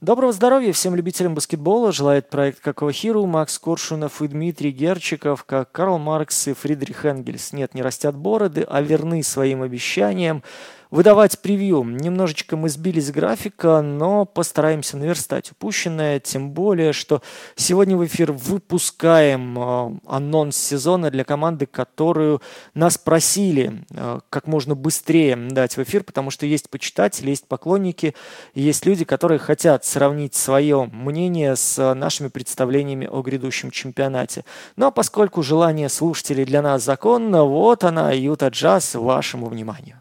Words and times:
Доброго 0.00 0.32
здоровья 0.32 0.72
всем 0.72 0.94
любителям 0.94 1.34
баскетбола. 1.34 1.90
Желает 1.90 2.30
проект 2.30 2.60
Какого 2.60 2.92
Хиру, 2.92 3.26
Макс 3.26 3.58
Коршунов 3.58 4.22
и 4.22 4.28
Дмитрий 4.28 4.70
Герчиков, 4.70 5.42
как 5.42 5.72
Карл 5.72 5.98
Маркс 5.98 6.46
и 6.46 6.52
Фридрих 6.52 7.04
Энгельс. 7.04 7.52
Нет, 7.52 7.74
не 7.74 7.82
растят 7.82 8.14
бороды, 8.14 8.62
а 8.62 8.80
верны 8.80 9.24
своим 9.24 9.60
обещаниям 9.60 10.44
выдавать 10.90 11.38
превью. 11.40 11.84
Немножечко 11.84 12.56
мы 12.56 12.68
сбились 12.68 13.08
с 13.08 13.10
графика, 13.10 13.82
но 13.82 14.24
постараемся 14.24 14.96
наверстать 14.96 15.52
упущенное, 15.52 16.20
тем 16.20 16.50
более, 16.50 16.92
что 16.92 17.22
сегодня 17.56 17.96
в 17.96 18.04
эфир 18.04 18.32
выпускаем 18.32 19.58
э, 19.58 19.98
анонс 20.06 20.56
сезона 20.56 21.10
для 21.10 21.24
команды, 21.24 21.66
которую 21.66 22.40
нас 22.74 22.98
просили 22.98 23.84
э, 23.90 24.20
как 24.30 24.46
можно 24.46 24.74
быстрее 24.74 25.36
дать 25.36 25.76
в 25.76 25.82
эфир, 25.82 26.04
потому 26.04 26.30
что 26.30 26.46
есть 26.46 26.70
почитатели, 26.70 27.30
есть 27.30 27.46
поклонники, 27.46 28.14
есть 28.54 28.86
люди, 28.86 29.04
которые 29.04 29.38
хотят 29.38 29.84
сравнить 29.84 30.34
свое 30.34 30.88
мнение 30.92 31.56
с 31.56 31.94
нашими 31.94 32.28
представлениями 32.28 33.06
о 33.06 33.22
грядущем 33.22 33.70
чемпионате. 33.70 34.44
Но 34.76 34.84
ну, 34.84 34.88
а 34.88 34.90
поскольку 34.90 35.42
желание 35.42 35.88
слушателей 35.88 36.44
для 36.44 36.62
нас 36.62 36.82
законно, 36.82 37.44
вот 37.44 37.84
она, 37.84 38.12
Юта 38.12 38.48
Джаз, 38.48 38.94
вашему 38.94 39.46
вниманию. 39.46 40.00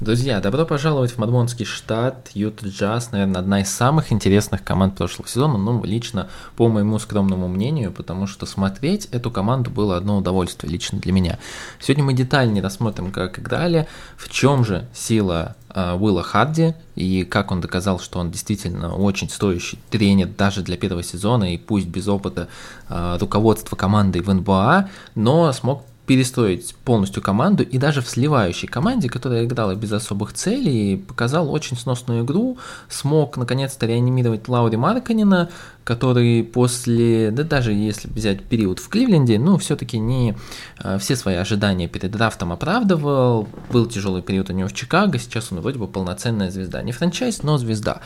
Друзья, 0.00 0.40
добро 0.40 0.64
пожаловать 0.64 1.10
в 1.10 1.18
Мадмонский 1.18 1.66
штат. 1.66 2.30
Юта 2.32 2.66
Джаз, 2.66 3.12
наверное, 3.12 3.42
одна 3.42 3.60
из 3.60 3.68
самых 3.68 4.12
интересных 4.12 4.64
команд 4.64 4.96
прошлого 4.96 5.28
сезона, 5.28 5.58
ну, 5.58 5.84
лично 5.84 6.30
по 6.56 6.68
моему 6.68 6.98
скромному 6.98 7.48
мнению, 7.48 7.92
потому 7.92 8.26
что 8.26 8.46
смотреть 8.46 9.08
эту 9.12 9.30
команду 9.30 9.70
было 9.70 9.98
одно 9.98 10.16
удовольствие 10.16 10.72
лично 10.72 10.98
для 10.98 11.12
меня. 11.12 11.38
Сегодня 11.80 12.04
мы 12.04 12.14
детальнее 12.14 12.64
рассмотрим, 12.64 13.12
как 13.12 13.40
играли, 13.40 13.88
в 14.16 14.30
чем 14.30 14.64
же 14.64 14.88
сила 14.94 15.54
э, 15.68 15.92
Уилла 15.92 16.22
Харди 16.22 16.74
и 16.94 17.24
как 17.24 17.52
он 17.52 17.60
доказал, 17.60 18.00
что 18.00 18.20
он 18.20 18.30
действительно 18.30 18.96
очень 18.96 19.28
стоящий 19.28 19.78
тренер 19.90 20.28
даже 20.28 20.62
для 20.62 20.78
первого 20.78 21.02
сезона 21.02 21.52
и 21.52 21.58
пусть 21.58 21.88
без 21.88 22.08
опыта 22.08 22.48
э, 22.88 23.18
руководства 23.20 23.76
командой 23.76 24.22
в 24.22 24.32
НБА, 24.32 24.88
но 25.14 25.52
смог 25.52 25.84
перестроить 26.06 26.74
полностью 26.84 27.22
команду 27.22 27.62
и 27.62 27.78
даже 27.78 28.02
в 28.02 28.08
сливающей 28.08 28.66
команде, 28.66 29.08
которая 29.08 29.44
играла 29.44 29.74
без 29.74 29.92
особых 29.92 30.32
целей, 30.32 30.96
показал 30.96 31.52
очень 31.52 31.76
сносную 31.76 32.24
игру, 32.24 32.58
смог 32.88 33.36
наконец-то 33.36 33.86
реанимировать 33.86 34.48
Лаури 34.48 34.76
Марканина, 34.76 35.50
который 35.84 36.42
после, 36.44 37.30
да 37.30 37.42
даже 37.44 37.72
если 37.72 38.08
взять 38.08 38.42
период 38.44 38.80
в 38.80 38.88
Кливленде, 38.88 39.38
ну, 39.38 39.56
все-таки 39.58 39.98
не 39.98 40.36
э, 40.82 40.98
все 40.98 41.16
свои 41.16 41.36
ожидания 41.36 41.88
перед 41.88 42.10
драфтом 42.10 42.52
оправдывал. 42.52 43.48
Был 43.70 43.86
тяжелый 43.86 44.22
период 44.22 44.50
у 44.50 44.52
него 44.52 44.68
в 44.68 44.74
Чикаго, 44.74 45.18
сейчас 45.18 45.52
он 45.52 45.60
вроде 45.60 45.78
бы 45.78 45.86
полноценная 45.86 46.50
звезда. 46.50 46.82
Не 46.82 46.92
франчайз, 46.92 47.42
но 47.42 47.56
звезда. 47.56 48.00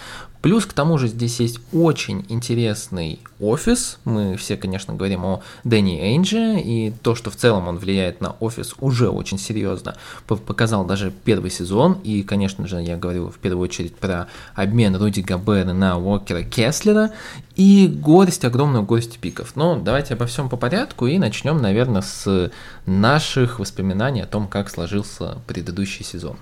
Плюс 0.45 0.67
к 0.67 0.75
тому 0.75 0.99
же 0.99 1.09
здесь 1.09 1.41
есть 1.41 1.59
очень 1.73 2.27
интересный 2.29 3.19
офис. 3.41 3.99
Мы 4.05 4.37
все, 4.37 4.59
конечно, 4.59 4.93
говорим 4.93 5.25
о 5.25 5.43
Дэнни 5.65 5.99
Эйнджи, 5.99 6.61
и 6.61 6.93
то, 7.03 7.15
что 7.15 7.31
в 7.31 7.37
целом 7.37 7.67
он 7.67 7.79
влияет 7.79 8.21
на 8.21 8.33
офис, 8.41 8.75
уже 8.79 9.09
очень 9.09 9.39
серьезно 9.39 9.97
показал 10.27 10.85
даже 10.85 11.11
первый 11.25 11.51
сезон. 11.51 11.95
И, 12.05 12.23
конечно 12.23 12.67
же, 12.67 12.77
я 12.83 12.99
говорю 12.99 13.31
в 13.31 13.39
первую 13.39 13.65
очередь 13.65 13.97
про 13.97 14.29
обмен 14.55 14.95
Руди 14.97 15.23
Габера 15.23 15.73
на 15.73 15.97
Уокера 15.97 16.43
Кеслера 16.43 17.13
и 17.57 17.89
горсть, 17.89 18.45
огромную 18.45 18.85
горсть 18.85 19.19
пиков. 19.21 19.57
Но 19.57 19.77
давайте 19.77 20.13
обо 20.13 20.27
всем 20.27 20.51
по 20.51 20.59
порядку 20.59 21.07
и 21.07 21.17
начнем, 21.17 21.57
наверное, 21.57 22.03
с 22.03 22.53
наших 22.85 23.61
воспоминаний 23.61 24.21
о 24.21 24.27
том, 24.27 24.47
как 24.47 24.69
сложился 24.69 25.39
предыдущий 25.47 26.05
сезон. 26.05 26.37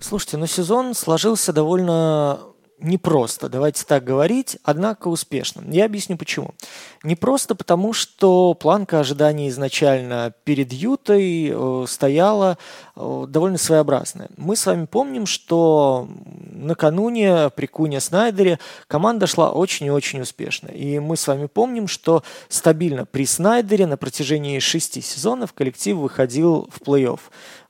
Слушайте, 0.00 0.36
ну 0.36 0.46
сезон 0.46 0.94
сложился 0.94 1.54
довольно 1.54 2.40
непросто, 2.80 3.48
давайте 3.48 3.84
так 3.84 4.04
говорить, 4.04 4.58
однако 4.62 5.08
успешно. 5.08 5.62
Я 5.66 5.84
объясню 5.84 6.16
почему. 6.16 6.54
Не 7.02 7.16
просто 7.16 7.54
потому, 7.54 7.92
что 7.92 8.54
планка 8.54 9.00
ожиданий 9.00 9.48
изначально 9.48 10.34
перед 10.44 10.72
Ютой 10.72 11.50
э, 11.52 11.84
стояла 11.88 12.58
э, 12.96 13.24
довольно 13.28 13.58
своеобразная. 13.58 14.28
Мы 14.36 14.56
с 14.56 14.66
вами 14.66 14.86
помним, 14.86 15.26
что 15.26 16.08
накануне 16.52 17.50
при 17.50 17.66
Куне 17.66 18.00
Снайдере 18.00 18.58
команда 18.86 19.26
шла 19.26 19.50
очень 19.50 19.86
и 19.86 19.90
очень 19.90 20.20
успешно. 20.20 20.68
И 20.68 20.98
мы 20.98 21.16
с 21.16 21.26
вами 21.26 21.46
помним, 21.46 21.88
что 21.88 22.22
стабильно 22.48 23.06
при 23.06 23.24
Снайдере 23.24 23.86
на 23.86 23.96
протяжении 23.96 24.58
шести 24.58 25.00
сезонов 25.00 25.52
коллектив 25.52 25.96
выходил 25.96 26.68
в 26.70 26.80
плей-офф. 26.82 27.20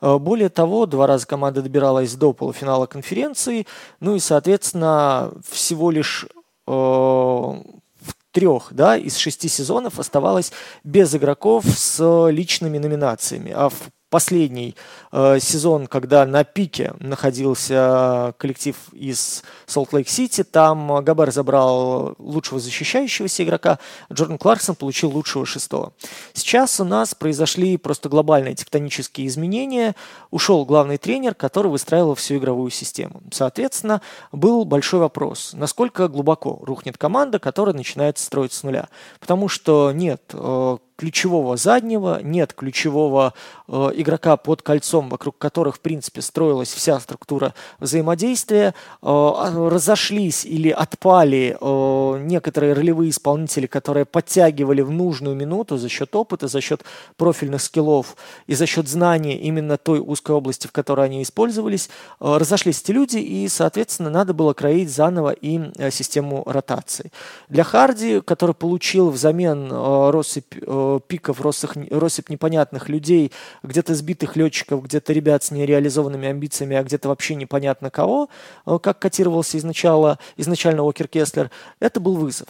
Э, 0.01 0.19
более 0.19 0.49
того, 0.49 0.87
два 0.87 1.07
раза 1.07 1.27
команда 1.27 1.63
добиралась 1.63 2.15
до 2.15 2.33
полуфинала 2.33 2.87
конференции, 2.87 3.67
ну 4.01 4.17
и, 4.17 4.19
соответственно, 4.19 5.33
всего 5.49 5.91
лишь 5.91 6.27
э, 6.67 6.71
в 6.71 8.15
трех 8.33 8.69
да, 8.71 8.97
из 8.97 9.17
шести 9.17 9.49
сезонов 9.49 9.99
оставалось 9.99 10.53
без 10.85 11.15
игроков 11.15 11.65
с 11.67 12.29
личными 12.31 12.79
номинациями. 12.79 13.53
А 13.55 13.69
в 13.69 13.75
последний 14.11 14.75
э, 15.13 15.39
сезон, 15.41 15.87
когда 15.87 16.27
на 16.27 16.45
пике 16.45 16.93
находился 16.99 18.35
коллектив 18.39 18.77
из 18.93 19.43
Солт-Лейк-Сити, 19.67 20.45
там 20.45 21.03
Габар 21.03 21.31
забрал 21.31 22.15
лучшего 22.19 22.61
защищающегося 22.61 23.45
игрока, 23.45 23.79
Джордан 24.13 24.37
Кларксон 24.37 24.75
получил 24.75 25.11
лучшего 25.11 25.47
шестого. 25.47 25.93
Сейчас 26.35 26.81
у 26.81 26.85
нас 26.85 27.15
произошли 27.15 27.77
просто 27.77 28.09
глобальные 28.09 28.57
тектонические 28.57 29.29
изменения. 29.29 29.95
Ушел 30.31 30.65
главный 30.65 30.99
тренер, 30.99 31.35
который 31.35 31.71
выстраивал 31.71 32.17
всю 32.17 32.37
игровую 32.37 32.71
систему. 32.71 33.23
Соответственно, 33.31 34.03
был 34.33 34.65
большой 34.65 35.01
вопрос, 35.01 35.53
насколько 35.55 36.09
глубоко 36.09 36.59
рухнет 36.63 36.99
команда, 36.99 37.39
которая 37.39 37.75
начинает 37.75 38.19
строить 38.19 38.53
с 38.53 38.63
нуля. 38.65 38.89
Потому 39.21 39.49
что 39.49 39.93
нет 39.93 40.23
э, 40.33 40.79
ключевого 41.01 41.57
заднего, 41.57 42.21
нет 42.23 42.53
ключевого 42.53 43.33
э, 43.69 43.91
игрока 43.95 44.37
под 44.37 44.61
кольцом, 44.61 45.09
вокруг 45.09 45.39
которых, 45.39 45.77
в 45.77 45.81
принципе, 45.81 46.21
строилась 46.21 46.71
вся 46.71 47.01
структура 47.01 47.55
взаимодействия. 47.79 48.69
Э, 48.69 48.73
а, 49.03 49.71
разошлись 49.71 50.45
или 50.45 50.69
отпали 50.69 51.57
э, 51.59 52.19
некоторые 52.21 52.75
ролевые 52.75 53.11
исполнители, 53.11 53.67
которые 53.67 54.05
подтягивали 54.05 54.83
в 54.83 54.91
нужную 54.91 55.35
минуту 55.35 55.79
за 55.79 55.89
счет 55.89 56.15
опыта, 56.15 56.49
за 56.49 56.61
счет 56.61 56.83
профильных 57.17 57.63
скиллов 57.63 58.15
и 58.47 58.55
за 58.55 58.67
счет 58.67 58.87
знания 58.87 59.39
именно 59.39 59.79
той 59.79 60.01
узкой 60.01 60.33
области, 60.33 60.67
в 60.67 60.73
которой 60.73 61.07
они 61.07 61.23
использовались. 61.23 61.89
Э, 62.21 62.37
разошлись 62.37 62.83
эти 62.83 62.93
люди, 62.93 63.17
и, 63.17 63.49
соответственно, 63.49 64.11
надо 64.11 64.35
было 64.35 64.53
кроить 64.53 64.91
заново 64.91 65.31
и 65.31 65.73
э, 65.79 65.91
систему 65.91 66.43
ротации. 66.45 67.11
Для 67.49 67.65
Харди, 67.65 68.21
который 68.21 68.55
получил 68.55 69.09
взамен 69.09 69.73
э, 69.73 70.11
россыпь 70.11 70.57
э, 70.61 70.90
пиков, 70.99 71.41
россыпь, 71.41 71.91
россыпь 71.91 72.29
непонятных 72.29 72.89
людей, 72.89 73.33
где-то 73.63 73.95
сбитых 73.95 74.37
летчиков, 74.37 74.83
где-то 74.83 75.13
ребят 75.13 75.45
с 75.45 75.51
нереализованными 75.51 76.29
амбициями, 76.29 76.77
а 76.77 76.83
где-то 76.83 77.09
вообще 77.09 77.35
непонятно 77.35 77.91
кого, 77.91 78.29
э, 78.67 78.79
как 78.83 78.99
котировался 78.99 79.59
изначально, 79.59 80.19
изначально 80.37 80.89
Окер 80.89 81.09
Кеслер, 81.09 81.51
это 81.79 82.01
был 82.01 82.17
вызов. 82.17 82.49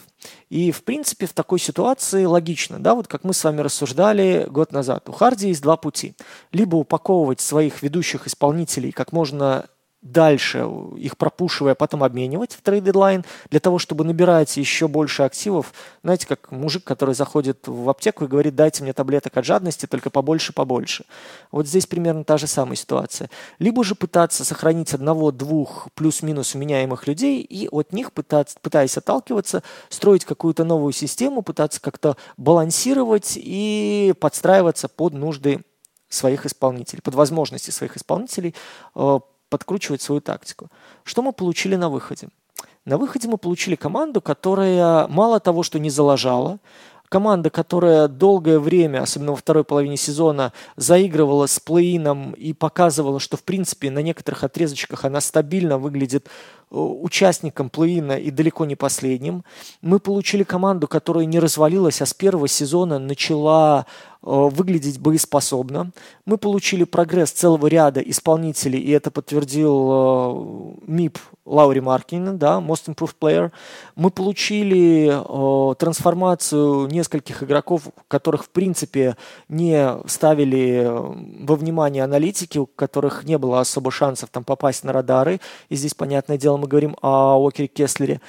И, 0.49 0.71
в 0.71 0.83
принципе, 0.83 1.25
в 1.25 1.33
такой 1.33 1.59
ситуации 1.59 2.25
логично, 2.25 2.79
да, 2.79 2.95
вот 2.95 3.07
как 3.07 3.23
мы 3.23 3.33
с 3.33 3.43
вами 3.43 3.61
рассуждали 3.61 4.47
год 4.49 4.71
назад. 4.71 5.09
У 5.09 5.11
Харди 5.11 5.49
есть 5.49 5.61
два 5.61 5.77
пути. 5.77 6.13
Либо 6.51 6.75
упаковывать 6.75 7.41
своих 7.41 7.81
ведущих 7.81 8.27
исполнителей 8.27 8.91
как 8.91 9.11
можно 9.11 9.65
дальше, 10.01 10.67
их 10.97 11.15
пропушивая, 11.15 11.75
потом 11.75 12.03
обменивать 12.03 12.53
в 12.53 12.61
трейд-дедлайн 12.61 13.23
для 13.49 13.59
того, 13.59 13.77
чтобы 13.77 14.03
набирать 14.03 14.57
еще 14.57 14.87
больше 14.87 15.23
активов. 15.23 15.73
Знаете, 16.03 16.27
как 16.27 16.51
мужик, 16.51 16.83
который 16.83 17.13
заходит 17.13 17.67
в 17.67 17.89
аптеку 17.89 18.25
и 18.25 18.27
говорит, 18.27 18.55
дайте 18.55 18.83
мне 18.83 18.93
таблеток 18.93 19.37
от 19.37 19.45
жадности, 19.45 19.85
только 19.85 20.09
побольше, 20.09 20.53
побольше. 20.53 21.05
Вот 21.51 21.67
здесь 21.67 21.85
примерно 21.85 22.23
та 22.23 22.37
же 22.37 22.47
самая 22.47 22.75
ситуация. 22.75 23.29
Либо 23.59 23.83
же 23.83 23.93
пытаться 23.93 24.43
сохранить 24.43 24.93
одного-двух 24.93 25.89
плюс-минус 25.93 26.55
меняемых 26.55 27.05
людей 27.07 27.41
и 27.41 27.67
от 27.69 27.93
них 27.93 28.11
пытаться, 28.11 28.57
пытаясь 28.61 28.97
отталкиваться, 28.97 29.61
строить 29.89 30.25
какую-то 30.25 30.63
новую 30.63 30.93
систему, 30.93 31.43
пытаться 31.43 31.79
как-то 31.79 32.17
балансировать 32.37 33.33
и 33.35 34.13
подстраиваться 34.19 34.87
под 34.87 35.13
нужды 35.13 35.61
своих 36.09 36.45
исполнителей, 36.45 37.01
под 37.01 37.15
возможности 37.15 37.71
своих 37.71 37.95
исполнителей, 37.95 38.53
э, 38.95 39.19
подкручивать 39.51 40.01
свою 40.01 40.21
тактику. 40.21 40.69
Что 41.03 41.21
мы 41.21 41.33
получили 41.33 41.75
на 41.75 41.89
выходе? 41.89 42.29
На 42.85 42.97
выходе 42.97 43.27
мы 43.27 43.37
получили 43.37 43.75
команду, 43.75 44.21
которая 44.21 45.07
мало 45.07 45.39
того, 45.39 45.61
что 45.61 45.77
не 45.77 45.91
залажала, 45.91 46.57
команда, 47.09 47.49
которая 47.49 48.07
долгое 48.07 48.57
время, 48.57 49.03
особенно 49.03 49.31
во 49.31 49.37
второй 49.37 49.65
половине 49.65 49.97
сезона, 49.97 50.53
заигрывала 50.77 51.45
с 51.45 51.59
плей 51.59 51.99
и 52.37 52.53
показывала, 52.53 53.19
что 53.19 53.35
в 53.35 53.43
принципе 53.43 53.91
на 53.91 53.99
некоторых 53.99 54.45
отрезочках 54.45 55.03
она 55.03 55.19
стабильно 55.19 55.77
выглядит 55.77 56.29
участником 56.71 57.69
плей-ина 57.69 58.17
и 58.17 58.31
далеко 58.31 58.65
не 58.65 58.75
последним. 58.75 59.43
Мы 59.81 59.99
получили 59.99 60.43
команду, 60.43 60.87
которая 60.87 61.25
не 61.25 61.39
развалилась, 61.39 62.01
а 62.01 62.05
с 62.05 62.13
первого 62.13 62.47
сезона 62.47 62.97
начала 62.97 63.85
Э, 64.23 64.49
выглядеть 64.51 64.99
боеспособно. 64.99 65.91
Мы 66.25 66.37
получили 66.37 66.83
прогресс 66.83 67.31
целого 67.31 67.65
ряда 67.65 68.01
исполнителей, 68.01 68.79
и 68.79 68.91
это 68.91 69.09
подтвердил 69.09 69.89
э, 69.91 70.73
МИП 70.85 71.17
Лаури 71.43 71.79
Маркин, 71.79 72.37
да, 72.37 72.59
Most 72.59 72.85
Improved 72.85 73.15
Player. 73.19 73.51
Мы 73.95 74.11
получили 74.11 75.09
э, 75.11 75.75
трансформацию 75.75 76.85
нескольких 76.85 77.41
игроков, 77.41 77.87
которых, 78.07 78.43
в 78.43 78.49
принципе, 78.49 79.17
не 79.49 79.91
ставили 80.05 80.87
во 80.87 81.55
внимание 81.55 82.03
аналитики, 82.03 82.59
у 82.59 82.67
которых 82.67 83.23
не 83.23 83.39
было 83.39 83.59
особо 83.59 83.89
шансов 83.89 84.29
там 84.29 84.43
попасть 84.43 84.83
на 84.83 84.93
радары. 84.93 85.41
И 85.69 85.75
здесь, 85.75 85.95
понятное 85.95 86.37
дело, 86.37 86.57
мы 86.61 86.67
говорим 86.67 86.95
о 87.01 87.37
Уокере 87.37 87.67
Кеслере. 87.67 88.21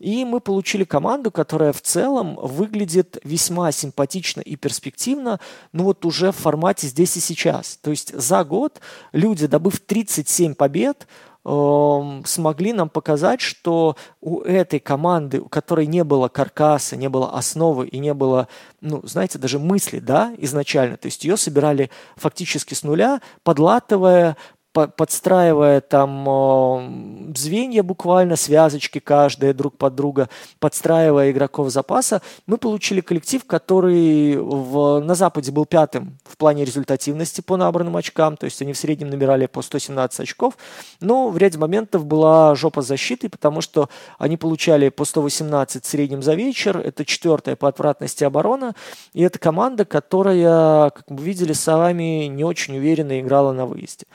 И 0.00 0.24
мы 0.24 0.40
получили 0.40 0.84
команду, 0.84 1.30
которая 1.30 1.74
в 1.74 1.82
целом 1.82 2.36
выглядит 2.36 3.18
весьма 3.22 3.70
симпатично 3.70 4.40
и 4.40 4.56
перспективно, 4.56 5.40
ну 5.72 5.84
вот 5.84 6.06
уже 6.06 6.32
в 6.32 6.36
формате 6.36 6.86
здесь 6.86 7.18
и 7.18 7.20
сейчас. 7.20 7.78
То 7.82 7.90
есть 7.90 8.18
за 8.18 8.42
год 8.44 8.80
люди, 9.12 9.46
добыв 9.46 9.78
37 9.78 10.54
побед, 10.54 11.06
эм, 11.44 12.24
смогли 12.24 12.72
нам 12.72 12.88
показать, 12.88 13.42
что 13.42 13.96
у 14.22 14.40
этой 14.40 14.80
команды, 14.80 15.40
у 15.40 15.50
которой 15.50 15.86
не 15.86 16.02
было 16.02 16.28
каркаса, 16.28 16.96
не 16.96 17.10
было 17.10 17.36
основы 17.36 17.86
и 17.86 17.98
не 17.98 18.14
было, 18.14 18.48
ну, 18.80 19.02
знаете, 19.04 19.38
даже 19.38 19.58
мысли, 19.58 19.98
да, 19.98 20.32
изначально, 20.38 20.96
то 20.96 21.06
есть 21.06 21.24
ее 21.24 21.36
собирали 21.36 21.90
фактически 22.16 22.72
с 22.72 22.84
нуля, 22.84 23.20
подлатывая, 23.42 24.38
подстраивая 24.72 25.80
там 25.80 27.32
звенья 27.36 27.82
буквально, 27.82 28.36
связочки 28.36 28.98
каждая 29.00 29.52
друг 29.52 29.76
под 29.76 29.94
друга, 29.94 30.28
подстраивая 30.58 31.30
игроков 31.30 31.70
запаса, 31.70 32.22
мы 32.46 32.56
получили 32.56 33.00
коллектив, 33.00 33.44
который 33.44 34.36
в, 34.36 35.00
на 35.00 35.14
Западе 35.14 35.50
был 35.50 35.66
пятым 35.66 36.18
в 36.24 36.36
плане 36.36 36.64
результативности 36.64 37.40
по 37.40 37.56
набранным 37.56 37.96
очкам, 37.96 38.36
то 38.36 38.44
есть 38.44 38.62
они 38.62 38.72
в 38.72 38.78
среднем 38.78 39.10
набирали 39.10 39.46
по 39.46 39.62
117 39.62 40.20
очков, 40.20 40.56
но 41.00 41.28
в 41.28 41.36
ряде 41.36 41.58
моментов 41.58 42.06
была 42.06 42.54
жопа 42.54 42.82
защиты, 42.82 43.28
потому 43.28 43.60
что 43.60 43.88
они 44.18 44.36
получали 44.36 44.88
по 44.88 45.04
118 45.04 45.84
в 45.84 45.86
среднем 45.86 46.22
за 46.22 46.34
вечер, 46.34 46.78
это 46.78 47.04
четвертая 47.04 47.56
по 47.56 47.68
отвратности 47.68 48.24
оборона, 48.24 48.74
и 49.12 49.22
это 49.22 49.38
команда, 49.38 49.84
которая, 49.84 50.90
как 50.90 51.04
мы 51.08 51.22
видели 51.22 51.52
с 51.52 51.66
вами, 51.66 52.26
не 52.26 52.44
очень 52.44 52.76
уверенно 52.76 53.20
играла 53.20 53.52
на 53.52 53.66
выезде. 53.66 54.06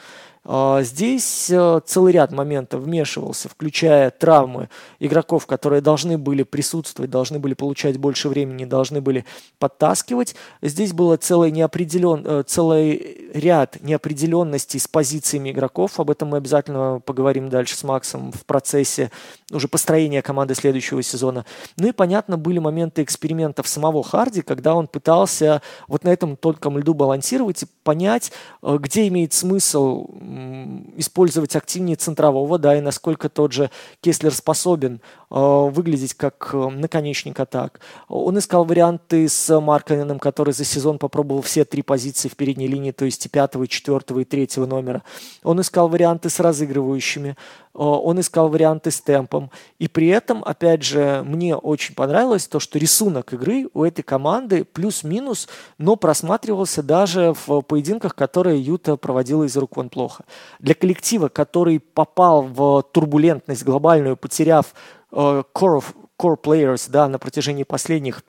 А, 0.48 0.84
здесь 0.84 1.50
э, 1.50 1.82
целый 1.86 2.14
ряд 2.14 2.32
моментов 2.32 2.84
вмешивался, 2.84 3.50
включая 3.50 4.12
травмы 4.12 4.70
игроков, 5.00 5.48
которые 5.48 5.82
должны 5.82 6.20
были 6.20 6.44
присутствовать, 6.44 7.10
должны 7.10 7.40
были 7.40 7.56
получать 7.56 7.98
больше 7.98 8.30
времени, 8.30 8.66
должны 8.66 9.02
были 9.02 9.26
подтаскивать. 9.58 10.36
Здесь 10.62 10.94
было 10.94 11.18
целый, 11.18 11.50
неопределен... 11.50 12.24
Э, 12.26 12.44
целый 12.46 13.26
ряд 13.34 13.82
неопределенностей 13.82 14.80
с 14.80 14.88
позициями 14.88 15.52
игроков. 15.52 16.00
Об 16.00 16.10
этом 16.12 16.30
мы 16.30 16.38
обязательно 16.38 17.02
поговорим 17.04 17.50
дальше 17.50 17.76
с 17.76 17.84
Максом 17.84 18.32
в 18.32 18.46
процессе 18.46 19.12
уже 19.52 19.68
построения 19.68 20.22
команды 20.22 20.56
следующего 20.56 21.02
сезона. 21.04 21.46
Ну 21.78 21.88
и, 21.88 21.92
понятно, 21.92 22.38
были 22.38 22.60
моменты 22.60 23.04
экспериментов 23.04 23.68
самого 23.68 24.04
Харди, 24.04 24.42
когда 24.42 24.76
он 24.76 24.88
пытался 24.88 25.62
вот 25.88 26.04
на 26.04 26.10
этом 26.10 26.38
тонком 26.38 26.78
льду 26.78 26.94
балансировать 26.94 27.64
и 27.64 27.68
понять, 27.84 28.32
э, 28.62 28.78
где 28.80 29.08
имеет 29.08 29.34
смысл 29.34 30.08
использовать 30.98 31.56
активнее 31.56 31.96
центрового, 31.96 32.58
да, 32.58 32.76
и 32.76 32.82
насколько 32.82 33.30
тот 33.30 33.52
же 33.52 33.70
Кеслер 34.02 34.34
способен 34.34 35.02
выглядеть 35.30 36.14
как 36.14 36.52
э, 36.54 36.70
наконечник 36.70 37.40
атак. 37.40 37.80
Он 38.08 38.38
искал 38.38 38.64
варианты 38.66 39.28
с 39.28 39.60
Марканеном, 39.60 40.20
который 40.20 40.54
за 40.54 40.66
сезон 40.66 40.98
попробовал 41.00 41.42
все 41.42 41.66
три 41.66 41.82
позиции 41.82 42.30
в 42.30 42.36
передней 42.36 42.68
линии, 42.68 42.92
то 42.92 43.06
есть 43.06 43.26
и 43.26 43.30
пятого, 43.30 43.64
и 43.64 43.68
четвертого, 43.68 44.20
и 44.20 44.26
третьего 44.26 44.66
номера. 44.66 45.04
Он 45.44 45.60
искал 45.62 45.90
варианты 45.90 46.30
с 46.30 46.40
разыгрывающими. 46.40 47.36
Э, 47.76 47.80
он 47.80 48.20
искал 48.20 48.50
варианты 48.50 48.92
с 48.92 49.02
темпом. 49.02 49.52
И 49.80 49.88
при 49.88 50.08
этом, 50.08 50.44
опять 50.44 50.84
же, 50.84 51.24
мне 51.26 51.56
очень 51.56 51.96
понравилось 51.96 52.48
то, 52.48 52.60
что 52.60 52.80
рисунок 52.80 53.34
игры 53.34 53.68
у 53.74 53.84
этой 53.84 54.04
команды 54.04 54.64
плюс-минус, 54.64 55.48
но 55.78 55.96
просматривался 55.96 56.82
даже 56.82 57.34
в 57.46 57.62
поединках, 57.62 58.16
которые 58.16 58.62
Юта 58.62 58.96
проводила 58.96 59.44
из 59.44 59.58
рук 59.58 59.76
вон 59.76 59.90
плохо. 59.90 60.24
Для 60.60 60.74
коллектива, 60.74 61.28
который 61.28 61.80
попал 61.80 62.44
в 62.44 62.84
турбулентность 62.92 63.64
глобальную, 63.64 64.16
потеряв 64.16 64.68
э, 64.68 65.05
core, 65.16 65.80
of, 65.80 65.96
core 66.20 66.40
players 66.42 66.90
да, 66.90 67.08
на 67.08 67.18
протяжении 67.18 67.64
последних 67.64 68.24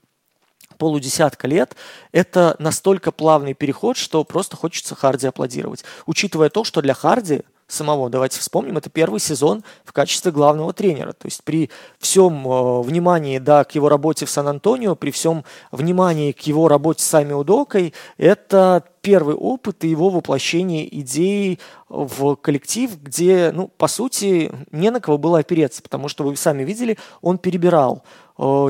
полудесятка 0.79 1.49
лет, 1.49 1.75
это 2.13 2.55
настолько 2.59 3.11
плавный 3.13 3.55
переход, 3.55 3.97
что 3.97 4.25
просто 4.25 4.57
хочется 4.57 4.95
Харди 4.95 5.27
аплодировать. 5.27 5.85
Учитывая 6.07 6.51
то, 6.51 6.65
что 6.65 6.83
для 6.83 6.95
Харди– 6.95 7.43
самого. 7.69 8.11
Давайте 8.11 8.41
вспомним, 8.41 8.77
это 8.77 8.91
первый 8.91 9.21
сезон 9.21 9.65
в 9.85 9.93
качестве 9.93 10.33
главного 10.33 10.73
тренера. 10.73 11.13
То 11.13 11.27
есть 11.27 11.43
при 11.45 11.71
всем 11.99 12.47
э, 12.47 12.83
внимании 12.83 13.39
да, 13.39 13.65
к 13.65 13.75
его 13.75 13.89
работе 13.89 14.27
в 14.27 14.31
Сан-Антонио, 14.31 14.95
при 14.95 15.11
всем 15.11 15.45
внимании 15.73 16.33
к 16.33 16.41
его 16.41 16.69
работе 16.69 17.03
с 17.03 17.07
Сами 17.07 17.33
Удокой, 17.33 17.93
это 18.19 18.85
первый 19.01 19.37
опыт 19.37 19.85
и 19.85 19.89
его 19.89 20.11
воплощение 20.11 20.87
идей 21.01 21.61
в 21.89 22.37
коллектив, 22.37 22.91
где, 23.01 23.53
ну, 23.53 23.69
по 23.69 23.87
сути, 23.87 24.51
не 24.73 24.91
на 24.91 25.01
кого 25.01 25.19
было 25.19 25.39
опереться, 25.39 25.83
потому 25.83 26.09
что 26.09 26.25
вы 26.25 26.37
сами 26.37 26.65
видели, 26.65 26.99
он 27.23 27.39
перебирал 27.39 28.03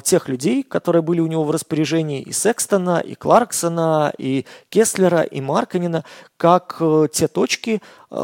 Тех 0.05 0.29
людей, 0.29 0.63
которые 0.63 1.03
были 1.03 1.21
у 1.21 1.27
него 1.27 1.43
в 1.43 1.51
распоряжении, 1.51 2.23
и 2.23 2.31
Секстона, 2.31 3.01
и 3.01 3.17
Кларксона, 3.17 4.13
и 4.17 4.47
Кеслера, 4.69 5.23
и 5.23 5.41
Марканина, 5.41 6.05
как 6.37 6.77
э, 6.81 7.09
те 7.13 7.27
точки 7.27 7.83
э, 8.11 8.15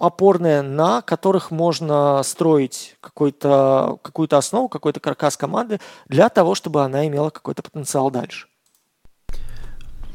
опорные, 0.00 0.62
на 0.62 1.02
которых 1.02 1.50
можно 1.50 2.22
строить 2.22 2.96
какую-то 3.00 3.98
основу, 4.30 4.68
какой-то 4.68 5.00
каркас 5.00 5.36
команды 5.36 5.78
для 6.06 6.30
того, 6.30 6.54
чтобы 6.54 6.82
она 6.82 7.06
имела 7.06 7.28
какой-то 7.28 7.62
потенциал 7.62 8.10
дальше. 8.10 8.47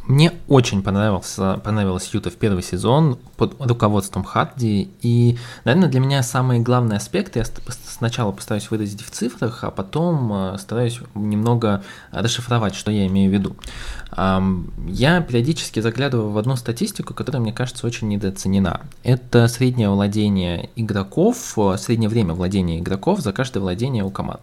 Мне 0.06 0.34
очень 0.50 0.84
понравился, 0.84 1.62
понравилась 1.64 2.10
Юта 2.14 2.30
в 2.30 2.36
первый 2.36 2.62
сезон 2.62 3.18
под 3.38 3.56
руководством 3.60 4.26
Харди. 4.26 4.90
И, 5.02 5.38
наверное, 5.64 5.90
для 5.90 6.02
меня 6.02 6.22
самый 6.24 6.60
главный 6.60 6.98
аспект, 6.98 7.38
я 7.38 7.46
сначала 7.86 8.34
постараюсь 8.34 8.70
выразить 8.70 9.02
в 9.02 9.10
цифрах, 9.12 9.64
а 9.64 9.72
потом 9.72 10.32
э, 10.34 10.58
стараюсь 10.58 11.00
немного 11.16 11.84
расшифровать, 12.12 12.76
что 12.76 12.92
я 12.92 13.08
имею 13.08 13.30
в 13.30 13.34
виду. 13.34 13.56
Я 14.16 15.22
периодически 15.22 15.80
заглядываю 15.80 16.30
в 16.32 16.38
одну 16.38 16.56
статистику, 16.56 17.16
которая, 17.16 17.42
мне 17.42 17.54
кажется, 17.54 17.88
очень 17.88 18.10
недооценена. 18.10 18.82
Это 19.02 19.48
среднее 19.48 19.90
владение 19.90 20.70
игроков, 20.76 21.58
э, 21.58 21.78
среднее 21.78 22.10
время 22.10 22.34
владения 22.34 22.80
игроков 22.80 23.22
за 23.22 23.32
каждое 23.32 23.62
владение 23.62 24.04
у 24.04 24.12
команд. 24.12 24.42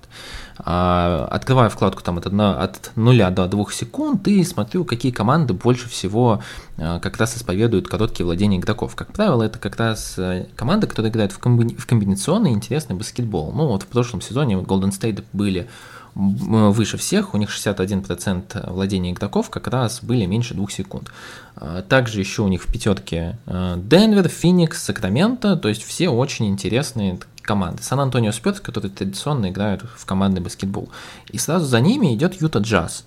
А, 0.65 1.27
открываю 1.31 1.71
вкладку 1.71 2.03
там 2.03 2.19
от, 2.19 2.27
от 2.27 2.93
0 2.95 3.31
до 3.31 3.47
2 3.47 3.65
секунд 3.73 4.27
и 4.29 4.45
смотрю, 4.45 4.85
какие 4.85 5.13
команды 5.13 5.55
больше 5.55 5.89
всего 5.89 6.43
а, 6.77 7.01
как 7.01 7.17
раз 7.17 7.37
исповедуют 7.37 7.89
короткие 7.89 8.27
владения 8.27 8.59
игроков. 8.59 8.95
Как 8.95 9.13
правило, 9.13 9.43
это 9.43 9.59
как 9.59 9.77
раз 9.77 10.15
э, 10.19 10.47
команды, 10.57 10.87
которые 10.87 11.11
играют 11.11 11.33
в, 11.33 11.39
комби- 11.39 11.77
в 11.77 11.87
комбинационный 11.87 12.51
интересный 12.51 12.97
баскетбол. 12.97 13.53
Ну 13.53 13.69
вот 13.69 13.85
в 13.85 13.87
прошлом 13.87 14.21
сезоне 14.21 14.57
Golden 14.57 14.91
State 14.91 15.25
были 15.33 15.69
выше 16.15 16.97
всех, 16.97 17.35
у 17.35 17.37
них 17.37 17.51
61% 17.51 18.73
владения 18.73 19.13
игроков 19.13 19.49
как 19.49 19.69
раз 19.69 20.01
были 20.03 20.27
меньше 20.27 20.55
2 20.55 20.67
секунд. 20.71 21.11
А, 21.57 21.83
также 21.83 22.21
еще 22.21 22.43
у 22.43 22.49
них 22.49 22.63
в 22.63 22.73
пятерке 22.73 23.39
э, 23.47 23.77
Денвер, 23.79 24.29
Феникс, 24.29 24.83
Сакраменто, 24.83 25.57
то 25.57 25.69
есть 25.69 25.85
все 25.85 26.09
очень 26.09 26.49
интересные 26.49 27.19
команды. 27.51 27.83
Сан-Антонио 27.83 28.31
Спёрс, 28.31 28.61
которые 28.61 28.93
традиционно 28.93 29.51
играют 29.51 29.83
в 29.97 30.07
командный 30.07 30.41
баскетбол. 30.41 30.89
И 31.33 31.39
сразу 31.39 31.67
за 31.67 31.81
ними 31.81 32.15
идет 32.15 32.41
Юта 32.41 32.61
Джаз. 32.61 33.05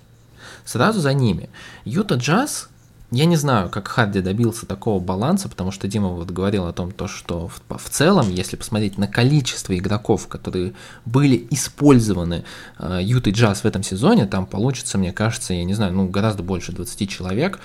Сразу 0.66 1.00
за 1.00 1.14
ними. 1.14 1.48
Юта 1.86 2.16
Джаз 2.16 2.68
я 3.14 3.26
не 3.26 3.36
знаю, 3.36 3.70
как 3.70 3.86
Харди 3.86 4.20
добился 4.20 4.66
такого 4.66 4.98
баланса, 4.98 5.48
потому 5.48 5.70
что 5.70 5.86
Дима 5.86 6.08
вот 6.08 6.30
говорил 6.30 6.66
о 6.66 6.72
том, 6.72 6.90
то, 6.90 7.06
что 7.06 7.48
в, 7.48 7.78
в 7.78 7.88
целом, 7.88 8.28
если 8.30 8.56
посмотреть 8.56 8.98
на 8.98 9.06
количество 9.06 9.76
игроков, 9.76 10.26
которые 10.26 10.74
были 11.04 11.46
использованы 11.50 12.44
э, 12.78 12.98
Ютой 13.02 13.32
Джаз 13.32 13.60
в 13.62 13.66
этом 13.66 13.84
сезоне, 13.84 14.26
там 14.26 14.46
получится, 14.46 14.98
мне 14.98 15.12
кажется, 15.12 15.54
я 15.54 15.64
не 15.64 15.74
знаю, 15.74 15.92
ну 15.92 16.08
гораздо 16.08 16.42
больше 16.42 16.72
20 16.72 17.08
человек. 17.08 17.60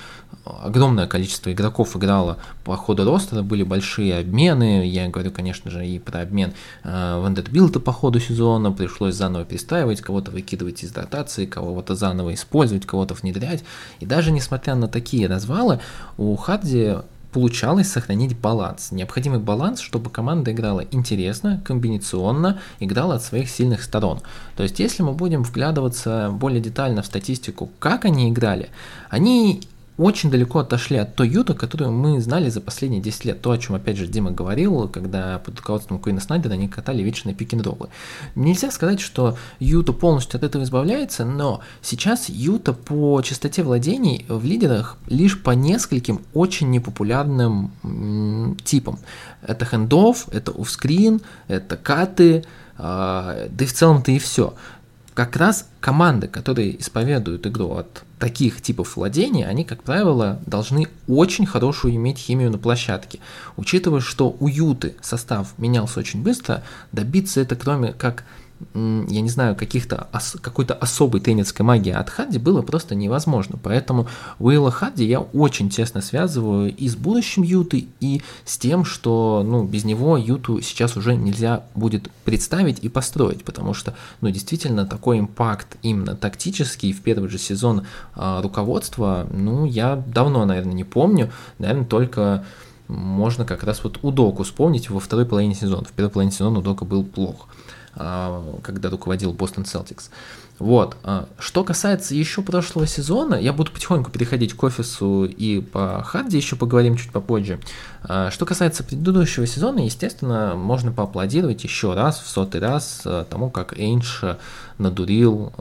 Огромное 0.45 1.07
количество 1.07 1.51
игроков 1.51 1.95
играло 1.95 2.37
по 2.63 2.75
ходу 2.75 3.03
роста, 3.03 3.41
были 3.41 3.63
большие 3.63 4.19
обмены. 4.19 4.87
Я 4.87 5.07
говорю, 5.09 5.31
конечно 5.31 5.71
же, 5.71 5.85
и 5.87 5.97
про 5.97 6.21
обмен 6.21 6.53
э, 6.83 7.19
Вандербилта 7.19 7.79
по 7.79 7.91
ходу 7.91 8.19
сезона. 8.19 8.71
Пришлось 8.71 9.15
заново 9.15 9.45
перестраивать, 9.45 10.01
кого-то 10.01 10.29
выкидывать 10.29 10.83
из 10.83 10.91
дотации, 10.91 11.45
кого-то 11.45 11.95
заново 11.95 12.33
использовать, 12.35 12.85
кого-то 12.85 13.15
внедрять. 13.15 13.63
И 13.99 14.05
даже 14.05 14.31
несмотря 14.31 14.75
на 14.75 14.87
такие 14.87 15.27
развалы, 15.39 15.79
у 16.17 16.35
Харди 16.35 16.95
получалось 17.31 17.91
сохранить 17.91 18.37
баланс. 18.37 18.91
Необходимый 18.91 19.39
баланс, 19.39 19.79
чтобы 19.79 20.09
команда 20.09 20.51
играла 20.51 20.83
интересно, 20.91 21.61
комбинационно, 21.63 22.59
играла 22.79 23.15
от 23.15 23.23
своих 23.23 23.49
сильных 23.49 23.83
сторон. 23.83 24.19
То 24.55 24.63
есть, 24.63 24.79
если 24.79 25.03
мы 25.03 25.13
будем 25.13 25.43
вглядываться 25.43 26.29
более 26.31 26.61
детально 26.61 27.01
в 27.01 27.05
статистику, 27.05 27.69
как 27.79 28.05
они 28.05 28.29
играли, 28.29 28.69
они 29.09 29.61
очень 29.99 30.31
далеко 30.31 30.59
отошли 30.59 30.97
от 30.97 31.15
той 31.15 31.27
Юта, 31.27 31.53
которую 31.53 31.91
мы 31.91 32.21
знали 32.21 32.49
за 32.49 32.61
последние 32.61 33.01
10 33.01 33.25
лет. 33.25 33.41
То, 33.41 33.51
о 33.51 33.57
чем, 33.57 33.75
опять 33.75 33.97
же, 33.97 34.07
Дима 34.07 34.31
говорил, 34.31 34.87
когда 34.87 35.39
под 35.39 35.57
руководством 35.57 35.99
Куина 35.99 36.21
Снайдера 36.21 36.53
они 36.53 36.69
катали 36.69 37.03
вечные 37.03 37.35
пик 37.35 37.53
н 37.53 37.61
Нельзя 38.35 38.71
сказать, 38.71 39.01
что 39.01 39.37
Юта 39.59 39.91
полностью 39.91 40.37
от 40.37 40.43
этого 40.45 40.63
избавляется, 40.63 41.25
но 41.25 41.59
сейчас 41.81 42.29
Юта 42.29 42.71
по 42.71 43.21
частоте 43.21 43.61
владений 43.61 44.25
в 44.29 44.45
лидерах 44.45 44.97
лишь 45.07 45.41
по 45.41 45.51
нескольким 45.51 46.21
очень 46.33 46.69
непопулярным 46.69 47.71
типам. 48.63 48.99
Это 49.41 49.65
хендов, 49.65 50.29
это 50.31 50.51
офскрин, 50.51 51.19
это 51.49 51.75
каты, 51.75 52.45
э, 52.77 53.49
да 53.49 53.49
и 53.59 53.65
в 53.65 53.73
целом-то 53.73 54.11
и 54.11 54.19
все 54.19 54.53
как 55.19 55.35
раз 55.35 55.67
команды, 55.81 56.29
которые 56.29 56.79
исповедуют 56.79 57.45
игру 57.45 57.73
от 57.73 58.05
таких 58.19 58.61
типов 58.61 58.95
владения, 58.95 59.47
они, 59.47 59.65
как 59.65 59.83
правило, 59.83 60.39
должны 60.45 60.87
очень 61.09 61.45
хорошую 61.45 61.95
иметь 61.95 62.17
химию 62.17 62.49
на 62.49 62.57
площадке. 62.57 63.19
Учитывая, 63.57 63.99
что 63.99 64.33
у 64.39 64.47
Юты 64.47 64.95
состав 65.01 65.49
менялся 65.57 65.99
очень 65.99 66.23
быстро, 66.23 66.63
добиться 66.93 67.41
это 67.41 67.57
кроме 67.57 67.91
как 67.91 68.23
я 68.73 69.21
не 69.21 69.29
знаю, 69.29 69.55
каких-то 69.55 70.09
какой-то 70.41 70.73
особой 70.73 71.21
тренерской 71.21 71.65
магии 71.65 71.91
от 71.91 72.09
Хадди 72.09 72.37
было 72.37 72.61
просто 72.61 72.93
невозможно. 72.93 73.57
Поэтому 73.61 74.07
Уилла 74.37 74.71
Хадди 74.71 75.03
я 75.03 75.21
очень 75.21 75.69
тесно 75.69 76.01
связываю 76.01 76.75
и 76.75 76.87
с 76.87 76.95
будущим 76.95 77.43
Юты, 77.43 77.87
и 77.99 78.21
с 78.45 78.57
тем, 78.57 78.85
что 78.85 79.43
ну, 79.45 79.63
без 79.63 79.85
него 79.85 80.17
Юту 80.17 80.61
сейчас 80.61 80.97
уже 80.97 81.15
нельзя 81.15 81.63
будет 81.75 82.09
представить 82.25 82.79
и 82.83 82.89
построить, 82.89 83.43
потому 83.43 83.73
что 83.73 83.95
ну, 84.21 84.29
действительно 84.29 84.85
такой 84.85 85.19
импакт 85.19 85.77
именно 85.81 86.15
тактический 86.15 86.91
в 86.91 87.01
первый 87.01 87.29
же 87.29 87.37
сезон 87.37 87.85
э, 88.15 88.39
руководства, 88.41 89.27
ну, 89.31 89.65
я 89.65 89.95
давно, 89.95 90.45
наверное, 90.45 90.73
не 90.73 90.83
помню, 90.83 91.31
наверное, 91.57 91.85
только 91.85 92.45
можно 92.87 93.45
как 93.45 93.63
раз 93.63 93.83
вот 93.83 93.99
Удоку 94.01 94.43
вспомнить 94.43 94.89
во 94.89 94.99
второй 94.99 95.25
половине 95.25 95.55
сезона. 95.55 95.85
В 95.85 95.91
первой 95.91 96.09
половине 96.09 96.33
сезона 96.33 96.59
Удока 96.59 96.85
был 96.85 97.03
плох. 97.03 97.47
А, 97.95 98.43
когда 98.61 98.89
руководил 98.89 99.33
Бостон 99.33 99.65
Селтикс. 99.65 100.09
Вот. 100.59 100.97
А, 101.03 101.27
что 101.39 101.63
касается 101.63 102.13
еще 102.13 102.41
прошлого 102.41 102.85
сезона, 102.85 103.35
я 103.35 103.53
буду 103.53 103.71
потихоньку 103.71 104.11
переходить 104.11 104.53
к 104.53 104.63
офису 104.63 105.25
и 105.25 105.61
по 105.61 106.03
Харди 106.03 106.37
еще 106.37 106.55
поговорим 106.55 106.97
чуть 106.97 107.11
попозже. 107.11 107.59
А, 108.03 108.29
что 108.29 108.45
касается 108.45 108.83
предыдущего 108.83 109.47
сезона, 109.47 109.79
естественно, 109.79 110.55
можно 110.55 110.91
поаплодировать 110.91 111.63
еще 111.63 111.93
раз, 111.93 112.19
в 112.19 112.27
сотый 112.27 112.61
раз 112.61 113.05
тому, 113.29 113.49
как 113.49 113.77
Эйнш 113.77 114.23
надурил 114.77 115.51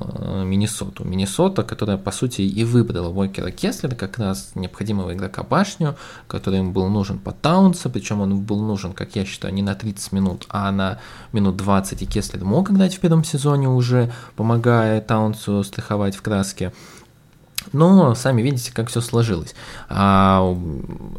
Миннесоту. 0.44 1.04
Миннесота, 1.04 1.64
которая, 1.64 1.96
по 1.96 2.12
сути, 2.12 2.42
и 2.42 2.64
выбрала 2.64 3.08
Уокера 3.08 3.50
Кеслера, 3.50 3.96
как 3.96 4.18
раз 4.18 4.52
необходимого 4.54 5.12
игрока 5.12 5.42
башню, 5.42 5.96
который 6.28 6.60
им 6.60 6.72
был 6.72 6.88
нужен 6.88 7.18
по 7.18 7.32
Таунса, 7.32 7.88
причем 7.88 8.20
он 8.20 8.40
был 8.40 8.62
нужен, 8.62 8.92
как 8.92 9.16
я 9.16 9.24
считаю, 9.24 9.54
не 9.54 9.62
на 9.62 9.74
30 9.74 10.12
минут, 10.12 10.46
а 10.50 10.70
на 10.70 11.00
минут 11.32 11.56
20, 11.56 12.02
и 12.02 12.06
Кеслер 12.18 12.44
мог 12.44 12.70
играть 12.72 12.96
в 12.96 12.98
первом 12.98 13.22
сезоне 13.22 13.68
уже, 13.68 14.10
помогая 14.34 15.00
Таунсу 15.00 15.62
страховать 15.62 16.16
в 16.16 16.22
краске. 16.22 16.72
Но 17.72 18.14
сами 18.16 18.42
видите, 18.42 18.72
как 18.74 18.88
все 18.88 19.00
сложилось. 19.00 19.54
А, 19.88 20.42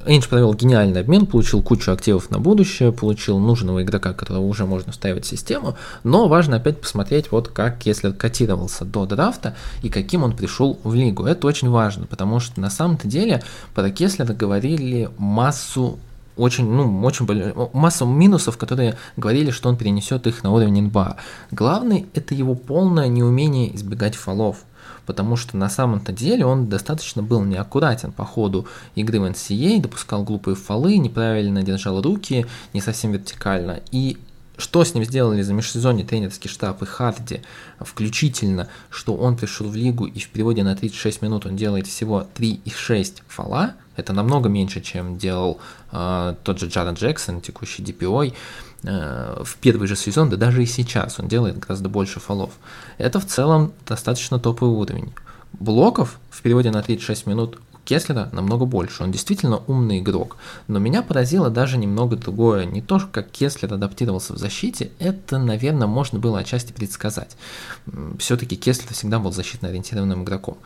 Эйндж 0.05 0.27
провел 0.27 0.53
гениальный 0.53 0.99
обмен, 0.99 1.25
получил 1.25 1.61
кучу 1.61 1.91
активов 1.91 2.31
на 2.31 2.39
будущее, 2.39 2.91
получил 2.91 3.39
нужного 3.39 3.81
игрока, 3.81 4.13
которого 4.13 4.41
уже 4.41 4.65
можно 4.65 4.91
вставить 4.91 5.25
в 5.25 5.29
систему. 5.29 5.77
Но 6.03 6.27
важно 6.27 6.57
опять 6.57 6.81
посмотреть, 6.81 7.31
вот 7.31 7.47
как 7.47 7.79
Кеслер 7.79 8.11
котировался 8.11 8.83
до 8.83 9.05
драфта 9.05 9.55
и 9.81 9.89
каким 9.89 10.23
он 10.23 10.35
пришел 10.35 10.79
в 10.83 10.93
лигу. 10.95 11.25
Это 11.25 11.47
очень 11.47 11.69
важно, 11.69 12.07
потому 12.07 12.41
что 12.41 12.59
на 12.59 12.69
самом-то 12.69 13.07
деле 13.07 13.41
про 13.73 13.89
Кеслера 13.89 14.33
говорили 14.33 15.09
массу 15.17 15.97
очень, 16.39 16.69
ну, 16.69 17.03
очень 17.03 17.27
масса 17.73 18.05
минусов, 18.05 18.57
которые 18.57 18.97
говорили, 19.17 19.51
что 19.51 19.69
он 19.69 19.77
перенесет 19.77 20.27
их 20.27 20.43
на 20.43 20.51
уровень 20.51 20.83
НБА. 20.83 21.17
Главный 21.51 22.07
это 22.13 22.33
его 22.33 22.55
полное 22.55 23.07
неумение 23.07 23.75
избегать 23.75 24.15
фолов 24.15 24.63
потому 25.05 25.37
что 25.37 25.57
на 25.57 25.69
самом-то 25.69 26.11
деле 26.11 26.45
он 26.45 26.69
достаточно 26.69 27.23
был 27.23 27.43
неаккуратен 27.43 28.11
по 28.11 28.25
ходу 28.25 28.67
игры 28.93 29.19
в 29.19 29.25
NCAA, 29.25 29.81
допускал 29.81 30.23
глупые 30.23 30.55
фолы, 30.55 30.97
неправильно 30.97 31.63
держал 31.63 31.99
руки, 31.99 32.45
не 32.73 32.81
совсем 32.81 33.13
вертикально. 33.13 33.79
И 33.91 34.19
что 34.59 34.83
с 34.83 34.93
ним 34.93 35.03
сделали 35.03 35.41
за 35.41 35.53
межсезонье 35.53 36.05
тренерский 36.05 36.49
штаб 36.49 36.83
и 36.83 36.85
Харди, 36.85 37.41
включительно, 37.79 38.67
что 38.91 39.15
он 39.15 39.35
пришел 39.35 39.67
в 39.67 39.75
лигу 39.75 40.05
и 40.05 40.19
в 40.19 40.29
переводе 40.29 40.63
на 40.63 40.75
36 40.75 41.23
минут 41.23 41.47
он 41.47 41.55
делает 41.55 41.87
всего 41.87 42.27
3,6 42.35 43.23
фола, 43.27 43.73
это 43.95 44.13
намного 44.13 44.47
меньше, 44.47 44.81
чем 44.81 45.17
делал 45.17 45.59
э, 45.91 46.35
тот 46.43 46.59
же 46.59 46.67
Джаред 46.67 46.99
Джексон, 46.99 47.41
текущий 47.41 47.83
DPOй, 47.83 48.33
Э, 48.83 49.41
в 49.43 49.57
первый 49.57 49.87
же 49.87 49.95
сезон, 49.95 50.29
да 50.29 50.37
даже 50.37 50.63
и 50.63 50.65
сейчас 50.65 51.19
он 51.19 51.27
делает 51.27 51.59
гораздо 51.59 51.89
больше 51.89 52.19
фолов. 52.19 52.51
Это 52.97 53.19
в 53.19 53.25
целом 53.25 53.73
достаточно 53.85 54.39
топовый 54.39 54.73
уровень. 54.73 55.11
Блоков 55.53 56.19
в 56.29 56.41
переводе 56.41 56.71
на 56.71 56.81
36 56.81 57.25
минут 57.25 57.59
Кеслера 57.89 58.29
намного 58.33 58.65
больше. 58.65 59.01
Он 59.01 59.11
действительно 59.11 59.61
умный 59.65 59.97
игрок. 59.97 60.37
Но 60.67 60.77
меня 60.77 61.01
поразило 61.01 61.49
даже 61.49 61.79
немного 61.79 62.17
другое. 62.17 62.65
Не 62.65 62.83
то, 62.83 63.01
как 63.11 63.31
Кеслер 63.31 63.73
адаптировался 63.73 64.33
в 64.33 64.37
защите, 64.37 64.91
это, 64.99 65.39
наверное, 65.39 65.87
можно 65.87 66.19
было 66.19 66.37
отчасти 66.37 66.71
предсказать. 66.71 67.35
Все-таки 68.19 68.55
Кеслер 68.55 68.93
всегда 68.93 69.17
был 69.17 69.31
защитно 69.31 69.69
ориентированным 69.69 70.23
игроком. 70.23 70.59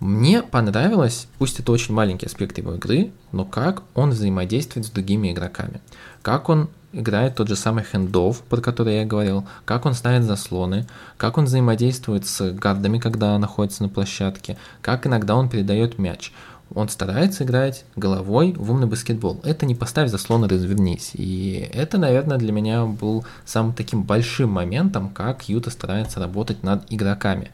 Мне 0.00 0.42
понравилось, 0.42 1.28
пусть 1.38 1.60
это 1.60 1.70
очень 1.70 1.94
маленький 1.94 2.26
аспект 2.26 2.58
его 2.58 2.74
игры, 2.74 3.12
но 3.30 3.44
как 3.44 3.84
он 3.94 4.10
взаимодействует 4.10 4.86
с 4.86 4.90
другими 4.90 5.30
игроками. 5.30 5.80
Как 6.20 6.48
он 6.48 6.68
играет 6.92 7.34
тот 7.36 7.48
же 7.48 7.56
самый 7.56 7.84
хендов, 7.84 8.40
про 8.42 8.60
который 8.60 8.96
я 8.96 9.04
говорил, 9.04 9.46
как 9.64 9.86
он 9.86 9.94
ставит 9.94 10.24
заслоны, 10.24 10.86
как 11.16 11.38
он 11.38 11.44
взаимодействует 11.44 12.26
с 12.26 12.52
гардами, 12.52 12.98
когда 12.98 13.38
находится 13.38 13.82
на 13.82 13.88
площадке, 13.88 14.56
как 14.80 15.06
иногда 15.06 15.36
он 15.36 15.48
передает 15.48 15.98
мяч. 15.98 16.32
Он 16.74 16.88
старается 16.88 17.44
играть 17.44 17.84
головой 17.94 18.52
в 18.56 18.70
умный 18.70 18.86
баскетбол. 18.86 19.40
Это 19.44 19.66
не 19.66 19.74
поставь 19.74 20.10
заслон 20.10 20.44
и 20.44 20.48
развернись. 20.48 21.12
И 21.14 21.68
это, 21.72 21.96
наверное, 21.96 22.38
для 22.38 22.52
меня 22.52 22.84
был 22.84 23.24
самым 23.44 23.72
таким 23.72 24.02
большим 24.02 24.50
моментом, 24.50 25.10
как 25.10 25.48
Юта 25.48 25.70
старается 25.70 26.18
работать 26.18 26.62
над 26.62 26.84
игроками. 26.90 27.50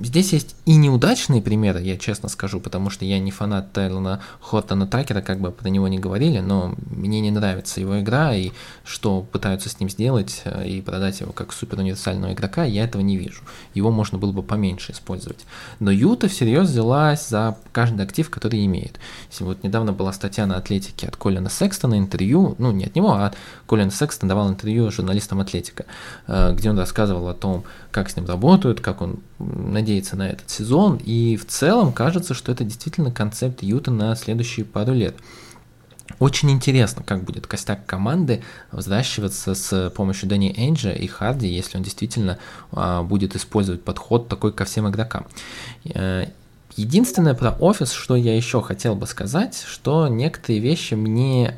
Здесь 0.00 0.32
есть 0.32 0.56
и 0.64 0.74
неудачные 0.74 1.42
примеры, 1.42 1.80
я 1.80 1.96
честно 1.96 2.28
скажу, 2.28 2.60
потому 2.60 2.90
что 2.90 3.04
я 3.04 3.18
не 3.18 3.30
фанат 3.30 3.72
Тайлона 3.72 4.20
Хортона 4.40 4.86
Такера, 4.86 5.20
как 5.20 5.40
бы 5.40 5.52
про 5.52 5.68
него 5.68 5.86
не 5.86 5.98
говорили, 5.98 6.40
но 6.40 6.74
мне 6.90 7.20
не 7.20 7.30
нравится 7.30 7.80
его 7.80 8.00
игра, 8.00 8.34
и 8.34 8.52
что 8.84 9.20
пытаются 9.20 9.68
с 9.68 9.78
ним 9.78 9.90
сделать 9.90 10.42
э, 10.44 10.66
и 10.66 10.80
продать 10.80 11.20
его 11.20 11.32
как 11.32 11.52
супер 11.52 11.78
универсального 11.78 12.32
игрока, 12.32 12.64
я 12.64 12.84
этого 12.84 13.02
не 13.02 13.16
вижу. 13.16 13.42
Его 13.74 13.90
можно 13.90 14.18
было 14.18 14.32
бы 14.32 14.42
поменьше 14.42 14.92
использовать. 14.92 15.44
Но 15.78 15.90
Юта 15.90 16.28
всерьез 16.28 16.70
взялась 16.70 17.28
за 17.28 17.56
каждый 17.72 18.02
актив, 18.02 18.28
который 18.30 18.64
имеет. 18.64 18.98
Вот 19.40 19.62
недавно 19.62 19.92
была 19.92 20.12
статья 20.12 20.46
на 20.46 20.56
Атлетике 20.56 21.06
от 21.06 21.16
Колина 21.16 21.50
Секстона, 21.50 21.98
интервью, 21.98 22.56
ну 22.58 22.72
не 22.72 22.86
от 22.86 22.96
него, 22.96 23.12
а 23.12 23.34
Колин 23.66 23.90
Секстон 23.90 24.28
давал 24.28 24.48
интервью 24.48 24.90
журналистам 24.90 25.40
Атлетика, 25.40 25.84
э, 26.26 26.52
где 26.54 26.70
он 26.70 26.78
рассказывал 26.78 27.28
о 27.28 27.34
том, 27.34 27.64
как 27.90 28.08
с 28.08 28.16
ним 28.16 28.26
работают, 28.26 28.80
как 28.80 29.02
он 29.02 29.20
надеется 29.38 30.16
на 30.16 30.28
этот 30.28 30.48
сезон, 30.50 31.00
и 31.04 31.36
в 31.36 31.46
целом 31.46 31.92
кажется, 31.92 32.34
что 32.34 32.52
это 32.52 32.64
действительно 32.64 33.10
концепт 33.10 33.62
Юта 33.62 33.90
на 33.90 34.14
следующие 34.14 34.64
пару 34.64 34.94
лет. 34.94 35.16
Очень 36.18 36.50
интересно, 36.50 37.02
как 37.02 37.24
будет 37.24 37.46
костяк 37.46 37.84
команды 37.84 38.42
взращиваться 38.70 39.54
с 39.54 39.90
помощью 39.90 40.28
Дэнни 40.28 40.54
Энджа 40.56 40.92
и 40.92 41.06
Харди, 41.06 41.48
если 41.48 41.76
он 41.76 41.82
действительно 41.82 42.38
а, 42.72 43.02
будет 43.02 43.34
использовать 43.36 43.82
подход 43.82 44.28
такой 44.28 44.52
ко 44.52 44.64
всем 44.64 44.88
игрокам. 44.88 45.26
Э, 45.84 46.26
единственное 46.76 47.34
про 47.34 47.50
офис, 47.50 47.92
что 47.92 48.16
я 48.16 48.34
еще 48.34 48.62
хотел 48.62 48.94
бы 48.94 49.06
сказать, 49.06 49.62
что 49.66 50.08
некоторые 50.08 50.60
вещи 50.60 50.94
мне 50.94 51.56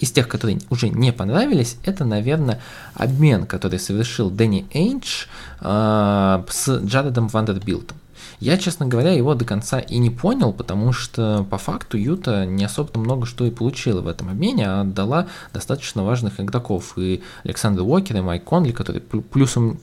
из 0.00 0.12
тех, 0.12 0.28
которые 0.28 0.58
уже 0.70 0.88
не 0.88 1.12
понравились, 1.12 1.76
это, 1.84 2.04
наверное, 2.04 2.60
обмен, 2.94 3.46
который 3.46 3.78
совершил 3.78 4.30
Дэнни 4.30 4.66
Эйндж 4.72 5.26
э, 5.60 6.44
с 6.48 6.78
Джаредом 6.84 7.28
Вандербилтом. 7.28 7.96
Я, 8.42 8.58
честно 8.58 8.86
говоря, 8.86 9.12
его 9.12 9.34
до 9.34 9.44
конца 9.44 9.78
и 9.78 9.98
не 9.98 10.10
понял, 10.10 10.52
потому 10.52 10.92
что 10.92 11.46
по 11.48 11.58
факту 11.58 11.96
Юта 11.96 12.44
не 12.44 12.64
особо 12.64 12.98
много 12.98 13.24
что 13.24 13.46
и 13.46 13.50
получила 13.50 14.00
в 14.00 14.08
этом 14.08 14.28
обмене, 14.30 14.68
а 14.68 14.80
отдала 14.80 15.28
достаточно 15.52 16.02
важных 16.02 16.40
игроков. 16.40 16.94
И 16.96 17.22
Александр 17.44 17.82
Уокер, 17.82 18.16
и 18.16 18.20
Майк 18.20 18.42
Конли, 18.42 18.72
который 18.72 19.00
плюсом 19.00 19.78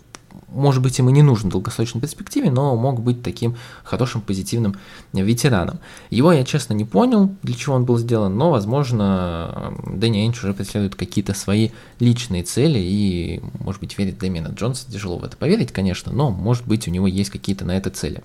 может 0.52 0.82
быть, 0.82 0.98
им 1.00 1.10
и 1.10 1.12
не 1.12 1.22
нужен 1.22 1.50
в 1.50 1.52
долгосрочной 1.52 2.02
перспективе, 2.02 2.52
но 2.52 2.76
мог 2.76 3.02
быть 3.02 3.24
таким 3.24 3.56
хорошим, 3.84 4.22
позитивным 4.22 4.76
ветераном. 5.14 5.80
Его 6.10 6.32
я, 6.32 6.44
честно, 6.44 6.74
не 6.74 6.86
понял, 6.86 7.36
для 7.44 7.56
чего 7.56 7.76
он 7.76 7.86
был 7.86 7.98
сделан, 7.98 8.38
но, 8.38 8.52
возможно, 8.52 9.74
Дэнни 9.86 10.20
Эйнч 10.20 10.44
уже 10.44 10.54
преследует 10.54 10.96
какие-то 10.96 11.34
свои 11.34 11.70
личные 12.00 12.44
цели, 12.44 12.80
и, 12.80 13.42
может 13.60 13.82
быть, 13.82 13.98
верит 13.98 14.18
Дэмиана 14.20 14.50
Джонса, 14.50 14.92
тяжело 14.92 15.18
в 15.18 15.24
это 15.24 15.38
поверить, 15.38 15.72
конечно, 15.72 16.12
но, 16.12 16.32
может 16.32 16.66
быть, 16.68 16.88
у 16.88 16.92
него 16.92 17.08
есть 17.08 17.30
какие-то 17.30 17.66
на 17.66 17.78
это 17.78 17.90
цели. 17.90 18.24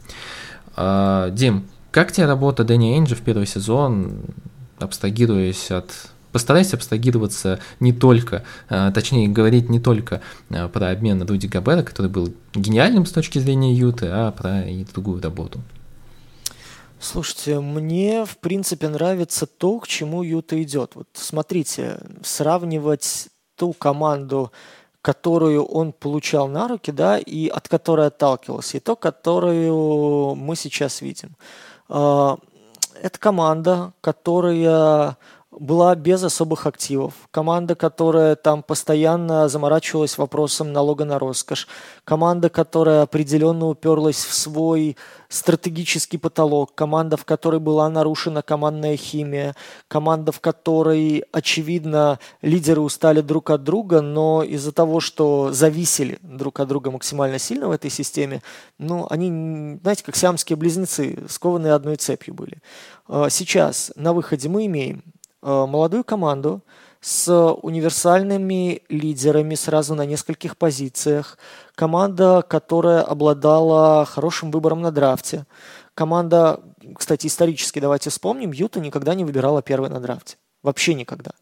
А, 0.76 1.30
Дим, 1.30 1.66
как 1.90 2.12
тебе 2.12 2.26
работа 2.26 2.64
Дэнни 2.64 2.94
Эйнджа 2.94 3.14
в 3.14 3.20
первый 3.20 3.46
сезон, 3.46 4.22
абстрагируясь 4.78 5.70
от 5.70 6.10
постарайся 6.34 6.76
абстрагироваться 6.76 7.60
не 7.78 7.92
только, 7.92 8.42
а, 8.68 8.90
точнее 8.90 9.28
говорить 9.28 9.70
не 9.70 9.78
только 9.78 10.20
а, 10.50 10.68
про 10.68 10.90
обмен 10.90 11.18
на 11.18 11.26
Руди 11.26 11.46
Габера, 11.46 11.84
который 11.84 12.10
был 12.10 12.34
гениальным 12.54 13.06
с 13.06 13.12
точки 13.12 13.38
зрения 13.38 13.72
Юты, 13.72 14.08
а 14.10 14.32
про 14.32 14.62
и 14.62 14.82
другую 14.84 15.22
работу. 15.22 15.60
Слушайте, 16.98 17.60
мне 17.60 18.24
в 18.24 18.38
принципе 18.38 18.88
нравится 18.88 19.46
то, 19.46 19.78
к 19.78 19.86
чему 19.86 20.24
Юта 20.24 20.60
идет. 20.60 20.96
Вот 20.96 21.06
смотрите, 21.12 22.00
сравнивать 22.24 23.28
ту 23.54 23.72
команду, 23.72 24.50
которую 25.02 25.64
он 25.64 25.92
получал 25.92 26.48
на 26.48 26.66
руки, 26.66 26.90
да, 26.90 27.16
и 27.16 27.46
от 27.46 27.68
которой 27.68 28.08
отталкивался, 28.08 28.78
и 28.78 28.80
то, 28.80 28.96
которую 28.96 30.34
мы 30.34 30.56
сейчас 30.56 31.00
видим. 31.00 31.36
А, 31.88 32.38
это 33.00 33.20
команда, 33.20 33.92
которая 34.00 35.16
была 35.58 35.94
без 35.94 36.22
особых 36.22 36.66
активов. 36.66 37.14
Команда, 37.30 37.74
которая 37.74 38.36
там 38.36 38.62
постоянно 38.62 39.48
заморачивалась 39.48 40.18
вопросом 40.18 40.72
налога 40.72 41.04
на 41.04 41.18
роскошь. 41.18 41.68
Команда, 42.04 42.48
которая 42.48 43.02
определенно 43.02 43.68
уперлась 43.68 44.24
в 44.24 44.34
свой 44.34 44.96
стратегический 45.28 46.18
потолок. 46.18 46.74
Команда, 46.74 47.16
в 47.16 47.24
которой 47.24 47.60
была 47.60 47.88
нарушена 47.88 48.42
командная 48.42 48.96
химия. 48.96 49.54
Команда, 49.88 50.32
в 50.32 50.40
которой, 50.40 51.24
очевидно, 51.32 52.18
лидеры 52.42 52.80
устали 52.80 53.20
друг 53.20 53.50
от 53.50 53.62
друга, 53.64 54.00
но 54.00 54.42
из-за 54.42 54.72
того, 54.72 55.00
что 55.00 55.52
зависели 55.52 56.18
друг 56.22 56.60
от 56.60 56.68
друга 56.68 56.90
максимально 56.90 57.38
сильно 57.38 57.68
в 57.68 57.72
этой 57.72 57.90
системе, 57.90 58.42
ну, 58.78 59.06
они, 59.10 59.78
знаете, 59.82 60.04
как 60.04 60.16
сиамские 60.16 60.56
близнецы, 60.56 61.18
скованные 61.28 61.72
одной 61.72 61.96
цепью 61.96 62.34
были. 62.34 62.58
А 63.08 63.28
сейчас 63.30 63.92
на 63.96 64.12
выходе 64.12 64.48
мы 64.48 64.66
имеем 64.66 65.02
молодую 65.44 66.02
команду 66.02 66.62
с 67.00 67.30
универсальными 67.62 68.82
лидерами 68.88 69.54
сразу 69.54 69.94
на 69.94 70.06
нескольких 70.06 70.56
позициях. 70.56 71.38
Команда, 71.74 72.42
которая 72.48 73.02
обладала 73.02 74.06
хорошим 74.06 74.50
выбором 74.50 74.80
на 74.80 74.90
драфте. 74.90 75.46
Команда, 75.94 76.60
кстати, 76.96 77.26
исторически 77.26 77.78
давайте 77.78 78.08
вспомним, 78.08 78.52
Юта 78.52 78.80
никогда 78.80 79.14
не 79.14 79.24
выбирала 79.24 79.60
первой 79.60 79.90
на 79.90 80.00
драфте. 80.00 80.36
Вообще 80.62 80.94
никогда. 80.94 81.32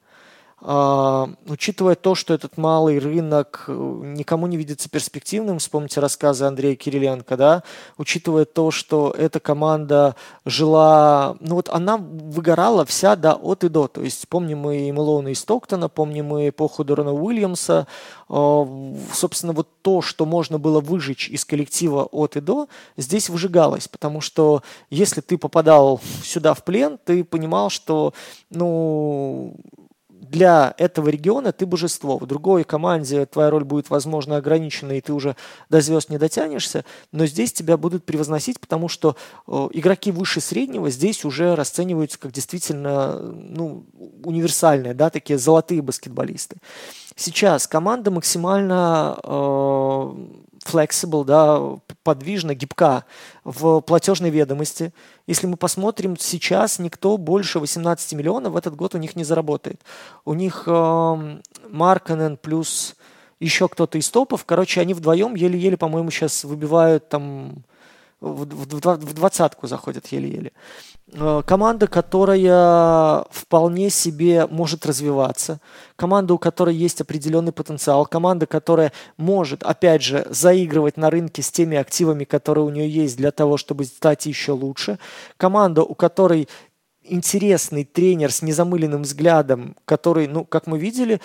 А, 0.65 1.29
учитывая 1.49 1.97
то, 1.97 2.15
что 2.15 2.33
этот 2.33 2.57
малый 2.57 3.01
рынок 3.01 3.65
э, 3.67 3.73
никому 3.73 4.47
не 4.47 4.57
видится 4.57 4.89
перспективным, 4.89 5.59
вспомните 5.59 5.99
рассказы 5.99 6.45
Андрея 6.45 6.77
Кириленко, 6.77 7.37
да, 7.37 7.63
учитывая 7.99 8.45
то, 8.45 8.71
что 8.71 9.13
эта 9.19 9.41
команда 9.41 10.15
жила, 10.45 11.37
ну 11.41 11.57
вот 11.57 11.69
она 11.69 11.97
выгорала 11.97 12.85
вся, 12.85 13.17
да, 13.17 13.35
от 13.35 13.65
и 13.65 13.69
до, 13.69 13.89
то 13.89 14.03
есть 14.03 14.29
помним 14.29 14.61
мы 14.61 14.89
и 14.89 14.93
Мэлоуна, 14.93 15.29
и 15.29 15.35
Стоктона, 15.35 15.89
помним 15.89 16.27
мы 16.27 16.51
эпоху 16.51 16.85
Дорана 16.85 17.13
Уильямса, 17.13 17.89
а, 18.29 18.95
собственно, 19.13 19.55
вот 19.55 19.67
то, 19.83 20.01
что 20.01 20.27
можно 20.27 20.61
было 20.61 20.79
выжечь 20.79 21.29
из 21.29 21.45
коллектива 21.45 22.05
от 22.05 22.37
и 22.37 22.41
до, 22.41 22.69
здесь 22.97 23.29
выжигалось, 23.29 23.89
потому 23.89 24.21
что 24.21 24.63
если 24.91 25.23
ты 25.23 25.39
попадал 25.39 26.01
сюда 26.23 26.55
в 26.55 26.63
плен, 26.63 27.01
ты 27.05 27.25
понимал, 27.25 27.69
что, 27.69 28.15
ну, 28.49 29.57
для 30.33 30.75
этого 30.79 31.11
региона 31.11 31.53
ты 31.53 31.67
божество. 31.67 32.17
В 32.17 32.27
другой 32.27 32.65
команде 32.65 33.27
твоя 33.27 33.51
роль 33.51 33.65
будет, 33.65 33.91
возможно, 33.91 34.37
ограничена, 34.37 34.93
и 34.93 35.01
ты 35.01 35.13
уже 35.13 35.37
до 35.69 35.81
звезд 35.81 36.09
не 36.09 36.19
дотянешься, 36.19 36.85
но 37.13 37.27
здесь 37.27 37.53
тебя 37.53 37.77
будут 37.77 38.05
превозносить, 38.05 38.59
потому 38.59 38.89
что 38.89 39.15
э, 39.47 39.69
игроки 39.75 40.11
выше 40.11 40.41
среднего 40.41 40.91
здесь 40.91 41.25
уже 41.25 41.55
расцениваются 41.55 42.19
как 42.19 42.33
действительно 42.33 43.19
ну, 43.19 43.85
универсальные, 44.25 44.95
да, 44.95 45.11
такие 45.11 45.39
золотые 45.39 45.83
баскетболисты. 45.83 46.57
Сейчас 47.15 47.69
команда 47.69 48.11
максимально 48.11 49.19
э, 49.23 50.15
flexible, 50.65 51.25
да, 51.25 51.79
подвижна, 52.03 52.55
гибка 52.55 53.05
в 53.45 53.81
платежной 53.81 54.31
ведомости. 54.31 54.93
Если 55.27 55.47
мы 55.47 55.57
посмотрим, 55.57 56.17
сейчас 56.17 56.79
никто 56.79 57.17
больше 57.17 57.59
18 57.61 58.13
миллионов 58.15 58.53
в 58.53 58.57
этот 58.57 58.77
год 58.77 58.95
у 58.95 58.99
них 58.99 59.17
не 59.17 59.25
заработает. 59.25 59.81
У 60.25 60.35
них 60.35 60.65
э, 60.67 61.41
Марканен 61.69 62.37
плюс 62.37 62.97
еще 63.41 63.69
кто-то 63.69 63.99
из 63.99 64.09
топов, 64.09 64.45
короче, 64.45 64.81
они 64.81 64.95
вдвоем 64.95 65.35
еле-еле, 65.35 65.77
по-моему, 65.77 66.11
сейчас 66.11 66.45
выбивают 66.45 67.09
там 67.09 67.65
в, 68.23 69.15
двадцатку 69.15 69.67
заходят 69.67 70.07
еле-еле. 70.07 70.53
Э, 71.13 71.43
команда, 71.45 71.89
которая 71.89 73.25
вполне 73.31 73.91
себе 73.91 74.47
может 74.47 74.87
развиваться, 74.87 75.61
команда, 75.97 76.35
у 76.35 76.39
которой 76.39 76.75
есть 76.75 77.01
определенный 77.01 77.53
потенциал, 77.53 78.07
команда, 78.07 78.47
которая 78.47 78.93
может, 79.17 79.65
опять 79.65 80.03
же, 80.03 80.27
заигрывать 80.31 80.97
на 80.97 81.11
рынке 81.11 81.43
с 81.43 81.51
теми 81.51 81.77
активами, 81.77 82.25
которые 82.25 82.65
у 82.65 82.71
нее 82.71 82.89
есть 82.89 83.17
для 83.17 83.33
того, 83.33 83.57
чтобы 83.57 83.85
стать 83.85 84.27
еще 84.27 84.53
лучше, 84.53 84.99
команда, 85.37 85.83
у 85.83 85.95
которой 85.95 86.49
интересный 87.05 87.85
тренер 87.85 88.33
с 88.33 88.43
незамыленным 88.43 89.03
взглядом, 89.03 89.77
который, 89.85 90.29
ну, 90.29 90.45
как 90.45 90.67
мы 90.67 90.79
видели, 90.79 91.21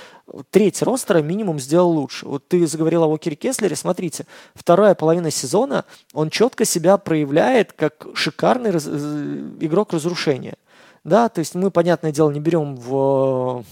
треть 0.50 0.82
ростера 0.82 1.22
минимум 1.22 1.60
сделал 1.60 1.92
лучше. 1.92 2.26
Вот 2.26 2.48
ты 2.48 2.66
заговорил 2.68 3.04
о 3.04 3.08
Уокере 3.08 3.36
Кеслере, 3.36 3.76
смотрите, 3.76 4.26
вторая 4.56 4.96
половина 4.96 5.32
сезона, 5.32 5.86
он 6.14 6.30
четко 6.30 6.66
себя 6.66 6.98
проявляет 6.98 7.74
как 7.74 8.08
шикарный 8.14 8.72
раз... 8.72 8.86
Э, 8.88 9.52
игрок 9.60 9.94
разрушения. 9.94 10.56
Да, 11.04 11.30
то 11.30 11.40
есть 11.40 11.56
мы, 11.56 11.72
понятное 11.72 12.12
дело, 12.12 12.32
не 12.32 12.40
берем 12.40 12.76
в 12.76 13.64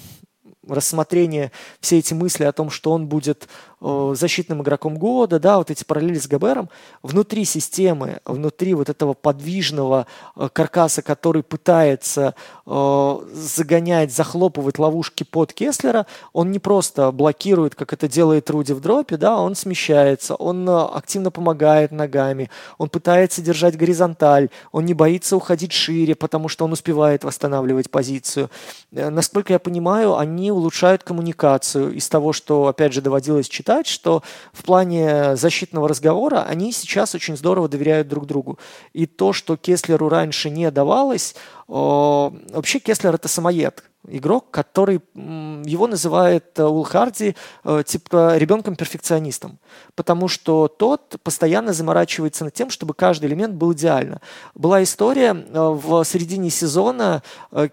рассмотрение 0.67 1.51
все 1.79 1.99
эти 1.99 2.13
мысли 2.13 2.43
о 2.43 2.51
том, 2.51 2.69
что 2.69 2.91
он 2.91 3.07
будет 3.07 3.43
э, 3.43 3.74
защитным 4.15 4.61
игроком 4.61 4.97
года, 4.97 5.39
да, 5.39 5.57
вот 5.57 5.69
эти 5.69 5.83
параллели 5.83 6.17
с 6.17 6.27
Габером, 6.27 6.69
внутри 7.03 7.45
системы, 7.45 8.19
внутри 8.25 8.73
вот 8.73 8.89
этого 8.89 9.13
подвижного 9.13 10.07
э, 10.35 10.49
каркаса, 10.51 11.01
который 11.01 11.43
пытается 11.43 12.35
э, 12.65 13.19
загонять, 13.33 14.11
захлопывать 14.13 14.79
ловушки 14.79 15.23
под 15.23 15.53
Кеслера, 15.53 16.07
он 16.33 16.51
не 16.51 16.59
просто 16.59 17.11
блокирует, 17.11 17.75
как 17.75 17.93
это 17.93 18.07
делает 18.07 18.49
Руди 18.49 18.73
в 18.73 18.79
дропе, 18.79 19.17
да, 19.17 19.37
он 19.39 19.55
смещается, 19.55 20.35
он 20.35 20.67
э, 20.67 20.81
активно 20.93 21.31
помогает 21.31 21.91
ногами, 21.91 22.49
он 22.77 22.89
пытается 22.89 23.41
держать 23.41 23.77
горизонталь, 23.77 24.49
он 24.71 24.85
не 24.85 24.93
боится 24.93 25.35
уходить 25.35 25.73
шире, 25.73 26.15
потому 26.15 26.47
что 26.47 26.65
он 26.65 26.71
успевает 26.71 27.23
восстанавливать 27.23 27.91
позицию. 27.91 28.49
Э, 28.91 29.09
насколько 29.09 29.53
я 29.53 29.59
понимаю, 29.59 30.17
они 30.17 30.51
улучшают 30.51 31.03
коммуникацию 31.03 31.93
из 31.93 32.09
того, 32.09 32.33
что, 32.33 32.67
опять 32.67 32.93
же, 32.93 33.01
доводилось 33.01 33.47
читать, 33.47 33.74
что 33.83 34.23
в 34.53 34.63
плане 34.63 35.35
защитного 35.35 35.89
разговора 35.89 36.43
они 36.47 36.71
сейчас 36.71 37.15
очень 37.15 37.35
здорово 37.35 37.67
доверяют 37.67 38.07
друг 38.07 38.25
другу. 38.25 38.57
И 38.93 39.05
то, 39.05 39.33
что 39.33 39.57
Кеслеру 39.57 40.09
раньше 40.09 40.49
не 40.49 40.71
давалось, 40.71 41.35
вообще 41.67 42.79
Кеслер 42.79 43.15
это 43.15 43.27
самоед 43.27 43.83
игрок, 44.07 44.51
который 44.51 45.01
его 45.15 45.87
называет 45.87 46.57
э, 46.59 46.63
Уилл 46.63 46.83
Харди 46.83 47.35
э, 47.63 47.83
типа 47.85 48.37
ребенком-перфекционистом, 48.37 49.59
потому 49.95 50.27
что 50.27 50.67
тот 50.67 51.15
постоянно 51.23 51.73
заморачивается 51.73 52.45
над 52.45 52.53
тем, 52.53 52.69
чтобы 52.69 52.93
каждый 52.93 53.25
элемент 53.25 53.55
был 53.55 53.73
идеально. 53.73 54.21
Была 54.53 54.83
история 54.83 55.33
э, 55.33 55.59
в 55.59 56.03
середине 56.03 56.49
сезона, 56.49 57.23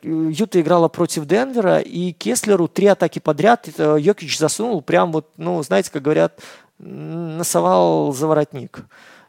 Юта 0.03 0.61
играла 0.61 0.89
против 0.89 1.27
Денвера, 1.27 1.79
и 1.79 2.13
Кеслеру 2.13 2.69
три 2.69 2.87
атаки 2.87 3.19
подряд 3.19 3.69
Йокич 3.79 4.39
засунул 4.39 4.83
прям 4.83 5.13
вот, 5.13 5.29
ну, 5.37 5.63
знаете, 5.63 5.91
как 5.91 6.03
говорят, 6.03 6.41
носовал 6.79 8.13
заворотник. 8.13 8.79
Э, 8.79 8.85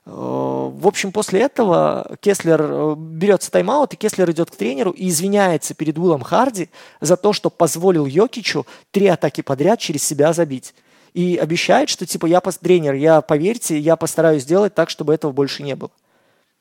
в 0.06 0.86
общем, 0.86 1.14
после 1.14 1.42
этого 1.42 2.18
Кеслер 2.20 2.62
э, 2.62 2.96
берется 2.98 3.50
тайм-аут, 3.50 3.94
и 3.94 3.96
Кеслер 3.96 4.30
идет 4.32 4.52
к 4.52 4.56
тренеру 4.56 4.92
и 4.92 5.08
извиняется 5.08 5.74
перед 5.74 5.98
Уиллом 5.98 6.22
Харди 6.22 6.70
за 7.00 7.16
то, 7.16 7.32
что 7.32 7.50
позволил 7.50 8.06
Йокичу 8.06 8.66
три 8.92 9.08
атаки 9.08 9.42
подряд 9.42 9.80
через 9.80 10.04
себя 10.04 10.34
забить. 10.34 10.74
И 11.14 11.38
обещает, 11.38 11.88
что 11.90 12.06
типа 12.06 12.26
я 12.26 12.42
тренер, 12.42 12.96
я 12.96 13.22
поверьте, 13.22 13.80
я 13.80 13.96
постараюсь 13.96 14.44
сделать 14.44 14.76
так, 14.76 14.90
чтобы 14.90 15.14
этого 15.14 15.32
больше 15.32 15.64
не 15.64 15.76
было. 15.76 15.92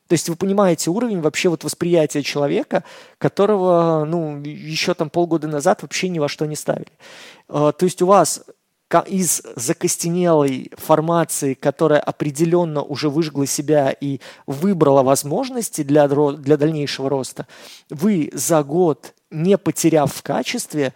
То 0.07 0.13
есть 0.13 0.29
вы 0.29 0.35
понимаете 0.35 0.89
уровень 0.89 1.21
вообще 1.21 1.49
вот 1.49 1.63
восприятия 1.63 2.23
человека, 2.23 2.83
которого, 3.17 4.05
ну, 4.05 4.41
еще 4.41 4.93
там 4.93 5.09
полгода 5.09 5.47
назад 5.47 5.81
вообще 5.81 6.07
ни 6.07 6.19
во 6.19 6.29
что 6.29 6.45
не 6.45 6.55
ставили. 6.55 6.91
Э, 7.49 7.73
то 7.77 7.83
есть 7.83 8.01
у 8.01 8.05
вас 8.05 8.43
из 8.99 9.41
закостенелой 9.55 10.71
формации, 10.77 11.53
которая 11.53 11.99
определенно 11.99 12.81
уже 12.81 13.09
выжгла 13.09 13.45
себя 13.45 13.91
и 13.91 14.19
выбрала 14.45 15.03
возможности 15.03 15.83
для, 15.83 16.07
для 16.07 16.57
дальнейшего 16.57 17.09
роста, 17.09 17.47
вы 17.89 18.29
за 18.33 18.63
год, 18.63 19.13
не 19.31 19.57
потеряв 19.57 20.13
в 20.13 20.21
качестве, 20.21 20.93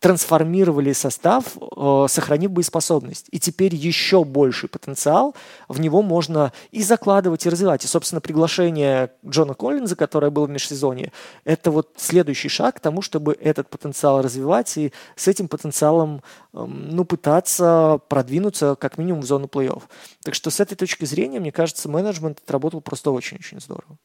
трансформировали 0.00 0.92
состав, 0.92 1.56
э, 1.56 2.06
сохранив 2.08 2.50
боеспособность. 2.50 3.26
И 3.30 3.40
теперь 3.40 3.74
еще 3.74 4.24
больший 4.24 4.68
потенциал 4.68 5.34
в 5.68 5.80
него 5.80 6.02
можно 6.02 6.52
и 6.70 6.82
закладывать, 6.82 7.46
и 7.46 7.48
развивать. 7.48 7.84
И, 7.84 7.88
собственно, 7.88 8.20
приглашение 8.20 9.12
Джона 9.26 9.54
Коллинза, 9.54 9.96
которое 9.96 10.30
было 10.30 10.46
в 10.46 10.50
межсезонье, 10.50 11.12
это 11.44 11.70
вот 11.70 11.94
следующий 11.96 12.48
шаг 12.48 12.76
к 12.76 12.80
тому, 12.80 13.00
чтобы 13.00 13.36
этот 13.40 13.70
потенциал 13.70 14.20
развивать 14.20 14.76
и 14.76 14.92
с 15.16 15.28
этим 15.28 15.48
потенциалом 15.48 16.22
эм, 16.52 16.90
ну, 16.90 17.04
пытаться 17.04 17.98
продвинуться 18.08 18.76
как 18.76 18.98
минимум 18.98 19.22
в 19.22 19.26
зону 19.26 19.46
плей-офф. 19.46 19.82
Так 20.22 20.34
что 20.34 20.50
с 20.50 20.60
этой 20.60 20.74
точки 20.74 21.06
зрения, 21.06 21.40
мне 21.40 21.52
кажется, 21.52 21.88
менеджмент 21.88 22.38
отработал 22.44 22.80
просто 22.82 23.10
очень-очень 23.10 23.60
здорово. 23.60 23.96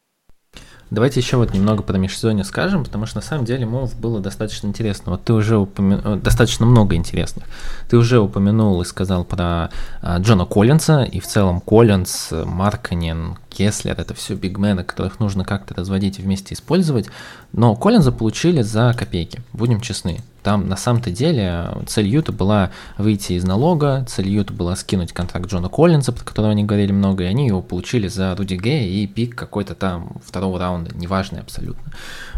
Давайте 0.92 1.22
еще 1.22 1.38
вот 1.38 1.54
немного 1.54 1.84
про 1.84 1.98
межсезонье 1.98 2.44
скажем, 2.44 2.84
потому 2.84 3.06
что 3.06 3.20
на 3.20 3.22
самом 3.22 3.46
деле 3.46 3.66
мов 3.66 3.98
было 3.98 4.20
достаточно 4.20 4.68
интересно. 4.68 5.14
Вот 5.14 5.24
ты 5.24 5.32
уже 5.32 5.58
упомянул, 5.58 6.16
э, 6.16 6.18
достаточно 6.18 6.66
много 6.66 6.98
интересных. 6.98 7.46
Ты 7.90 7.96
уже 7.96 8.20
упомянул 8.20 8.82
и 8.82 8.86
сказал 8.86 9.24
про 9.24 9.70
а, 10.02 10.20
Джона 10.20 10.46
Коллинса, 10.46 11.04
и 11.04 11.22
в 11.22 11.28
целом 11.28 11.62
Коллинс, 11.62 12.32
Марканин, 12.32 13.38
Кеслер, 13.50 13.98
это 13.98 14.14
все 14.14 14.36
бигмены, 14.36 14.84
которых 14.84 15.22
нужно 15.22 15.46
как-то 15.46 15.74
разводить 15.76 16.20
и 16.20 16.22
вместе 16.22 16.56
использовать. 16.56 17.08
Но 17.54 17.74
Коллинза 17.78 18.12
получили 18.12 18.62
за 18.62 18.94
копейки, 18.94 19.40
будем 19.54 19.80
честны. 19.80 20.20
Там 20.44 20.68
на 20.68 20.76
самом-то 20.76 21.12
деле 21.12 21.70
цель 21.88 22.08
Юта 22.08 22.32
была 22.32 22.72
выйти 22.98 23.34
из 23.34 23.44
налога, 23.44 24.06
цель 24.08 24.28
Юта 24.30 24.54
была 24.54 24.76
скинуть 24.76 25.14
контракт 25.14 25.48
Джона 25.48 25.70
Коллинза, 25.70 26.12
про 26.12 26.24
которого 26.24 26.52
они 26.52 26.64
говорили 26.64 26.92
много, 26.92 27.24
и 27.24 27.28
они 27.28 27.48
его 27.48 27.62
получили 27.62 28.08
за 28.08 28.36
Руди 28.36 28.56
Гея 28.56 28.88
и 28.88 29.06
пик 29.08 29.36
какой-то 29.36 29.76
там 29.76 30.18
второго 30.26 30.60
раунда, 30.60 30.96
неважный 30.96 31.42
абсолютно. 31.42 31.92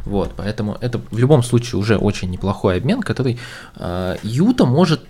Вот, 0.06 0.34
поэтому 0.36 0.78
это 0.82 1.00
в 1.12 1.18
любом 1.18 1.44
случае 1.44 1.80
уже 1.80 1.98
очень 1.98 2.30
неплохой 2.30 2.78
обмен, 2.78 3.02
который 3.02 3.40
э, 3.78 4.18
Юта 4.24 4.66
может 4.66 5.02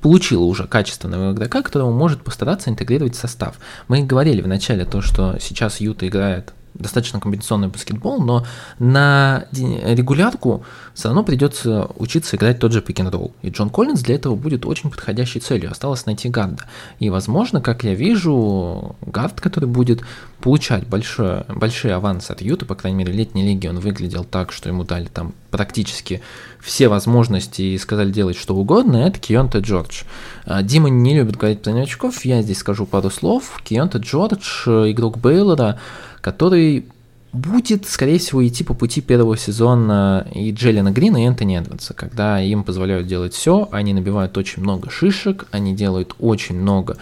получила 0.00 0.44
уже 0.44 0.66
качественного 0.66 1.32
игрока, 1.32 1.62
которого 1.62 1.90
может 1.90 2.22
постараться 2.22 2.70
интегрировать 2.70 3.16
в 3.16 3.18
состав. 3.18 3.58
Мы 3.88 4.04
говорили 4.04 4.40
в 4.40 4.46
начале 4.46 4.84
то, 4.84 5.00
что 5.00 5.36
сейчас 5.40 5.80
Юта 5.80 6.06
играет 6.06 6.52
достаточно 6.74 7.20
комбинационный 7.20 7.68
баскетбол, 7.68 8.20
но 8.20 8.44
на 8.78 9.46
регулярку 9.52 10.64
все 10.92 11.08
равно 11.08 11.22
придется 11.22 11.88
учиться 11.96 12.36
играть 12.36 12.58
тот 12.58 12.72
же 12.72 12.82
пик 12.82 13.00
н 13.00 13.08
ролл. 13.08 13.32
И 13.42 13.50
Джон 13.50 13.70
Коллинз 13.70 14.00
для 14.00 14.16
этого 14.16 14.34
будет 14.34 14.66
очень 14.66 14.90
подходящей 14.90 15.40
целью. 15.40 15.70
Осталось 15.70 16.06
найти 16.06 16.28
гарда. 16.28 16.64
И, 16.98 17.10
возможно, 17.10 17.60
как 17.60 17.84
я 17.84 17.94
вижу, 17.94 18.96
гард, 19.02 19.40
который 19.40 19.68
будет 19.68 20.02
получать 20.40 20.86
большое, 20.86 21.46
большие 21.48 21.94
авансы 21.94 22.30
от 22.30 22.42
Юта, 22.42 22.66
по 22.66 22.74
крайней 22.74 22.98
мере, 22.98 23.12
в 23.12 23.16
летней 23.16 23.46
лиге 23.46 23.70
он 23.70 23.78
выглядел 23.78 24.24
так, 24.24 24.52
что 24.52 24.68
ему 24.68 24.84
дали 24.84 25.06
там 25.06 25.32
практически 25.50 26.20
все 26.60 26.88
возможности 26.88 27.62
и 27.62 27.78
сказали 27.78 28.10
делать 28.10 28.36
что 28.36 28.54
угодно, 28.54 28.96
это 28.96 29.18
Кионте 29.18 29.60
Джордж. 29.60 30.02
А, 30.44 30.62
Дима 30.62 30.90
не 30.90 31.14
любит 31.14 31.36
говорить 31.36 31.62
про 31.62 31.72
новичков, 31.72 32.24
я 32.24 32.42
здесь 32.42 32.58
скажу 32.58 32.84
пару 32.84 33.10
слов. 33.10 33.60
Кионте 33.64 33.98
Джордж, 33.98 34.66
игрок 34.66 35.18
Бейлора, 35.18 35.78
который 36.24 36.86
будет, 37.34 37.86
скорее 37.86 38.18
всего, 38.18 38.46
идти 38.46 38.64
по 38.64 38.72
пути 38.72 39.02
первого 39.02 39.36
сезона 39.36 40.26
и 40.32 40.52
Джеллина 40.52 40.90
Грина, 40.90 41.22
и 41.22 41.26
Энтони 41.26 41.58
Эдвардса, 41.58 41.92
когда 41.92 42.40
им 42.40 42.64
позволяют 42.64 43.06
делать 43.08 43.34
все, 43.34 43.68
они 43.72 43.92
набивают 43.92 44.38
очень 44.38 44.62
много 44.62 44.88
шишек, 44.88 45.46
они 45.50 45.74
делают 45.74 46.14
очень 46.18 46.58
много 46.58 46.96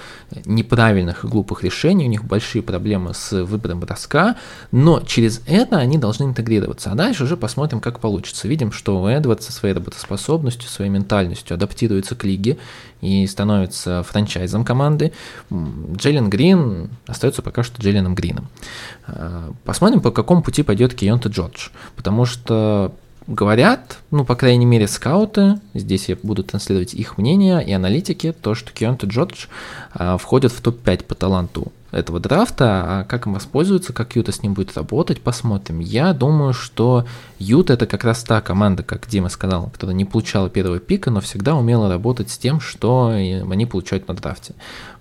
неправильных 0.45 1.25
и 1.25 1.29
глупых 1.29 1.63
решений, 1.63 2.07
у 2.07 2.09
них 2.09 2.25
большие 2.25 2.63
проблемы 2.63 3.15
с 3.15 3.45
выбором 3.45 3.79
броска, 3.79 4.37
но 4.73 5.01
через 5.07 5.41
это 5.47 5.77
они 5.77 5.99
должны 5.99 6.25
интегрироваться, 6.25 6.91
а 6.91 6.97
дальше 6.97 7.23
уже 7.23 7.37
посмотрим, 7.37 7.81
как 7.81 8.01
получится. 8.01 8.49
Видим, 8.49 8.73
что 8.73 9.09
Эдвардс 9.09 9.47
со 9.47 9.53
своей 9.53 9.75
работоспособностью, 9.75 10.69
своей 10.69 10.91
ментальностью 10.91 11.55
адаптируется 11.55 12.17
к 12.17 12.25
лиге 12.25 12.57
и 13.03 13.27
становится 13.27 14.03
франчайзом 14.05 14.65
команды. 14.65 15.12
Джейлен 15.53 16.31
Грин 16.31 16.88
остается 17.07 17.43
пока 17.43 17.62
что 17.62 17.83
Джейленом 17.83 18.15
Грином. 18.15 18.49
А, 19.07 19.53
посмотрим, 19.65 20.01
по 20.01 20.11
какому 20.11 20.43
пути 20.43 20.62
пойдет 20.62 20.95
Кионта 20.95 21.29
Джордж, 21.29 21.69
потому 21.97 22.25
что 22.25 22.95
говорят, 23.27 23.99
ну, 24.11 24.25
по 24.25 24.37
крайней 24.37 24.67
мере, 24.67 24.88
скауты, 24.88 25.61
здесь 25.75 26.09
я 26.09 26.17
буду 26.23 26.43
транслировать 26.45 26.95
их 26.95 27.19
мнение 27.19 27.65
и 27.65 27.73
аналитики, 27.73 28.33
то, 28.33 28.55
что 28.55 28.73
Кионта 28.73 29.07
Джордж 29.07 29.47
а, 29.93 30.17
входит 30.17 30.53
в 30.53 30.61
топ-5 30.61 31.05
по 31.05 31.15
таланту 31.15 31.73
этого 31.93 32.19
драфта, 32.19 32.85
а 32.85 33.05
как 33.05 33.27
им 33.27 33.35
воспользуются, 33.35 33.93
как 33.93 34.17
Юта 34.17 34.33
с 34.33 34.43
ним 34.43 34.55
будет 34.55 34.77
работать, 34.77 35.21
посмотрим. 35.21 35.79
Я 35.79 36.15
думаю, 36.15 36.55
что 36.55 37.07
Юта 37.39 37.75
это 37.75 37.87
как 37.87 38.03
раз 38.03 38.25
та 38.25 38.41
команда, 38.41 38.83
как 38.83 39.07
Дима 39.07 39.29
сказал, 39.29 39.71
которая 39.71 39.95
не 39.95 40.07
получала 40.07 40.49
первого 40.49 40.79
пика, 40.79 41.11
но 41.11 41.21
всегда 41.21 41.55
умела 41.55 41.89
работать 41.89 42.31
с 42.31 42.39
тем, 42.39 42.61
что 42.61 43.09
они 43.09 43.67
получают 43.67 44.09
на 44.09 44.15
драфте. 44.15 44.55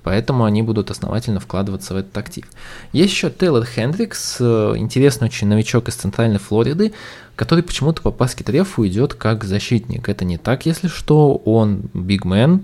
Поэтому 0.04 0.44
они 0.46 0.64
будут 0.64 0.92
основательно 0.92 1.40
вкладываться 1.40 1.94
в 1.94 1.98
этот 1.98 2.18
актив. 2.18 2.46
Есть 2.92 3.14
еще 3.14 3.30
Тейлор 3.30 3.66
Хендрикс, 3.66 4.38
э, 4.40 4.74
интересный 4.78 5.28
очень 5.28 5.48
новичок 5.48 5.88
из 5.90 5.96
Центральной 5.96 6.40
Флориды, 6.40 6.94
который 7.36 7.64
почему-то 7.64 8.02
по 8.02 8.12
баскет-рефу 8.12 8.86
идет 8.88 9.14
как 9.14 9.44
защитник. 9.44 10.10
Это 10.10 10.26
не 10.26 10.38
так, 10.38 10.66
если 10.66 10.88
что, 10.88 11.36
он 11.36 11.84
бигмен, 11.94 12.64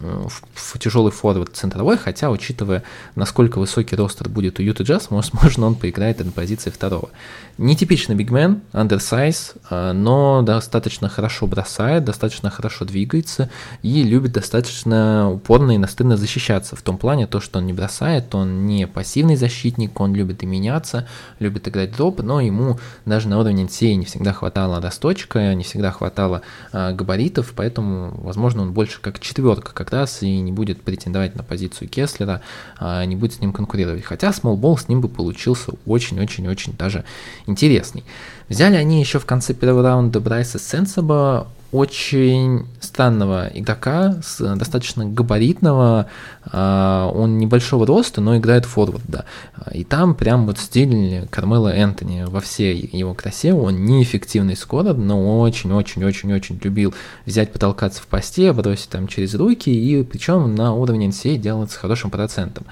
в, 0.00 0.42
в 0.54 0.78
тяжелый 0.78 1.12
форвард 1.12 1.54
центровой, 1.54 1.96
хотя, 1.96 2.30
учитывая, 2.30 2.82
насколько 3.14 3.58
высокий 3.58 3.96
ростер 3.96 4.28
будет 4.28 4.58
у 4.58 4.62
Юта 4.62 4.82
Джаз, 4.82 5.08
возможно, 5.10 5.66
он 5.68 5.74
поиграет 5.74 6.24
на 6.24 6.30
позиции 6.30 6.70
второго. 6.70 7.10
Нетипичный 7.58 8.14
бигмен, 8.14 8.62
undersize, 8.72 9.56
э, 9.70 9.92
но 9.92 10.42
достаточно 10.42 11.08
хорошо 11.08 11.46
бросает, 11.46 12.04
достаточно 12.04 12.50
хорошо 12.50 12.84
двигается 12.84 13.50
и 13.82 14.02
любит 14.02 14.32
достаточно 14.32 15.30
упорно 15.30 15.72
и 15.72 15.78
настырно 15.78 16.16
защищаться. 16.16 16.76
В 16.76 16.82
том 16.82 16.96
плане, 16.96 17.26
то, 17.26 17.40
что 17.40 17.58
он 17.58 17.66
не 17.66 17.72
бросает, 17.72 18.34
он 18.34 18.66
не 18.66 18.86
пассивный 18.86 19.36
защитник, 19.36 20.00
он 20.00 20.14
любит 20.14 20.42
и 20.42 20.46
меняться, 20.46 21.06
любит 21.38 21.68
играть 21.68 21.94
дроп, 21.94 22.22
но 22.22 22.40
ему 22.40 22.78
даже 23.04 23.28
на 23.28 23.38
уровне 23.38 23.64
NCAA 23.64 23.94
не 23.94 24.04
всегда 24.06 24.32
хватало 24.32 24.80
росточка, 24.80 25.54
не 25.54 25.64
всегда 25.64 25.90
хватало 25.90 26.42
э, 26.72 26.92
габаритов, 26.94 27.52
поэтому, 27.54 28.12
возможно, 28.22 28.62
он 28.62 28.72
больше 28.72 29.00
как 29.00 29.20
четверка, 29.20 29.72
как 29.84 29.92
раз 29.92 30.22
и 30.22 30.38
не 30.38 30.52
будет 30.52 30.82
претендовать 30.82 31.34
на 31.34 31.42
позицию 31.42 31.88
Кеслера, 31.88 32.42
а 32.78 33.04
не 33.04 33.16
будет 33.16 33.34
с 33.34 33.40
ним 33.40 33.52
конкурировать. 33.52 34.04
Хотя 34.04 34.28
Small 34.28 34.78
с 34.78 34.88
ним 34.88 35.00
бы 35.00 35.08
получился 35.08 35.72
очень-очень-очень 35.86 36.76
даже 36.76 37.04
интересный. 37.46 38.04
Взяли 38.48 38.76
они 38.76 39.00
еще 39.00 39.18
в 39.18 39.26
конце 39.26 39.54
первого 39.54 39.82
раунда 39.82 40.20
Брайса 40.20 40.58
Сенсаба, 40.58 41.48
очень 41.72 42.66
странного 42.80 43.50
игрока, 43.54 44.20
с, 44.22 44.38
достаточно 44.56 45.06
габаритного, 45.06 46.06
э, 46.52 47.10
он 47.14 47.38
небольшого 47.38 47.86
роста, 47.86 48.20
но 48.20 48.36
играет 48.36 48.66
форварда. 48.66 49.24
И 49.72 49.82
там 49.82 50.14
прям 50.14 50.46
вот 50.46 50.58
стиль 50.58 51.26
Кармела 51.30 51.74
Энтони 51.74 52.24
во 52.28 52.40
всей 52.40 52.88
его 52.92 53.14
красе, 53.14 53.54
он 53.54 53.86
неэффективный 53.86 54.56
скоро, 54.56 54.92
но 54.92 55.40
очень-очень-очень-очень 55.40 56.60
любил 56.62 56.94
взять, 57.24 57.52
потолкаться 57.52 58.02
в 58.02 58.06
посте, 58.06 58.52
бросить 58.52 58.90
там 58.90 59.08
через 59.08 59.34
руки, 59.34 59.70
и 59.70 60.02
причем 60.04 60.54
на 60.54 60.74
уровне 60.74 61.08
NCAA 61.08 61.38
делать 61.38 61.70
с 61.70 61.76
хорошим 61.76 62.10
процентом 62.10 62.66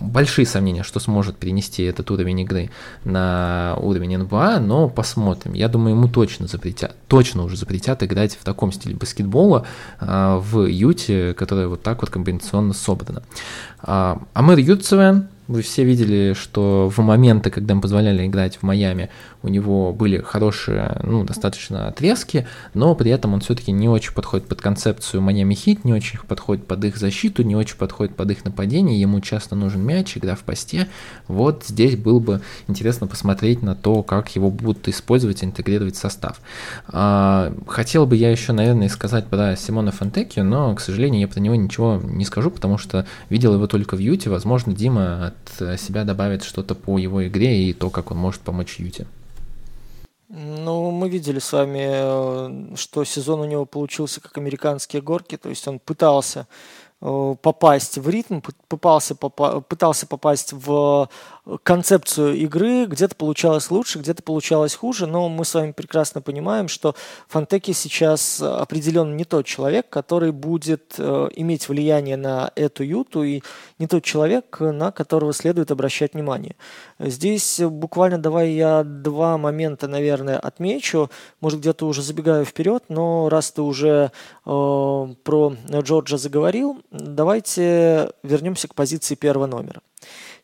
большие 0.00 0.46
сомнения, 0.46 0.82
что 0.82 1.00
сможет 1.00 1.36
перенести 1.36 1.82
этот 1.82 2.10
уровень 2.10 2.40
игры 2.40 2.70
на 3.04 3.76
уровень 3.80 4.18
НБА, 4.18 4.60
но 4.60 4.88
посмотрим. 4.88 5.54
Я 5.54 5.68
думаю, 5.68 5.96
ему 5.96 6.08
точно 6.08 6.46
запретят, 6.46 6.94
точно 7.08 7.44
уже 7.44 7.56
запретят 7.56 8.02
играть 8.02 8.36
в 8.36 8.44
таком 8.44 8.72
стиле 8.72 8.94
баскетбола 8.94 9.64
э, 10.00 10.40
в 10.42 10.66
Юте, 10.66 11.34
которая 11.34 11.68
вот 11.68 11.82
так 11.82 12.02
вот 12.02 12.10
комбинационно 12.10 12.74
собрана. 12.74 13.22
Э, 13.82 14.16
Амир 14.34 14.58
Юцевен, 14.58 15.28
вы 15.48 15.62
все 15.62 15.84
видели, 15.84 16.34
что 16.34 16.90
в 16.94 16.98
моменты, 16.98 17.50
когда 17.50 17.74
им 17.74 17.80
позволяли 17.80 18.26
играть 18.26 18.56
в 18.56 18.62
Майами, 18.62 19.10
у 19.42 19.48
него 19.48 19.92
были 19.92 20.18
хорошие, 20.18 21.00
ну, 21.04 21.24
достаточно 21.24 21.88
отрезки, 21.88 22.46
но 22.74 22.94
при 22.96 23.12
этом 23.12 23.34
он 23.34 23.40
все-таки 23.40 23.70
не 23.70 23.88
очень 23.88 24.12
подходит 24.12 24.48
под 24.48 24.60
концепцию 24.60 25.22
Майами 25.22 25.54
Хит, 25.54 25.84
не 25.84 25.92
очень 25.92 26.18
подходит 26.18 26.66
под 26.66 26.84
их 26.84 26.96
защиту, 26.96 27.44
не 27.44 27.54
очень 27.54 27.76
подходит 27.76 28.16
под 28.16 28.30
их 28.32 28.44
нападение, 28.44 29.00
ему 29.00 29.20
часто 29.20 29.54
нужен 29.54 29.82
мяч, 29.82 30.16
игра 30.16 30.34
в 30.34 30.40
посте. 30.40 30.88
Вот 31.28 31.64
здесь 31.66 31.96
было 31.96 32.18
бы 32.18 32.40
интересно 32.66 33.06
посмотреть 33.06 33.62
на 33.62 33.76
то, 33.76 34.02
как 34.02 34.34
его 34.34 34.50
будут 34.50 34.88
использовать 34.88 35.44
интегрировать 35.44 35.94
в 35.94 35.98
состав. 35.98 36.40
А, 36.88 37.54
хотел 37.68 38.06
бы 38.06 38.16
я 38.16 38.30
еще, 38.30 38.52
наверное, 38.52 38.88
сказать 38.88 39.28
про 39.28 39.54
Симона 39.54 39.92
Фонтеки, 39.92 40.40
но, 40.40 40.74
к 40.74 40.80
сожалению, 40.80 41.20
я 41.20 41.28
про 41.28 41.38
него 41.38 41.54
ничего 41.54 42.00
не 42.02 42.24
скажу, 42.24 42.50
потому 42.50 42.78
что 42.78 43.06
видел 43.30 43.54
его 43.54 43.68
только 43.68 43.94
в 43.94 44.00
Юте, 44.00 44.28
возможно, 44.28 44.72
Дима 44.72 45.34
от 45.60 45.80
себя 45.80 46.04
добавит 46.04 46.44
что-то 46.44 46.74
по 46.74 46.98
его 46.98 47.26
игре 47.26 47.64
и 47.64 47.72
то, 47.72 47.90
как 47.90 48.10
он 48.10 48.18
может 48.18 48.40
помочь 48.40 48.78
Юте. 48.78 49.06
Ну, 50.28 50.90
мы 50.90 51.08
видели 51.08 51.38
с 51.38 51.52
вами, 51.52 52.72
э, 52.72 52.76
что 52.76 53.04
сезон 53.04 53.40
у 53.40 53.44
него 53.44 53.64
получился 53.64 54.20
как 54.20 54.36
американские 54.38 55.00
горки, 55.00 55.36
то 55.36 55.48
есть 55.48 55.68
он 55.68 55.78
пытался 55.78 56.48
Э, 57.02 57.36
попасть 57.42 57.98
в 57.98 58.08
ритм, 58.08 58.40
пытался, 58.68 59.14
попа 59.14 59.60
пытался 59.60 60.06
попасть 60.06 60.52
в 60.52 61.08
концепцию 61.62 62.34
игры, 62.34 62.86
где-то 62.86 63.14
получалось 63.14 63.70
лучше, 63.70 64.00
где-то 64.00 64.22
получалось 64.22 64.74
хуже, 64.74 65.06
но 65.06 65.28
мы 65.28 65.44
с 65.44 65.54
вами 65.54 65.72
прекрасно 65.72 66.20
понимаем, 66.20 66.68
что 66.68 66.94
Фантеки 67.28 67.72
сейчас 67.72 68.40
определенно 68.40 69.14
не 69.14 69.24
тот 69.24 69.46
человек, 69.46 69.88
который 69.88 70.32
будет 70.32 70.94
э, 70.98 71.28
иметь 71.36 71.68
влияние 71.68 72.16
на 72.16 72.50
эту 72.56 72.82
юту, 72.82 73.22
и 73.22 73.42
не 73.78 73.86
тот 73.86 74.02
человек, 74.02 74.58
на 74.60 74.90
которого 74.90 75.32
следует 75.32 75.70
обращать 75.70 76.14
внимание. 76.14 76.56
Здесь 76.98 77.60
буквально 77.60 78.18
давай 78.18 78.50
я 78.50 78.82
два 78.82 79.38
момента, 79.38 79.86
наверное, 79.86 80.38
отмечу, 80.38 81.10
может 81.40 81.60
где-то 81.60 81.86
уже 81.86 82.02
забегаю 82.02 82.44
вперед, 82.44 82.84
но 82.88 83.28
раз 83.28 83.52
ты 83.52 83.62
уже 83.62 84.10
э, 84.44 84.48
про 85.22 85.56
Джорджа 85.70 86.16
заговорил, 86.16 86.82
давайте 86.90 88.10
вернемся 88.22 88.66
к 88.66 88.74
позиции 88.74 89.14
первого 89.14 89.46
номера. 89.46 89.80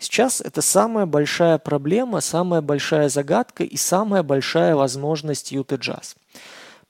Сейчас 0.03 0.41
это 0.41 0.63
самая 0.63 1.07
большая 1.07 1.59
проблема, 1.59 2.21
самая 2.21 2.61
большая 2.61 3.09
загадка 3.09 3.63
и 3.63 3.77
самая 3.77 4.25
большая 4.25 4.75
возможность 4.75 5.53
Юты 5.53 5.77
Джаз. 5.77 6.17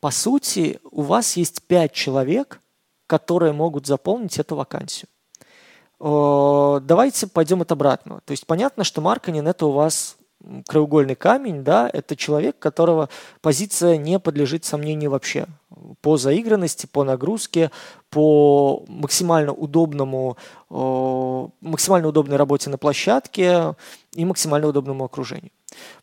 По 0.00 0.10
сути, 0.10 0.80
у 0.90 1.02
вас 1.02 1.36
есть 1.36 1.62
пять 1.64 1.92
человек, 1.92 2.60
которые 3.06 3.52
могут 3.52 3.86
заполнить 3.86 4.38
эту 4.38 4.56
вакансию. 4.56 5.08
Давайте 6.00 7.26
пойдем 7.26 7.60
от 7.60 7.70
обратного. 7.70 8.22
То 8.24 8.30
есть 8.30 8.46
понятно, 8.46 8.82
что 8.82 9.02
Марканин 9.02 9.46
это 9.46 9.66
у 9.66 9.72
вас 9.72 10.16
краеугольный 10.68 11.14
камень, 11.14 11.62
да, 11.62 11.88
это 11.92 12.16
человек, 12.16 12.58
которого 12.58 13.08
позиция 13.40 13.96
не 13.96 14.18
подлежит 14.18 14.64
сомнению 14.64 15.10
вообще 15.10 15.46
по 16.00 16.16
заигранности, 16.16 16.86
по 16.86 17.04
нагрузке, 17.04 17.70
по 18.10 18.84
максимально 18.88 19.52
удобному, 19.52 20.36
максимально 20.68 22.08
удобной 22.08 22.36
работе 22.36 22.70
на 22.70 22.78
площадке 22.78 23.74
и 24.14 24.24
максимально 24.24 24.68
удобному 24.68 25.04
окружению. 25.04 25.50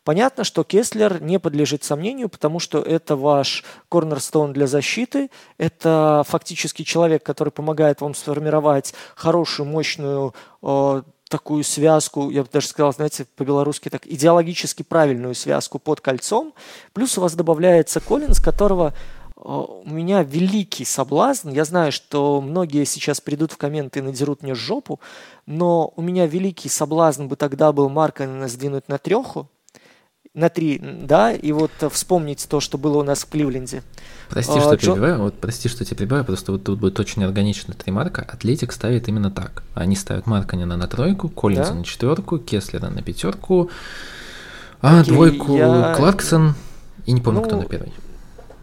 Понятно, 0.02 0.42
что 0.42 0.64
Кеслер 0.64 1.22
не 1.22 1.38
подлежит 1.38 1.84
сомнению, 1.84 2.28
потому 2.28 2.58
что 2.58 2.80
это 2.80 3.14
ваш 3.14 3.64
корнерстоун 3.88 4.52
для 4.52 4.66
защиты, 4.66 5.30
это 5.58 6.24
фактически 6.26 6.82
человек, 6.82 7.22
который 7.22 7.50
помогает 7.50 8.00
вам 8.00 8.14
сформировать 8.14 8.94
хорошую, 9.14 9.68
мощную 9.68 10.34
такую 11.30 11.64
связку, 11.64 12.28
я 12.28 12.42
бы 12.42 12.48
даже 12.52 12.66
сказал, 12.66 12.92
знаете, 12.92 13.24
по-белорусски 13.36 13.88
так, 13.88 14.06
идеологически 14.06 14.82
правильную 14.82 15.34
связку 15.34 15.78
под 15.78 16.00
кольцом. 16.00 16.52
Плюс 16.92 17.16
у 17.16 17.20
вас 17.20 17.34
добавляется 17.34 18.00
Коллинз, 18.00 18.40
которого 18.40 18.92
э, 19.36 19.40
у 19.42 19.88
меня 19.88 20.24
великий 20.24 20.84
соблазн. 20.84 21.50
Я 21.50 21.64
знаю, 21.64 21.92
что 21.92 22.40
многие 22.40 22.84
сейчас 22.84 23.20
придут 23.20 23.52
в 23.52 23.56
комменты 23.56 24.00
и 24.00 24.02
надерут 24.02 24.42
мне 24.42 24.54
жопу, 24.54 25.00
но 25.46 25.92
у 25.94 26.02
меня 26.02 26.26
великий 26.26 26.68
соблазн 26.68 27.28
бы 27.28 27.36
тогда 27.36 27.72
был 27.72 27.88
Марка 27.88 28.28
сдвинуть 28.48 28.88
на 28.88 28.98
треху, 28.98 29.48
на 30.34 30.48
три, 30.48 30.78
да, 30.80 31.32
и 31.32 31.50
вот 31.50 31.72
вспомнить 31.90 32.46
то, 32.48 32.60
что 32.60 32.78
было 32.78 32.98
у 32.98 33.02
нас 33.02 33.22
в 33.22 33.28
Кливленде. 33.28 33.82
Прости, 34.28 34.58
а, 34.58 34.60
что 34.60 34.74
Джон... 34.74 34.94
перебиваю, 34.94 35.22
вот 35.22 35.34
прости, 35.40 35.68
что 35.68 35.84
тебя 35.84 35.96
перебиваю, 35.96 36.24
просто 36.24 36.52
вот 36.52 36.62
тут 36.62 36.78
будет 36.78 37.00
очень 37.00 37.24
органично 37.24 37.74
три 37.74 37.92
марка. 37.92 38.22
Атлетик 38.22 38.72
ставит 38.72 39.08
именно 39.08 39.32
так. 39.32 39.64
Они 39.74 39.96
ставят 39.96 40.26
Марканина 40.26 40.76
на 40.76 40.86
тройку, 40.86 41.28
Коллинза 41.28 41.70
да? 41.70 41.78
на 41.78 41.84
четверку, 41.84 42.38
Кеслера 42.38 42.90
на 42.90 43.02
пятерку, 43.02 43.70
а 44.80 45.00
Окей, 45.00 45.12
двойку 45.12 45.56
я... 45.56 45.94
Кларксон, 45.96 46.54
и 47.06 47.12
не 47.12 47.20
помню, 47.20 47.40
ну, 47.40 47.46
кто 47.46 47.56
на 47.56 47.64
первой. 47.64 47.92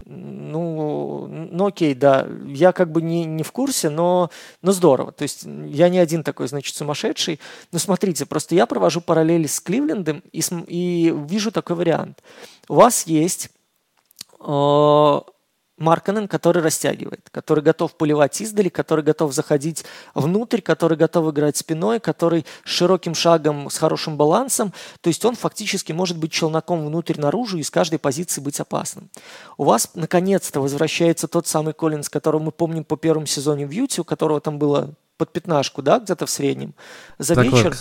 Ну, 0.09 1.27
ну 1.27 1.65
окей, 1.65 1.93
да, 1.93 2.27
я 2.45 2.71
как 2.71 2.93
бы 2.93 3.01
не, 3.01 3.25
не 3.25 3.43
в 3.43 3.51
курсе, 3.51 3.89
но, 3.89 4.29
но 4.61 4.71
здорово. 4.71 5.11
То 5.11 5.23
есть 5.23 5.43
я 5.43 5.89
не 5.89 5.99
один 5.99 6.23
такой, 6.23 6.47
значит, 6.47 6.75
сумасшедший. 6.75 7.41
Но 7.73 7.79
смотрите, 7.79 8.25
просто 8.25 8.55
я 8.55 8.65
провожу 8.65 9.01
параллели 9.01 9.47
с 9.47 9.59
Кливлендом 9.59 10.23
и, 10.31 10.41
и 10.67 11.13
вижу 11.27 11.51
такой 11.51 11.75
вариант. 11.75 12.23
У 12.69 12.75
вас 12.75 13.05
есть 13.05 13.49
э, 14.39 15.19
Марканен, 15.77 16.27
который 16.27 16.63
растягивает, 16.63 17.21
который 17.31 17.63
готов 17.63 17.95
поливать 17.95 18.41
издали, 18.41 18.69
который 18.69 19.03
готов 19.03 19.31
заходить 19.33 19.85
внутрь, 20.15 20.61
который 20.61 20.97
готов 20.97 21.31
играть 21.31 21.55
спиной, 21.55 21.99
который 21.99 22.45
с 22.65 22.69
широким 22.69 23.13
шагом, 23.13 23.69
с 23.69 23.77
хорошим 23.77 24.17
балансом. 24.17 24.73
То 25.01 25.09
есть 25.09 25.23
он 25.23 25.35
фактически 25.35 25.91
может 25.91 26.17
быть 26.17 26.31
челноком 26.31 26.85
внутрь-наружу 26.85 27.59
и 27.59 27.63
с 27.63 27.69
каждой 27.69 27.99
позиции 27.99 28.41
быть 28.41 28.59
опасным. 28.59 29.09
У 29.57 29.65
вас 29.65 29.91
наконец-то 29.93 30.61
возвращается 30.61 31.27
тот 31.27 31.45
самый 31.45 31.73
Коллинз, 31.73 32.09
которого 32.09 32.41
мы 32.41 32.51
помним 32.51 32.83
по 32.83 32.97
первому 32.97 33.27
сезоне 33.27 33.67
в 33.67 33.71
Юте, 33.71 34.01
у 34.01 34.03
которого 34.03 34.41
там 34.41 34.57
было 34.57 34.95
под 35.17 35.31
пятнашку, 35.31 35.83
да, 35.83 35.99
где-то 35.99 36.25
в 36.25 36.29
среднем. 36.29 36.73
За 37.19 37.35
так 37.35 37.45
вечер... 37.45 37.75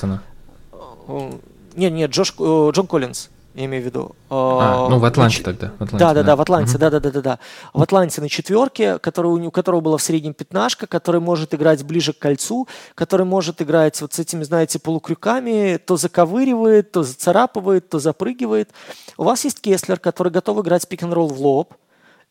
Нет, 1.77 1.93
нет, 1.93 2.11
Джош, 2.11 2.35
э, 2.39 2.71
Джон 2.73 2.87
Коллинз 2.87 3.29
я 3.57 3.65
имею 3.65 3.83
в 3.83 3.87
виду. 3.87 4.15
А, 4.29 4.89
ну 4.89 4.99
в 4.99 5.05
Атланте 5.05 5.43
тогда. 5.43 5.73
В 5.79 5.83
Атланте, 5.83 5.97
да, 5.97 6.15
да, 6.15 6.23
да, 6.23 6.37
в 6.37 6.41
Атланте, 6.43 6.79
да, 6.79 6.91
да, 6.91 7.01
да, 7.01 7.11
да, 7.11 7.23
да. 7.23 7.39
В 7.73 7.83
Атланте 7.83 8.21
на 8.21 8.29
четверке, 8.29 8.99
который, 8.99 9.29
у 9.29 9.51
которого 9.51 9.81
была 9.81 9.97
в 9.97 10.03
среднем 10.03 10.35
пятнашка, 10.35 10.87
который 10.87 11.21
может 11.21 11.55
играть 11.55 11.83
ближе 11.83 12.13
к 12.13 12.19
кольцу, 12.19 12.69
который 12.95 13.25
может 13.25 13.63
играть 13.63 14.01
вот 14.03 14.13
с 14.13 14.19
этими, 14.19 14.43
знаете, 14.43 14.79
полукрюками, 14.79 15.79
то 15.79 15.97
заковыривает, 15.97 16.93
то 16.93 17.03
зацарапывает, 17.03 17.89
то 17.89 17.99
запрыгивает. 17.99 18.71
У 19.17 19.25
вас 19.25 19.45
есть 19.45 19.61
Кеслер, 19.61 19.99
который 19.99 20.31
готов 20.31 20.61
играть 20.61 20.87
пик-н-ролл 20.87 21.29
в 21.29 21.41
лоб, 21.41 21.75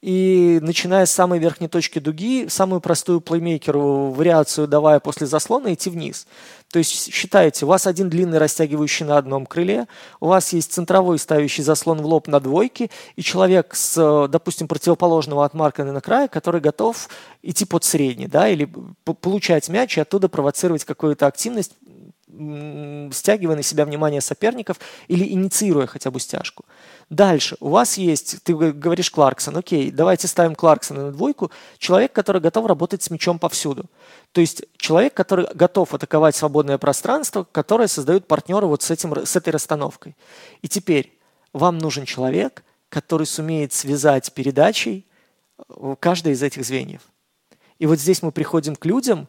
и 0.06 0.60
начиная 0.62 1.08
с 1.08 1.12
самой 1.12 1.40
верхней 1.40 1.68
точки 1.68 1.98
дуги, 1.98 2.48
самую 2.48 2.80
простую 2.80 3.22
плеймейкеру 3.22 4.12
вариацию 4.12 4.68
давая 4.68 5.00
после 5.00 5.26
заслона, 5.26 5.74
идти 5.74 5.90
вниз. 5.90 6.28
То 6.72 6.78
есть 6.78 7.12
считайте, 7.12 7.66
у 7.66 7.70
вас 7.70 7.88
один 7.88 8.08
длинный 8.08 8.38
растягивающий 8.38 9.04
на 9.04 9.18
одном 9.18 9.48
крыле, 9.48 9.88
у 10.20 10.28
вас 10.28 10.54
есть 10.54 10.72
центровой 10.72 11.18
ставящий 11.18 11.64
заслон 11.64 12.04
в 12.04 12.06
лоб 12.06 12.28
на 12.28 12.40
двойке, 12.40 12.92
и 13.16 13.24
человек 13.24 13.74
с, 13.74 14.28
допустим, 14.28 14.68
противоположного 14.68 15.44
от 15.44 15.56
Маркана 15.56 15.92
на 15.92 16.02
крае, 16.02 16.28
который 16.28 16.62
готов 16.62 17.10
идти 17.42 17.66
под 17.66 17.84
средний, 17.84 18.28
да, 18.28 18.48
или 18.48 18.70
получать 19.22 19.70
мяч 19.70 19.98
и 19.98 20.02
оттуда 20.02 20.30
провоцировать 20.30 20.86
какую-то 20.86 21.26
активность, 21.26 21.72
стягивая 23.12 23.56
на 23.56 23.64
себя 23.64 23.86
внимание 23.86 24.22
соперников 24.22 24.80
или 25.08 25.26
инициируя 25.32 25.88
хотя 25.88 26.12
бы 26.12 26.20
стяжку. 26.20 26.66
Дальше. 27.10 27.56
У 27.60 27.70
вас 27.70 27.98
есть, 27.98 28.44
ты 28.44 28.56
говоришь 28.56 29.12
Кларксон, 29.12 29.58
окей, 29.58 29.92
давайте 29.92 30.28
ставим 30.28 30.56
Кларксона 30.56 31.06
на 31.06 31.12
двойку. 31.12 31.52
Человек, 31.78 32.14
который 32.14 32.42
готов 32.42 32.66
работать 32.66 33.04
с 33.04 33.10
мячом 33.10 33.40
повсюду. 33.40 33.86
То 34.32 34.42
есть 34.42 34.64
человек, 34.78 35.14
который 35.14 35.48
готов 35.54 35.94
атаковать 35.94 36.36
свободное 36.36 36.78
пространство, 36.78 37.46
которое 37.52 37.88
создает 37.88 38.28
партнеры 38.28 38.66
вот 38.68 38.82
с, 38.82 38.92
этим, 38.92 39.26
с 39.26 39.36
этой 39.36 39.50
расстановкой. 39.50 40.16
И 40.62 40.68
теперь 40.68 41.18
вам 41.54 41.78
нужен 41.78 42.06
человек, 42.06 42.64
который 42.90 43.28
сумеет 43.28 43.72
связать 43.74 44.34
передачей 44.34 45.06
э, 45.58 45.96
каждое 46.00 46.34
из 46.34 46.44
этих 46.44 46.66
звеньев. 46.66 47.02
И 47.80 47.86
вот 47.86 48.00
здесь 48.00 48.22
мы 48.22 48.32
приходим 48.32 48.76
к 48.76 48.86
людям, 48.86 49.28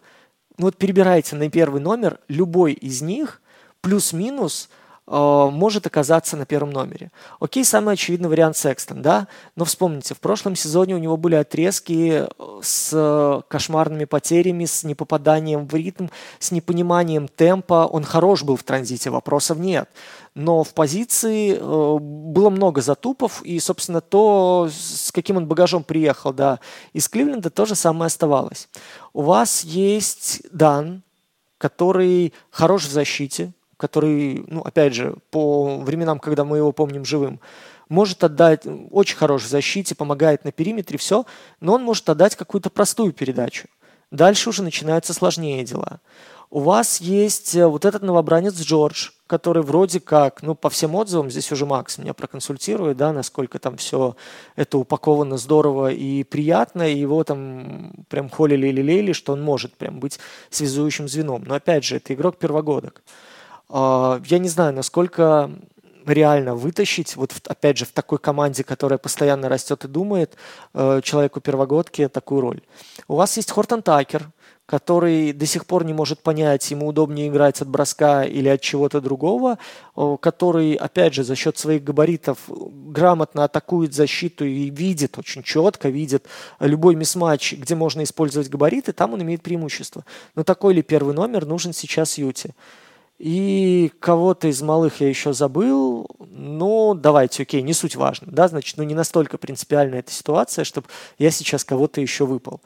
вот 0.59 0.77
перебирайте 0.77 1.37
на 1.37 1.51
первый 1.51 1.81
номер, 1.81 2.19
любой 2.29 2.73
из 2.73 3.03
них 3.03 3.41
плюс-минус– 3.81 4.69
Э, 5.09 5.49
может 5.53 5.87
оказаться 5.87 6.37
на 6.37 6.47
первом 6.47 6.71
номере. 6.71 7.13
Окей, 7.39 7.65
самый 7.65 7.95
очевидный 7.95 8.29
вариант 8.29 8.57
Секстон, 8.57 9.03
да, 9.03 9.29
но 9.55 9.65
вспомните, 9.65 10.15
в 10.15 10.21
прошлом 10.21 10.57
сезоне 10.57 10.97
у 10.97 10.99
него 10.99 11.17
были 11.17 11.37
отрезки 11.37 12.25
э, 12.27 12.61
с 12.63 13.45
кошмарными 13.49 14.05
потерями, 14.05 14.65
с 14.65 14.83
непопаданием 14.83 15.69
в 15.69 15.75
ритм, 15.75 16.09
с 16.41 16.51
непониманием 16.51 17.29
темпа. 17.29 17.87
Он 17.87 18.03
хорош 18.03 18.43
был 18.43 18.57
в 18.57 18.65
транзите, 18.65 19.11
вопросов 19.11 19.59
нет. 19.59 19.89
Но 20.37 20.65
в 20.65 20.75
позиции 20.75 21.57
э, 21.59 21.99
было 21.99 22.51
много 22.51 22.83
затупов, 22.83 23.41
и, 23.43 23.59
собственно, 23.59 24.03
то, 24.03 24.69
с 24.71 25.11
каким 25.11 25.39
он 25.39 25.47
багажом 25.47 25.83
приехал, 25.83 26.35
да, 26.35 26.61
из 26.93 27.09
Кливленда, 27.09 27.49
то 27.49 27.65
же 27.65 27.75
самое 27.75 28.09
оставалось. 28.09 28.69
У 29.15 29.23
вас 29.23 29.65
есть 29.65 30.43
Дан, 30.53 31.03
который 31.57 32.35
хорош 32.51 32.85
в 32.85 32.91
защите, 32.91 33.55
который, 33.79 34.45
ну, 34.47 34.61
опять 34.61 34.93
же, 34.93 35.17
по 35.31 35.79
временам, 35.79 36.19
когда 36.19 36.45
мы 36.45 36.59
его 36.59 36.71
помним 36.73 37.07
живым, 37.07 37.41
может 37.89 38.23
отдать 38.23 38.67
очень 38.91 39.17
хорош 39.17 39.45
в 39.45 39.49
защите, 39.49 39.95
помогает 39.95 40.45
на 40.45 40.53
периметре, 40.53 40.99
все, 40.99 41.25
но 41.61 41.73
он 41.73 41.83
может 41.83 42.11
отдать 42.11 42.37
какую-то 42.37 42.69
простую 42.69 43.15
передачу. 43.15 43.69
Дальше 44.11 44.51
уже 44.51 44.63
начинаются 44.63 45.15
сложнее 45.15 45.65
дела. 45.65 46.01
У 46.51 46.61
вас 46.61 47.01
есть 47.01 47.55
э, 47.57 47.67
вот 47.67 47.85
этот 47.85 48.03
новобранец 48.03 48.55
Джордж, 48.61 49.11
который 49.27 49.63
вроде 49.63 49.99
как, 49.99 50.43
ну, 50.43 50.55
по 50.55 50.71
всем 50.71 50.95
отзывам, 50.95 51.31
здесь 51.31 51.51
уже 51.51 51.67
Макс 51.67 51.99
меня 51.99 52.15
проконсультирует, 52.15 52.97
да, 52.97 53.13
насколько 53.13 53.59
там 53.59 53.77
все 53.77 54.17
это 54.55 54.79
упаковано 54.79 55.39
здорово 55.39 55.91
и 55.91 56.23
приятно, 56.23 56.89
и 56.89 56.97
его 56.97 57.25
там 57.25 57.93
прям 58.09 58.31
холили 58.31 58.69
или 58.69 58.83
лелеяли, 58.83 59.13
что 59.13 59.33
он 59.33 59.43
может 59.43 59.75
прям 59.75 59.99
быть 59.99 60.21
связующим 60.51 61.09
звеном. 61.09 61.45
Но 61.47 61.57
опять 61.57 61.85
же, 61.85 61.97
это 61.97 62.15
игрок 62.15 62.37
первогодок. 62.39 63.03
А, 63.69 64.21
я 64.27 64.39
не 64.39 64.49
знаю, 64.49 64.73
насколько 64.73 65.51
реально 66.07 66.55
вытащить, 66.55 67.17
вот 67.17 67.33
опять 67.47 67.79
же 67.79 67.85
в 67.85 67.93
такой 67.93 68.19
команде, 68.19 68.65
которая 68.65 68.99
постоянно 68.99 69.49
растет 69.49 69.85
и 69.85 69.89
думает, 69.89 70.37
э, 70.75 71.01
человеку 71.03 71.41
первогодке 71.41 72.09
такую 72.09 72.41
роль. 72.41 72.61
У 73.09 73.17
вас 73.17 73.37
есть 73.37 73.51
Хортон 73.51 73.83
Такер, 73.83 74.31
который 74.67 75.33
до 75.33 75.47
сих 75.47 75.65
пор 75.65 75.85
не 75.85 75.93
может 75.93 76.21
понять, 76.23 76.69
ему 76.73 76.89
удобнее 76.89 77.29
играть 77.29 77.61
от 77.63 77.69
броска 77.69 78.25
или 78.25 78.49
от 78.49 78.61
чего-то 78.61 79.01
другого, 79.01 79.59
который, 80.21 80.75
опять 80.75 81.15
же, 81.15 81.23
за 81.23 81.37
счет 81.37 81.57
своих 81.57 81.85
габаритов 81.85 82.39
грамотно 82.49 83.45
атакует 83.45 83.95
защиту 83.95 84.45
и 84.45 84.71
видит, 84.71 85.19
очень 85.19 85.45
четко 85.45 85.89
видит 85.89 86.27
любой 86.59 86.97
мисс-матч, 86.97 87.53
где 87.55 87.77
можно 87.77 88.03
использовать 88.03 88.49
габариты, 88.49 88.93
там 88.93 89.15
он 89.15 89.23
имеет 89.23 89.43
преимущество. 89.43 90.05
Но 90.35 90.43
такой 90.43 90.75
ли 90.75 90.83
первый 90.83 91.15
номер 91.15 91.47
нужен 91.47 91.73
сейчас 91.73 92.19
Юте? 92.19 92.51
И 93.19 93.93
кого-то 93.99 94.49
из 94.49 94.61
малых 94.61 95.01
я 95.01 95.09
еще 95.09 95.33
забыл. 95.33 96.07
Ну, 96.19 96.95
давайте, 96.95 97.45
окей, 97.45 97.63
не 97.63 97.73
суть 97.73 97.97
важно. 97.97 98.29
Да, 98.31 98.47
значит, 98.49 98.77
ну 98.77 98.85
не 98.85 98.95
настолько 98.95 99.39
принципиальная 99.39 100.01
эта 100.01 100.13
ситуация, 100.13 100.65
чтобы 100.65 100.89
я 101.19 101.31
сейчас 101.31 101.65
кого-то 101.65 102.01
еще 102.01 102.27
выпал. 102.27 102.61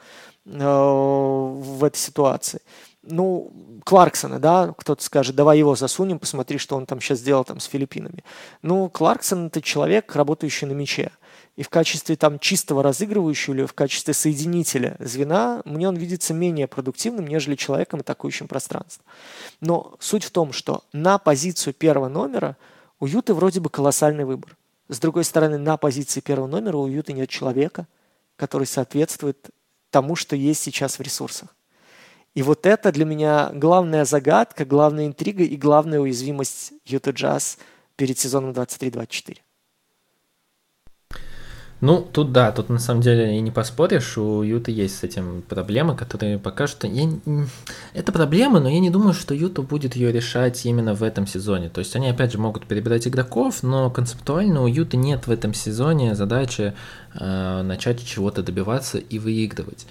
Э, 0.47 0.59
в 0.59 1.85
этой 1.85 1.99
ситуации. 1.99 2.61
Ну, 3.03 3.53
Кларксона, 3.85 4.39
да, 4.39 4.75
кто-то 4.77 5.03
скажет, 5.03 5.37
давай 5.37 5.59
его 5.59 5.75
засунем, 5.75 6.19
посмотри, 6.19 6.59
что 6.59 6.77
он 6.77 6.87
там 6.87 7.01
сейчас 7.01 7.19
сделал 7.19 7.45
там 7.45 7.61
с 7.61 7.65
Филиппинами. 7.65 8.25
Ну, 8.63 8.89
Кларксон 8.89 9.47
это 9.47 9.63
человек, 9.63 10.15
работающий 10.15 10.67
на 10.67 10.73
мяче. 10.73 11.11
И 11.57 11.63
в 11.63 11.69
качестве 11.69 12.17
там 12.17 12.39
чистого 12.39 12.83
разыгрывающего 12.83 13.55
или 13.55 13.65
в 13.67 13.75
качестве 13.75 14.15
соединителя 14.15 14.97
звена 14.99 15.63
мне 15.65 15.89
он 15.89 15.97
видится 15.97 16.33
менее 16.33 16.67
продуктивным, 16.67 17.27
нежели 17.27 17.55
человеком, 17.55 18.01
атакующим 18.01 18.49
пространство. 18.49 19.05
Но 19.61 19.95
суть 20.01 20.25
в 20.25 20.31
том, 20.31 20.53
что 20.53 20.85
на 20.93 21.19
позицию 21.19 21.75
первого 21.75 22.09
номера 22.09 22.57
у 22.99 23.07
Юты 23.07 23.35
вроде 23.35 23.61
бы 23.61 23.69
колоссальный 23.69 24.25
выбор. 24.25 24.57
С 24.89 24.99
другой 24.99 25.25
стороны, 25.25 25.59
на 25.59 25.77
позиции 25.77 26.21
первого 26.21 26.47
номера 26.47 26.77
у 26.77 26.87
Юты 26.87 27.13
нет 27.13 27.29
человека, 27.29 27.87
который 28.37 28.67
соответствует 28.67 29.51
тому, 29.91 30.17
что 30.17 30.37
есть 30.37 30.63
сейчас 30.63 30.99
в 30.99 31.03
ресурсах. 31.03 31.55
И 32.35 32.43
вот 32.43 32.65
это 32.65 32.93
для 32.93 33.05
меня 33.05 33.51
главная 33.53 34.05
загадка, 34.05 34.65
главная 34.65 35.07
интрига 35.07 35.43
и 35.43 35.57
главная 35.57 36.01
уязвимость 36.01 36.73
Юта 36.85 37.11
Джаз 37.11 37.59
перед 37.97 38.19
сезоном 38.19 38.53
23-24. 38.53 39.39
Ну, 41.81 42.07
тут 42.13 42.33
да, 42.33 42.53
тут 42.53 42.69
на 42.69 42.79
самом 42.79 43.01
деле 43.01 43.39
и 43.39 43.41
не 43.41 43.51
поспоришь, 43.51 44.19
у 44.19 44.43
Юта 44.43 44.71
есть 44.71 44.99
с 44.99 45.03
этим 45.03 45.43
проблемы, 45.49 45.97
которые 45.97 46.39
пока 46.39 46.67
что... 46.67 46.87
Я... 46.87 47.11
Это 47.95 48.13
проблема, 48.13 48.61
но 48.61 48.69
я 48.69 48.81
не 48.81 48.91
думаю, 48.91 49.15
что 49.15 49.35
Юта 49.35 49.63
будет 49.63 49.97
ее 49.97 50.13
решать 50.13 50.67
именно 50.67 50.95
в 50.95 51.03
этом 51.03 51.27
сезоне. 51.27 51.71
То 51.71 51.79
есть 51.79 51.97
они, 51.97 52.09
опять 52.09 52.33
же, 52.33 52.39
могут 52.39 52.67
перебирать 52.67 53.09
игроков, 53.09 53.63
но 53.63 53.91
концептуально 53.91 54.63
у 54.63 54.67
Юта 54.67 54.99
нет 54.99 55.27
в 55.27 55.31
этом 55.31 55.55
сезоне 55.55 56.15
задачи 56.15 56.75
э, 57.15 57.63
начать 57.63 58.05
чего-то 58.05 58.43
добиваться 58.43 58.99
и 58.99 59.19
выигрывать. 59.19 59.87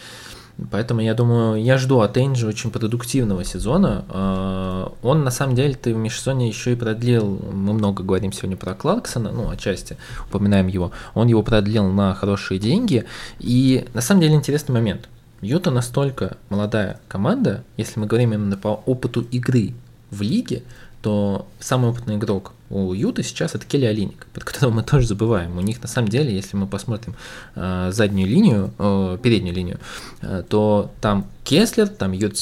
Поэтому 0.71 1.01
я 1.01 1.13
думаю, 1.13 1.61
я 1.61 1.77
жду 1.77 2.01
от 2.01 2.17
Энджи 2.17 2.47
очень 2.47 2.71
продуктивного 2.71 3.43
сезона. 3.43 4.03
А, 4.09 4.93
он 5.01 5.23
на 5.23 5.31
самом 5.31 5.55
деле 5.55 5.73
ты 5.75 5.93
в 5.93 5.97
межсезонье 5.97 6.47
еще 6.47 6.73
и 6.73 6.75
продлил, 6.75 7.39
мы 7.51 7.73
много 7.73 8.03
говорим 8.03 8.31
сегодня 8.31 8.57
про 8.57 8.73
Кларксона, 8.73 9.31
ну, 9.31 9.49
отчасти 9.49 9.97
упоминаем 10.27 10.67
его, 10.67 10.91
он 11.13 11.27
его 11.27 11.43
продлил 11.43 11.89
на 11.89 12.13
хорошие 12.13 12.59
деньги. 12.59 13.05
И 13.39 13.85
на 13.93 14.01
самом 14.01 14.21
деле 14.21 14.35
интересный 14.35 14.73
момент. 14.73 15.07
Юта 15.41 15.71
настолько 15.71 16.37
молодая 16.49 16.99
команда, 17.07 17.63
если 17.77 17.99
мы 17.99 18.07
говорим 18.07 18.33
именно 18.33 18.57
по 18.57 18.81
опыту 18.85 19.21
игры 19.21 19.73
в 20.11 20.21
лиге, 20.21 20.63
то 21.01 21.47
самый 21.59 21.91
опытный 21.91 22.15
игрок 22.15 22.53
у 22.69 22.93
Юты 22.93 23.23
сейчас 23.23 23.55
это 23.55 23.65
Келли 23.65 23.85
Алиник, 23.85 24.27
под 24.33 24.43
которого 24.43 24.73
мы 24.75 24.83
тоже 24.83 25.07
забываем. 25.07 25.57
У 25.57 25.61
них 25.61 25.81
на 25.81 25.87
самом 25.87 26.07
деле, 26.07 26.33
если 26.33 26.55
мы 26.55 26.67
посмотрим 26.67 27.15
э, 27.55 27.89
заднюю 27.91 28.27
линию, 28.27 28.71
э, 28.77 29.17
переднюю 29.21 29.55
линию, 29.55 29.79
э, 30.21 30.43
то 30.47 30.91
там 31.01 31.25
Кеслер, 31.43 31.87
там 31.87 32.11
Ют 32.11 32.37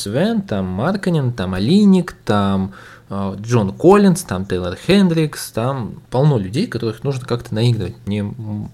там 0.47 0.65
Марканин, 0.65 1.31
там 1.31 1.53
Алиник, 1.53 2.13
там 2.25 2.73
э, 3.09 3.35
Джон 3.39 3.71
Коллинз, 3.71 4.23
там 4.23 4.45
Тейлор 4.45 4.75
Хендрикс, 4.75 5.51
там 5.51 6.01
полно 6.09 6.37
людей, 6.37 6.67
которых 6.67 7.05
нужно 7.05 7.25
как-то 7.25 7.55
наигрывать. 7.55 7.95
Не, 8.05 8.25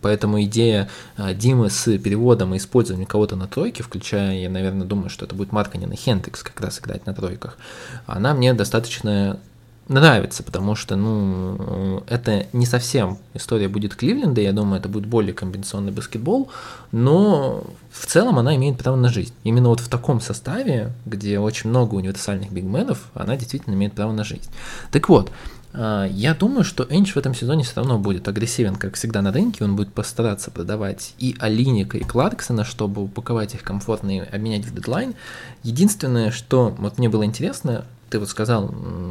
поэтому 0.02 0.42
идея 0.44 0.90
э, 1.18 1.36
Димы 1.36 1.70
с 1.70 1.86
переводом 2.00 2.56
и 2.56 2.58
использованием 2.58 3.06
кого-то 3.06 3.36
на 3.36 3.48
тройке, 3.48 3.84
включая, 3.84 4.40
я, 4.40 4.50
наверное, 4.50 4.88
думаю, 4.88 5.12
что 5.12 5.26
это 5.26 5.36
будет 5.36 5.52
Марканин 5.52 5.92
и 5.92 5.96
Хендрикс 5.96 6.42
как 6.42 6.60
раз 6.62 6.80
играть 6.80 7.06
на 7.06 7.14
тройках, 7.14 7.60
она 8.08 8.34
мне 8.34 8.56
достаточно 8.56 9.40
нравится, 9.88 10.44
потому 10.44 10.76
что, 10.76 10.96
ну, 10.96 12.04
это 12.08 12.48
не 12.54 12.66
совсем 12.66 13.18
история 13.34 13.68
будет 13.68 13.96
Кливленда, 13.96 14.42
я 14.42 14.54
думаю, 14.54 14.80
это 14.80 14.90
будет 14.90 15.06
более 15.06 15.34
комбинационный 15.34 15.92
баскетбол, 15.92 16.50
но 16.92 17.64
в 17.92 18.06
целом 18.06 18.40
она 18.40 18.56
имеет 18.56 18.78
право 18.78 18.96
на 18.96 19.10
жизнь. 19.10 19.34
Именно 19.44 19.70
вот 19.70 19.80
в 19.80 19.90
таком 19.90 20.22
составе, 20.22 20.94
где 21.06 21.40
очень 21.40 21.70
много 21.70 21.96
универсальных 21.96 22.52
бигменов, 22.52 23.10
она 23.14 23.36
действительно 23.36 23.74
имеет 23.74 23.94
право 23.94 24.12
на 24.12 24.24
жизнь. 24.24 24.50
Так 24.92 25.10
вот, 25.10 25.32
а, 25.74 26.06
я 26.06 26.34
думаю, 26.36 26.64
что 26.64 26.86
Эндж 26.90 27.14
в 27.14 27.18
этом 27.18 27.34
сезоне 27.34 27.64
все 27.64 27.76
равно 27.78 27.98
будет 27.98 28.28
агрессивен, 28.28 28.76
как 28.76 28.96
всегда 28.96 29.22
на 29.22 29.32
рынке. 29.32 29.64
Он 29.64 29.76
будет 29.76 29.92
постараться 29.92 30.52
продавать 30.52 31.16
и 31.18 31.36
Алиника, 31.40 31.98
и 31.98 32.04
Кларксона, 32.04 32.64
чтобы 32.64 33.04
упаковать 33.04 33.56
их 33.56 33.64
комфортно 33.64 34.18
и 34.18 34.20
обменять 34.20 34.66
в 34.66 34.74
дедлайн. 34.74 35.16
Единственное, 35.64 36.32
что 36.32 36.76
вот 36.78 37.00
мне 37.00 37.10
было 37.10 37.26
интересно, 37.26 37.86
ты 38.14 38.20
вот 38.20 38.30
сказал 38.30 38.66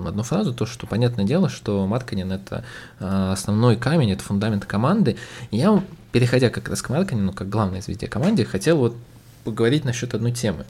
одну 0.07 0.23
фразу, 0.23 0.55
то, 0.55 0.65
что 0.65 0.87
понятное 0.87 1.25
дело, 1.25 1.49
что 1.49 1.85
Марканин 1.89 2.31
это 2.31 2.65
а, 3.01 3.33
основной 3.33 3.75
камень, 3.75 4.13
это 4.13 4.23
фундамент 4.23 4.65
команды. 4.65 5.17
Я, 5.51 5.83
переходя 6.13 6.51
как 6.51 6.69
раз 6.69 6.83
к 6.83 6.89
Марканину, 6.89 7.33
как 7.33 7.49
главной 7.49 7.81
звезде 7.81 8.07
команды, 8.07 8.45
хотел 8.45 8.77
вот 8.77 8.95
поговорить 9.43 9.85
насчет 9.85 10.15
одной 10.15 10.31
темы. 10.31 10.67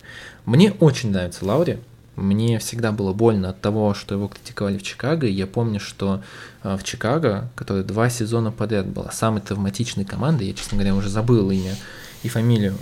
Мне 0.47 0.73
очень 0.81 1.11
нравится 1.11 1.45
Лаури, 1.45 1.79
мне 2.17 2.59
всегда 2.59 2.91
было 2.91 3.13
больно 3.13 3.51
от 3.51 3.61
того, 3.61 3.93
что 3.93 4.15
его 4.15 4.29
критиковали 4.29 4.79
в 4.79 4.83
Чикаго, 4.83 5.27
и 5.27 5.33
я 5.33 5.47
помню, 5.47 5.79
что 5.79 6.23
а, 6.63 6.79
в 6.79 6.85
Чикаго, 6.85 7.51
которая 7.55 7.85
два 7.85 8.09
сезона 8.09 8.51
подряд 8.51 8.87
была 8.87 9.11
самой 9.11 9.43
травматичной 9.43 10.07
командой, 10.07 10.47
я, 10.47 10.55
честно 10.55 10.79
говоря, 10.79 10.95
уже 10.95 11.11
забыл 11.11 11.51
имя 11.51 11.75
и 12.23 12.31
фамилию 12.31 12.79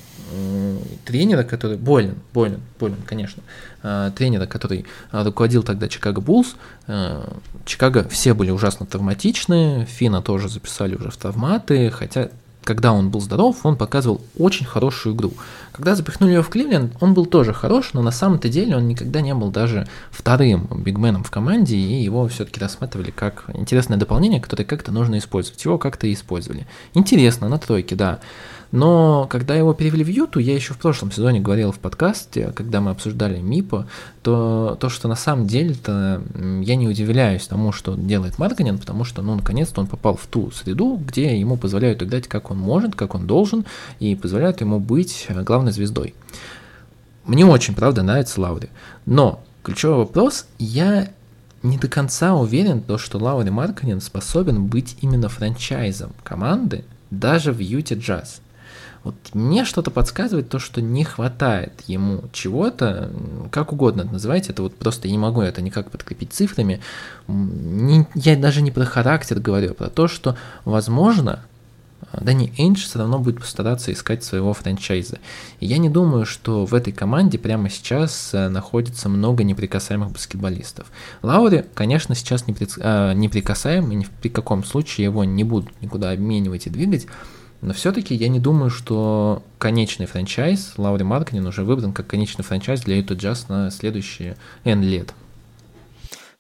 тренера, 1.05 1.43
который 1.43 1.77
болен, 1.77 2.17
болен, 2.33 2.61
болен, 2.79 2.99
конечно, 3.05 3.43
а, 3.83 4.11
тренера, 4.11 4.47
который 4.47 4.87
а, 5.11 5.25
руководил 5.25 5.63
тогда 5.63 5.89
Чикаго 5.89 6.21
Буллс. 6.21 6.57
А, 6.87 7.37
Чикаго 7.65 8.09
все 8.09 8.35
были 8.35 8.51
ужасно 8.51 8.87
травматичны, 8.87 9.87
Фина 9.89 10.23
тоже 10.23 10.49
записали 10.49 10.95
уже 10.95 11.11
в 11.11 11.17
травматы, 11.17 11.91
хотя 11.91 12.31
когда 12.65 12.93
он 12.93 13.11
был 13.11 13.21
здоров, 13.21 13.65
он 13.65 13.77
показывал 13.77 14.21
очень 14.39 14.67
хорошую 14.67 15.15
игру. 15.15 15.33
Когда 15.73 15.95
запихнули 15.95 16.33
его 16.33 16.43
в 16.43 16.51
Кливленд, 16.51 16.95
он 17.01 17.15
был 17.15 17.27
тоже 17.27 17.53
хорош, 17.53 17.95
но 17.95 18.03
на 18.03 18.11
самом-то 18.11 18.49
деле 18.49 18.77
он 18.77 18.87
никогда 18.87 19.21
не 19.21 19.35
был 19.35 19.51
даже 19.51 19.89
вторым 20.11 20.69
бигменом 20.85 21.25
в 21.25 21.31
команде, 21.31 21.77
и 21.77 22.03
его 22.03 22.29
все-таки 22.29 22.61
рассматривали 22.61 23.11
как 23.11 23.45
интересное 23.55 23.97
дополнение, 23.97 24.41
которое 24.41 24.65
как-то 24.65 24.93
нужно 24.93 25.19
использовать. 25.19 25.65
Его 25.65 25.79
как-то 25.79 26.07
и 26.07 26.13
использовали. 26.13 26.67
Интересно, 26.95 27.49
на 27.49 27.59
тройке, 27.59 27.97
да. 27.97 28.21
Но 28.73 29.27
когда 29.29 29.57
его 29.57 29.75
перевели 29.75 30.05
в 30.05 30.09
Юту, 30.09 30.39
я 30.39 30.55
еще 30.55 30.75
в 30.75 30.79
прошлом 30.79 31.11
сезоне 31.11 31.41
говорил 31.41 31.73
в 31.73 31.81
подкасте, 31.81 32.53
когда 32.55 32.81
мы 32.81 32.93
обсуждали 32.93 33.41
МИПа, 33.41 33.87
то 34.23 34.77
то, 34.81 34.89
что 34.89 35.09
на 35.09 35.17
самом 35.17 35.49
деле-то 35.49 36.23
я 36.63 36.77
не 36.77 36.87
удивляюсь 36.87 37.49
тому, 37.49 37.73
что 37.73 37.97
делает 37.97 38.39
Марганин, 38.39 38.79
потому 38.79 39.05
что, 39.05 39.23
ну, 39.23 39.35
наконец-то 39.35 39.81
он 39.81 39.89
попал 39.89 40.17
в 40.17 40.27
ту 40.27 40.53
среду, 40.53 41.01
где 41.05 41.39
ему 41.39 41.57
позволяют 41.57 42.03
играть 42.03 42.29
как 42.29 42.51
он 42.53 42.59
может, 42.59 42.95
как 42.95 43.15
он 43.15 43.27
должен, 43.27 43.65
и 43.99 44.15
позволяют 44.15 44.61
ему 44.61 44.79
быть 44.79 45.27
главной 45.29 45.73
звездой. 45.73 46.15
Мне 47.25 47.45
очень, 47.45 47.75
правда, 47.75 48.03
нравится 48.03 48.41
Лаури. 48.41 48.69
Но 49.05 49.43
ключевой 49.65 49.99
вопрос, 49.99 50.47
я 50.59 51.11
не 51.63 51.77
до 51.77 51.89
конца 51.89 52.35
уверен, 52.35 52.81
то, 52.81 52.99
что 52.99 53.19
Лаури 53.19 53.51
Марканин 53.51 54.01
способен 54.01 54.67
быть 54.67 54.97
именно 55.01 55.29
франчайзом 55.29 56.13
команды 56.23 56.85
даже 57.11 57.53
в 57.53 57.59
Юте 57.59 57.97
Джаз. 57.97 58.41
Вот 59.03 59.15
мне 59.33 59.65
что-то 59.65 59.91
подсказывает 59.91 60.49
то, 60.51 60.59
что 60.59 60.83
не 60.83 61.05
хватает 61.05 61.73
ему 61.87 62.25
чего-то, 62.33 63.11
как 63.51 63.73
угодно 63.73 64.05
называйте, 64.05 64.53
это 64.53 64.63
вот 64.63 64.75
просто 64.77 65.09
я 65.09 65.13
не 65.13 65.19
могу 65.19 65.41
это 65.41 65.63
никак 65.63 65.91
подкрепить 65.91 66.33
цифрами. 66.33 66.81
Не, 67.27 68.07
я 68.15 68.37
даже 68.37 68.61
не 68.61 68.71
про 68.71 68.85
характер 68.85 69.41
говорю, 69.41 69.71
а 69.71 69.75
про 69.75 69.89
то, 69.89 70.07
что, 70.07 70.37
возможно, 70.65 71.41
Дани 72.13 72.53
Эйндж 72.59 72.85
все 72.85 72.99
равно 72.99 73.19
будет 73.19 73.41
постараться 73.41 73.93
искать 73.93 74.25
своего 74.25 74.53
франчайза. 74.53 75.19
И 75.61 75.67
я 75.67 75.79
не 75.79 75.89
думаю, 75.89 76.27
что 76.27 76.67
в 76.67 76.75
этой 76.75 76.93
команде 76.93 77.39
прямо 77.39 77.71
сейчас 77.71 78.31
э, 78.33 78.49
находится 78.49 79.09
много 79.09 79.45
неприкасаемых 79.45 80.11
баскетболистов. 80.11 80.87
Лаури, 81.23 81.65
конечно, 81.75 82.15
сейчас 82.15 82.47
неприкасаем, 82.47 83.93
и 83.93 83.95
ни 83.95 84.07
при 84.21 84.29
каком 84.29 84.65
случае 84.65 85.05
его 85.05 85.25
не 85.25 85.45
будут 85.45 85.71
никуда 85.81 86.11
обменивать 86.11 86.67
и 86.67 86.71
двигать, 86.71 87.07
но 87.61 87.75
все-таки 87.75 88.15
я 88.15 88.29
не 88.29 88.41
думаю, 88.41 88.71
что 88.71 89.43
конечный 89.59 90.07
франчайз 90.07 90.75
Лаури 90.77 91.03
Марканин 91.03 91.47
уже 91.47 91.63
выбран 91.63 91.93
как 91.93 92.07
конечный 92.07 92.45
франчайз 92.45 92.81
для 92.83 92.99
Utah 93.01 93.17
Jazz 93.17 93.47
на 93.49 93.71
следующие 93.71 94.37
N 94.65 94.83
лет. 94.83 95.13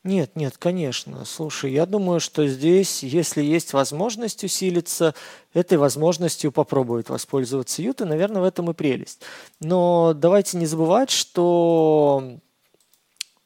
Нет, 0.03 0.35
нет, 0.35 0.57
конечно. 0.57 1.27
Слушай, 1.27 1.73
я 1.73 1.85
думаю, 1.85 2.21
что 2.21 2.47
здесь, 2.47 3.03
если 3.03 3.43
есть 3.43 3.75
возможность 3.75 4.43
усилиться, 4.43 5.14
этой 5.53 5.77
возможностью 5.77 6.53
попробует 6.53 7.11
воспользоваться 7.11 7.83
Юта. 7.83 8.07
Наверное, 8.07 8.41
в 8.41 8.45
этом 8.45 8.71
и 8.71 8.75
прелесть. 8.75 9.21
Но 9.61 10.14
давайте 10.14 10.57
не 10.57 10.64
забывать, 10.64 11.11
что, 11.11 12.39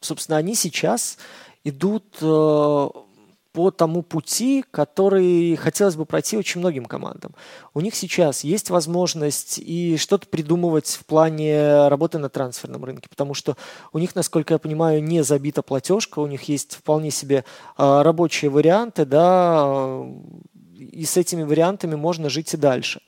собственно, 0.01 0.39
они 0.39 0.55
сейчас 0.55 1.19
идут 1.65 2.19
э, 2.21 2.89
по 3.55 3.71
тому 3.71 4.03
пути, 4.03 4.65
который 4.73 5.55
хотелось 5.55 5.95
бы 5.95 6.05
пройти 6.05 6.37
очень 6.37 6.59
многим 6.61 6.87
командам. 6.87 7.37
У 7.73 7.81
них 7.81 7.95
сейчас 7.95 8.43
есть 8.43 8.69
возможность 8.69 9.61
и 9.61 9.97
что-то 9.97 10.27
придумывать 10.27 10.89
в 10.89 11.07
плане 11.07 11.87
работы 11.87 12.19
на 12.19 12.29
трансферном 12.29 12.85
рынке, 12.85 13.09
потому 13.09 13.33
что 13.33 13.57
у 13.93 14.01
них, 14.01 14.17
насколько 14.17 14.55
я 14.55 14.59
понимаю, 14.59 15.05
не 15.05 15.23
забита 15.23 15.63
платежка, 15.63 16.19
у 16.19 16.27
них 16.27 16.43
есть 16.49 16.75
вполне 16.75 17.13
себе 17.13 17.45
э, 17.79 18.03
рабочие 18.03 18.51
варианты, 18.51 19.05
да, 19.05 20.03
и 20.77 21.05
с 21.05 21.17
этими 21.17 21.45
вариантами 21.45 21.95
можно 21.95 22.29
жить 22.29 22.53
и 22.55 22.57
дальше. 22.57 23.03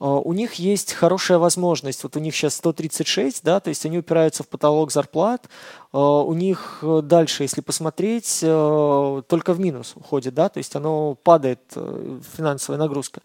А, 0.00 0.18
у 0.18 0.32
них 0.32 0.54
есть 0.54 0.94
хорошая 0.94 1.38
возможность, 1.38 2.02
вот 2.02 2.16
у 2.16 2.20
них 2.20 2.34
сейчас 2.34 2.54
136, 2.54 3.44
да, 3.44 3.60
то 3.60 3.68
есть 3.68 3.84
они 3.84 3.98
упираются 3.98 4.42
в 4.42 4.48
потолок 4.48 4.90
зарплат, 4.90 5.48
а, 5.89 5.89
у 5.92 6.34
них 6.34 6.78
э, 6.82 7.00
дальше, 7.02 7.42
если 7.42 7.62
посмотреть, 7.62 8.40
э, 8.42 9.22
только 9.26 9.52
в 9.54 9.58
минус 9.58 9.94
уходит, 9.96 10.34
да, 10.34 10.48
то 10.48 10.58
есть 10.58 10.76
оно 10.76 11.16
падает, 11.16 11.60
э, 11.74 12.20
финансовая 12.36 12.78
нагрузка. 12.78 13.22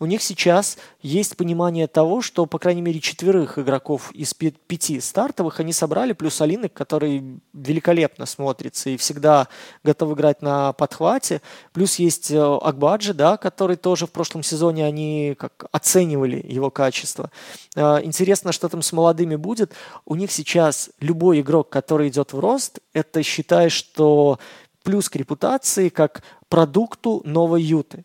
У 0.00 0.06
них 0.06 0.22
сейчас 0.22 0.76
есть 1.02 1.36
понимание 1.36 1.86
того, 1.86 2.20
что, 2.20 2.46
по 2.46 2.58
крайней 2.58 2.82
мере, 2.82 3.00
четверых 3.00 3.58
игроков 3.58 4.10
из 4.12 4.34
пяти 4.34 5.00
стартовых 5.00 5.60
они 5.60 5.72
собрали, 5.72 6.12
плюс 6.12 6.40
Алинок, 6.40 6.72
который 6.72 7.40
великолепно 7.52 8.26
смотрится 8.26 8.90
и 8.90 8.96
всегда 8.96 9.46
готов 9.84 10.12
играть 10.12 10.42
на 10.42 10.72
подхвате. 10.72 11.42
Плюс 11.72 11.96
есть 12.00 12.32
Акбаджи, 12.32 13.14
да, 13.14 13.36
который 13.36 13.76
тоже 13.76 14.08
в 14.08 14.10
прошлом 14.10 14.42
сезоне 14.42 14.84
они 14.84 15.36
как 15.38 15.66
оценивали 15.70 16.44
его 16.44 16.70
качество. 16.70 17.30
Интересно, 17.76 18.50
что 18.50 18.68
там 18.68 18.82
с 18.82 18.92
молодыми 18.92 19.36
будет. 19.36 19.74
У 20.04 20.16
них 20.16 20.32
сейчас 20.32 20.90
любой 20.98 21.40
игрок, 21.40 21.68
который 21.68 22.03
который 22.04 22.08
идет 22.08 22.32
в 22.32 22.38
рост, 22.38 22.80
это 22.92 23.22
считай, 23.22 23.70
что 23.70 24.38
плюс 24.82 25.08
к 25.08 25.16
репутации 25.16 25.88
как 25.88 26.22
продукту 26.48 27.22
новой 27.24 27.62
юты. 27.62 28.04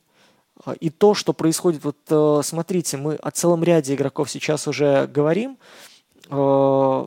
И 0.79 0.89
то, 0.89 1.13
что 1.13 1.33
происходит, 1.33 1.83
вот 1.83 1.97
э, 2.09 2.41
смотрите, 2.43 2.97
мы 2.97 3.15
о 3.15 3.31
целом 3.31 3.63
ряде 3.63 3.93
игроков 3.93 4.29
сейчас 4.29 4.67
уже 4.67 5.07
говорим. 5.07 5.57
Э, 6.29 7.05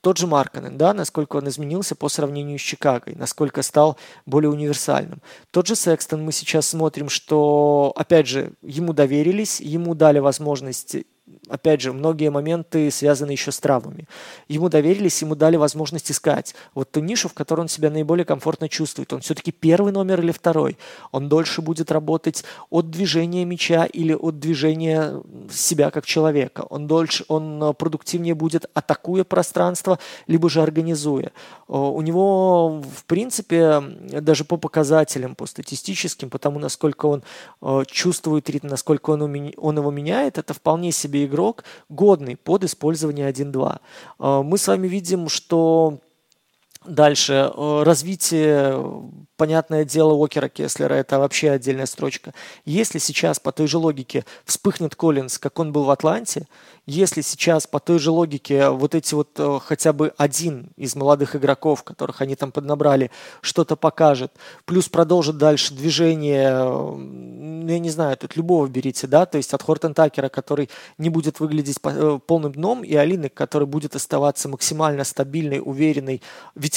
тот 0.00 0.18
же 0.18 0.26
Марканен, 0.26 0.78
да, 0.78 0.94
насколько 0.94 1.36
он 1.36 1.48
изменился 1.48 1.94
по 1.94 2.08
сравнению 2.08 2.58
с 2.58 2.62
Чикагой, 2.62 3.14
насколько 3.14 3.62
стал 3.62 3.96
более 4.26 4.50
универсальным. 4.50 5.20
Тот 5.50 5.66
же 5.66 5.76
Секстон, 5.76 6.24
мы 6.24 6.32
сейчас 6.32 6.68
смотрим, 6.68 7.08
что, 7.08 7.92
опять 7.96 8.26
же, 8.26 8.52
ему 8.62 8.92
доверились, 8.92 9.60
ему 9.60 9.94
дали 9.94 10.20
возможность 10.20 10.96
опять 11.48 11.80
же, 11.80 11.92
многие 11.92 12.30
моменты 12.30 12.90
связаны 12.90 13.32
еще 13.32 13.52
с 13.52 13.58
травмами. 13.58 14.06
Ему 14.48 14.68
доверились, 14.68 15.20
ему 15.22 15.34
дали 15.34 15.56
возможность 15.56 16.10
искать 16.10 16.54
вот 16.74 16.90
ту 16.90 17.00
нишу, 17.00 17.28
в 17.28 17.34
которой 17.34 17.62
он 17.62 17.68
себя 17.68 17.90
наиболее 17.90 18.24
комфортно 18.24 18.68
чувствует. 18.68 19.12
Он 19.12 19.20
все-таки 19.20 19.52
первый 19.52 19.92
номер 19.92 20.20
или 20.20 20.32
второй. 20.32 20.78
Он 21.12 21.28
дольше 21.28 21.62
будет 21.62 21.90
работать 21.90 22.44
от 22.70 22.90
движения 22.90 23.44
мяча 23.44 23.84
или 23.84 24.12
от 24.12 24.38
движения 24.38 25.22
себя 25.50 25.90
как 25.90 26.06
человека. 26.06 26.62
Он 26.68 26.86
дольше, 26.86 27.24
он 27.28 27.62
э, 27.62 27.72
продуктивнее 27.72 28.34
будет 28.34 28.66
атакуя 28.74 29.24
пространство, 29.24 29.98
либо 30.26 30.48
же 30.48 30.62
организуя. 30.62 31.32
У 31.66 32.00
него, 32.02 32.80
в 32.80 33.04
принципе, 33.04 33.80
даже 33.80 34.44
по 34.44 34.56
показателям, 34.56 35.34
по 35.34 35.46
статистическим, 35.46 36.30
потому 36.30 36.58
насколько 36.58 37.06
он 37.06 37.22
э, 37.60 37.82
чувствует 37.86 38.48
ритм, 38.50 38.68
насколько 38.68 39.10
он, 39.10 39.52
он 39.56 39.78
его 39.78 39.90
меняет, 39.90 40.38
это 40.38 40.54
вполне 40.54 40.92
себе 40.92 41.17
себе 41.18 41.26
игрок, 41.26 41.64
годный 41.88 42.36
под 42.36 42.64
использование 42.64 43.30
1-2. 43.30 43.80
А, 44.18 44.42
мы 44.42 44.58
с 44.58 44.68
вами 44.68 44.88
видим, 44.88 45.28
что 45.28 45.98
Дальше. 46.88 47.52
Э, 47.54 47.82
развитие, 47.84 48.82
понятное 49.36 49.84
дело, 49.84 50.14
Уокера 50.14 50.48
Кеслера– 50.48 50.94
это 50.94 51.18
вообще 51.18 51.50
отдельная 51.50 51.84
строчка. 51.84 52.32
Если 52.64 52.98
сейчас 52.98 53.38
по 53.38 53.52
той 53.52 53.66
же 53.66 53.76
логике 53.76 54.24
вспыхнет 54.46 54.96
Коллинз, 54.96 55.38
как 55.38 55.58
он 55.58 55.70
был 55.70 55.84
в 55.84 55.90
Атланте, 55.90 56.46
если 56.86 57.20
сейчас 57.20 57.66
по 57.66 57.80
той 57.80 57.98
же 57.98 58.10
логике 58.10 58.70
вот 58.70 58.94
эти 58.94 59.12
вот 59.12 59.32
э, 59.36 59.58
хотя 59.62 59.92
бы 59.92 60.14
один 60.16 60.70
из 60.76 60.96
молодых 60.96 61.36
игроков, 61.36 61.82
которых 61.82 62.22
они 62.22 62.34
там 62.34 62.50
поднабрали, 62.50 63.10
что-то 63.42 63.76
покажет, 63.76 64.32
плюс 64.64 64.88
продолжит 64.88 65.36
дальше 65.36 65.74
движение, 65.74 66.64
ну, 66.64 67.68
я 67.68 67.78
не 67.78 67.90
знаю, 67.90 68.16
тут 68.16 68.36
любого 68.36 68.66
берите, 68.66 69.06
да, 69.06 69.26
то 69.26 69.36
есть 69.36 69.52
от 69.52 69.62
Хортон 69.62 69.92
Такера, 69.92 70.30
который 70.30 70.70
не 70.96 71.10
будет 71.10 71.40
выглядеть 71.40 71.76
э, 71.84 72.18
полным 72.26 72.52
дном, 72.52 72.82
и 72.82 72.94
Алины, 72.94 73.28
который 73.28 73.66
будет 73.66 73.94
оставаться 73.94 74.48
максимально 74.48 75.04
стабильной, 75.04 75.60
уверенной, 75.62 76.22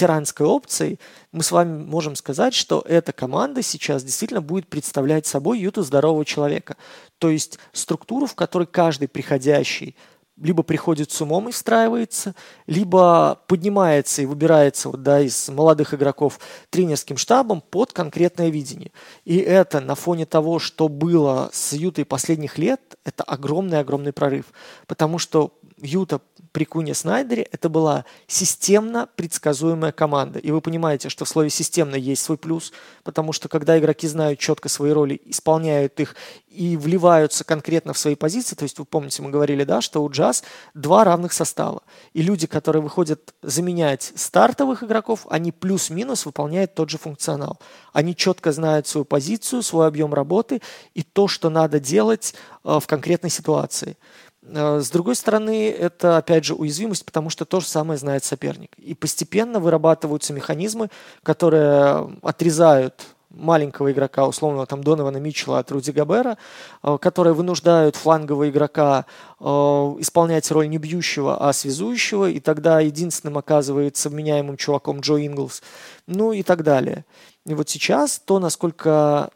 ветеранской 0.02 0.48
опцией, 0.48 1.00
мы 1.32 1.44
с 1.44 1.52
вами 1.52 1.84
можем 1.84 2.16
сказать, 2.16 2.56
что 2.56 2.84
эта 2.88 3.14
команда 3.14 3.62
сейчас 3.62 4.04
действительно 4.04 4.42
будет 4.42 4.68
представлять 4.68 5.28
собой 5.28 5.60
юту 5.60 5.84
здорового 5.84 6.26
человека. 6.26 6.76
То 7.20 7.30
есть 7.30 7.60
структуру, 7.72 8.26
в 8.26 8.34
которой 8.34 8.66
каждый 8.66 9.08
приходящий 9.08 9.96
либо 10.42 10.64
приходит 10.64 11.12
с 11.12 11.22
умом 11.22 11.50
и 11.50 11.52
встраивается, 11.52 12.34
либо 12.66 13.40
поднимается 13.48 14.24
и 14.24 14.26
выбирается 14.26 14.90
вот, 14.90 15.04
да, 15.04 15.20
из 15.20 15.50
молодых 15.50 15.94
игроков 15.94 16.40
тренерским 16.72 17.18
штабом 17.18 17.62
под 17.62 17.94
конкретное 17.94 18.50
видение. 18.50 18.92
И 19.24 19.38
это 19.38 19.82
на 19.82 19.94
фоне 19.94 20.26
того, 20.26 20.58
что 20.58 20.88
было 20.88 21.52
с 21.54 21.74
Ютой 21.74 22.06
последних 22.06 22.58
лет, 22.58 22.82
это 23.06 23.24
огромный-огромный 23.24 24.14
прорыв. 24.14 24.46
Потому 24.88 25.20
что 25.20 25.54
Юта 25.82 26.22
при 26.52 26.66
Куне 26.66 26.94
Снайдере 26.94 27.44
это 27.52 27.70
была 27.70 28.06
системно 28.28 29.08
предсказуемая 29.16 29.92
команда. 29.92 30.40
И 30.40 30.52
вы 30.52 30.62
понимаете, 30.62 31.10
что 31.10 31.26
в 31.26 31.30
слове 31.30 31.50
«системно» 31.50 31.96
есть 31.96 32.24
свой 32.24 32.38
плюс, 32.38 32.72
потому 33.04 33.34
что 33.34 33.48
когда 33.48 33.80
игроки 33.80 34.08
знают 34.08 34.40
четко 34.40 34.70
свои 34.70 34.92
роли, 34.92 35.22
исполняют 35.26 36.00
их 36.00 36.16
и 36.48 36.76
вливаются 36.76 37.44
конкретно 37.44 37.94
в 37.94 37.98
свои 37.98 38.16
позиции, 38.16 38.56
то 38.56 38.64
есть 38.64 38.78
вы 38.80 38.86
помните, 38.86 39.22
мы 39.22 39.30
говорили, 39.30 39.64
да, 39.64 39.80
что 39.82 40.04
у 40.04 40.10
Джаз 40.10 40.44
два 40.74 41.04
равных 41.04 41.32
состава. 41.32 41.82
И 42.14 42.22
люди, 42.22 42.48
которые 42.48 42.84
выходят 42.84 43.34
заменять 43.42 44.12
стартовых 44.16 44.84
игроков, 44.84 45.26
они 45.30 45.52
плюс-минус 45.52 46.26
выполняют 46.26 46.76
тот 46.76 46.90
же 46.90 46.98
функционал. 46.98 47.60
Они 47.94 48.16
четко 48.16 48.52
знают 48.52 48.88
свою 48.88 49.06
позицию, 49.06 49.64
свой 49.64 49.88
объем 49.88 50.14
работы 50.14 50.62
и 50.94 51.04
то, 51.04 51.28
что 51.28 51.50
надо 51.50 51.80
делать 51.80 52.34
э, 52.64 52.80
в 52.80 52.86
конкретной 52.88 53.30
ситуации. 53.30 53.98
Э, 54.44 54.80
с 54.80 54.90
другой 54.90 55.16
стороны, 55.16 55.70
это, 55.70 56.18
опять 56.18 56.46
же, 56.46 56.54
уязвимость, 56.54 57.06
потому 57.06 57.30
что 57.30 57.46
то 57.46 57.60
же 57.60 57.68
самое 57.68 57.98
знает 57.98 58.24
соперник. 58.24 58.72
И 58.78 58.94
постепенно 58.94 59.60
вырабатываются 59.60 60.34
механизмы, 60.34 60.90
которые 61.24 62.18
отрезают 62.22 63.06
маленького 63.30 63.92
игрока, 63.92 64.28
условного 64.28 64.66
там 64.66 64.84
Донована 64.84 65.18
Митчелла 65.18 65.60
от 65.60 65.72
Руди 65.72 65.92
Габера, 65.92 66.38
э, 66.84 66.98
которые 67.00 67.34
вынуждают 67.34 67.96
флангового 67.96 68.50
игрока 68.50 69.06
э, 69.40 69.44
исполнять 69.44 70.50
роль 70.52 70.70
не 70.70 70.78
бьющего, 70.78 71.48
а 71.48 71.54
связующего, 71.54 72.30
и 72.30 72.40
тогда 72.40 72.80
единственным 72.80 73.38
оказывается 73.38 74.10
вменяемым 74.10 74.58
чуваком 74.58 75.00
Джо 75.00 75.16
Инглс, 75.26 75.62
ну 76.08 76.34
и 76.34 76.44
так 76.44 76.64
далее. 76.64 77.06
И 77.46 77.54
вот 77.54 77.70
сейчас 77.70 78.20
то, 78.20 78.40
насколько 78.40 79.32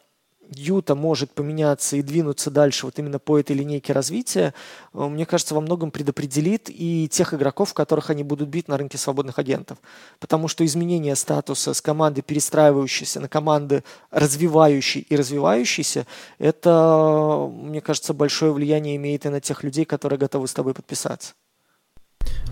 Юта 0.50 0.94
может 0.94 1.30
поменяться 1.32 1.96
и 1.96 2.02
двинуться 2.02 2.50
дальше 2.50 2.86
вот 2.86 2.98
именно 2.98 3.18
по 3.18 3.38
этой 3.38 3.56
линейке 3.56 3.92
развития, 3.92 4.54
э, 4.94 4.98
мне 4.98 5.26
кажется, 5.26 5.54
во 5.54 5.60
многом 5.60 5.90
предопределит 5.90 6.68
и 6.68 7.08
тех 7.10 7.34
игроков, 7.34 7.74
которых 7.74 8.10
они 8.10 8.22
будут 8.22 8.48
бить 8.48 8.68
на 8.68 8.76
рынке 8.76 8.98
свободных 8.98 9.38
агентов. 9.38 9.78
Потому 10.20 10.48
что 10.48 10.64
изменение 10.64 11.16
статуса 11.16 11.74
с 11.74 11.80
команды, 11.80 12.22
перестраивающейся 12.22 13.20
на 13.20 13.28
команды 13.28 13.82
развивающей 14.10 15.00
и 15.08 15.16
развивающейся, 15.16 16.06
это, 16.38 17.50
мне 17.52 17.80
кажется, 17.80 18.14
большое 18.14 18.52
влияние 18.52 18.96
имеет 18.96 19.26
и 19.26 19.28
на 19.28 19.40
тех 19.40 19.62
людей, 19.62 19.84
которые 19.84 20.18
готовы 20.18 20.48
с 20.48 20.54
тобой 20.54 20.74
подписаться. 20.74 21.34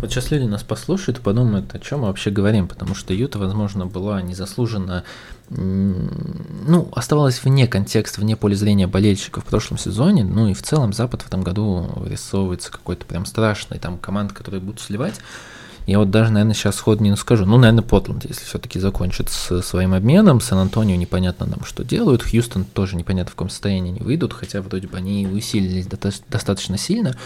Вот 0.05 0.13
сейчас 0.13 0.31
люди 0.31 0.45
нас 0.45 0.63
послушают 0.63 1.17
и 1.17 1.23
подумают, 1.23 1.75
о 1.75 1.79
чем 1.79 2.01
мы 2.01 2.09
вообще 2.09 2.31
говорим, 2.31 2.69
потому 2.69 2.95
что 2.95 3.15
Юта, 3.15 3.39
возможно, 3.39 3.87
была 3.87 4.21
незаслуженно, 4.21 5.03
ну, 5.49 6.91
оставалась 6.95 7.43
вне 7.43 7.67
контекста, 7.67 8.21
вне 8.21 8.37
поля 8.37 8.55
зрения 8.55 8.87
болельщиков 8.87 9.45
в 9.45 9.47
прошлом 9.47 9.79
сезоне, 9.79 10.23
ну 10.23 10.47
и 10.49 10.53
в 10.53 10.63
целом 10.63 10.93
Запад 10.93 11.23
в 11.23 11.29
этом 11.29 11.43
году 11.43 11.91
вырисовывается 11.97 12.71
какой-то 12.71 13.07
прям 13.07 13.25
страшный, 13.25 13.79
там 13.79 13.97
команд, 13.97 14.35
которые 14.35 14.61
будут 14.61 14.83
сливать. 14.83 15.15
Я 15.87 15.99
вот 15.99 16.11
даже, 16.11 16.33
наверное, 16.33 16.55
сейчас 16.55 16.77
сход 16.77 17.01
не 17.01 17.15
скажу. 17.17 17.45
Ну, 17.45 17.59
наверное, 17.59 17.83
Портленд, 17.83 18.25
если 18.25 18.45
все-таки 18.45 18.81
закончит 18.81 19.29
с 19.29 19.61
своим 19.61 19.93
обменом. 19.93 20.41
Сан-Антонио 20.41 20.97
непонятно 20.97 21.45
нам, 21.45 21.65
что 21.65 21.85
делают. 21.85 22.23
Хьюстон 22.23 22.65
тоже 22.65 22.97
непонятно, 22.97 23.31
в 23.31 23.35
каком 23.35 23.51
состоянии 23.51 23.91
они 23.91 24.01
выйдут, 24.01 24.33
хотя 24.33 24.63
вроде 24.63 24.87
бы 24.87 24.97
они 24.97 25.27
усилились 25.27 25.87
достаточно 25.87 26.79
сильно. 26.79 27.17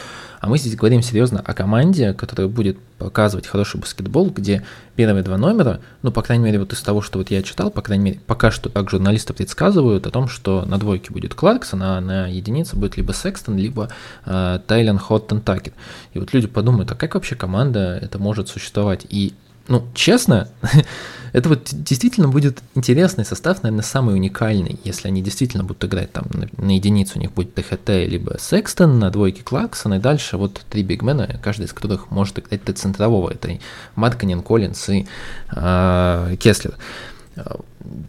А 0.41 0.49
мы 0.49 0.59
здесь 0.59 0.77
говорим 0.77 1.03
серьезно 1.03 1.41
о 1.41 1.55
команде, 1.55 2.15
которая 2.15 2.49
будет 2.49 2.79
показывать 2.99 3.47
хороший 3.47 3.81
баскетбол, 3.81 4.31
где 4.31 4.63
первые 4.97 5.23
два 5.23 5.37
номера, 5.37 5.81
ну, 6.03 6.13
по 6.13 6.23
крайней 6.23 6.45
мере, 6.45 6.59
вот 6.59 6.73
из 6.73 6.81
того, 6.81 7.01
что 7.01 7.19
вот 7.19 7.31
я 7.31 7.43
читал, 7.43 7.71
по 7.71 7.83
крайней 7.83 8.05
мере, 8.05 8.21
пока 8.27 8.51
что 8.51 8.69
так 8.69 8.91
журналисты 8.91 9.35
предсказывают 9.35 10.07
о 10.07 10.11
том, 10.11 10.29
что 10.29 10.65
на 10.65 10.79
двойке 10.79 11.13
будет 11.13 11.35
Кларксон, 11.35 11.83
а 11.83 12.01
на 12.01 12.27
единице 12.29 12.77
будет 12.77 12.97
либо 12.97 13.13
Секстон, 13.13 13.57
либо 13.57 13.89
э, 14.27 14.61
Тайлен 14.67 14.99
Хоттон 14.99 15.41
Такер. 15.41 15.73
И 16.13 16.19
вот 16.19 16.33
люди 16.33 16.47
подумают, 16.47 16.91
а 16.93 16.95
как 16.95 17.15
вообще 17.15 17.35
команда 17.35 17.99
это 18.01 18.19
может 18.19 18.49
существовать? 18.49 19.07
И 19.09 19.35
ну, 19.69 19.87
честно, 19.95 20.49
это 21.33 21.49
вот 21.49 21.69
действительно 21.73 22.29
будет 22.29 22.63
интересный 22.75 23.25
состав, 23.25 23.63
наверное, 23.63 23.85
самый 23.85 24.15
уникальный, 24.15 24.79
если 24.85 25.09
они 25.09 25.23
действительно 25.23 25.65
будут 25.65 25.85
играть 25.85 26.13
там 26.13 26.27
на, 26.57 26.71
единицу, 26.71 27.19
у 27.19 27.21
них 27.21 27.33
будет 27.33 27.55
ТХТ 27.55 27.89
либо 27.89 28.37
Секстон, 28.39 28.99
на 28.99 29.11
двойке 29.11 29.43
Кларксон, 29.43 29.95
и 29.95 29.99
дальше 29.99 30.37
вот 30.37 30.63
три 30.69 30.83
бигмена, 30.83 31.39
каждый 31.43 31.67
из 31.67 31.73
которых 31.73 32.11
может 32.11 32.39
играть 32.39 32.65
до 32.65 32.73
центрового, 32.73 33.31
это 33.31 33.59
Матканин, 33.95 34.43
Коллинс 34.43 34.89
и 34.89 35.07
э, 35.55 36.37
Кеслер. 36.39 36.75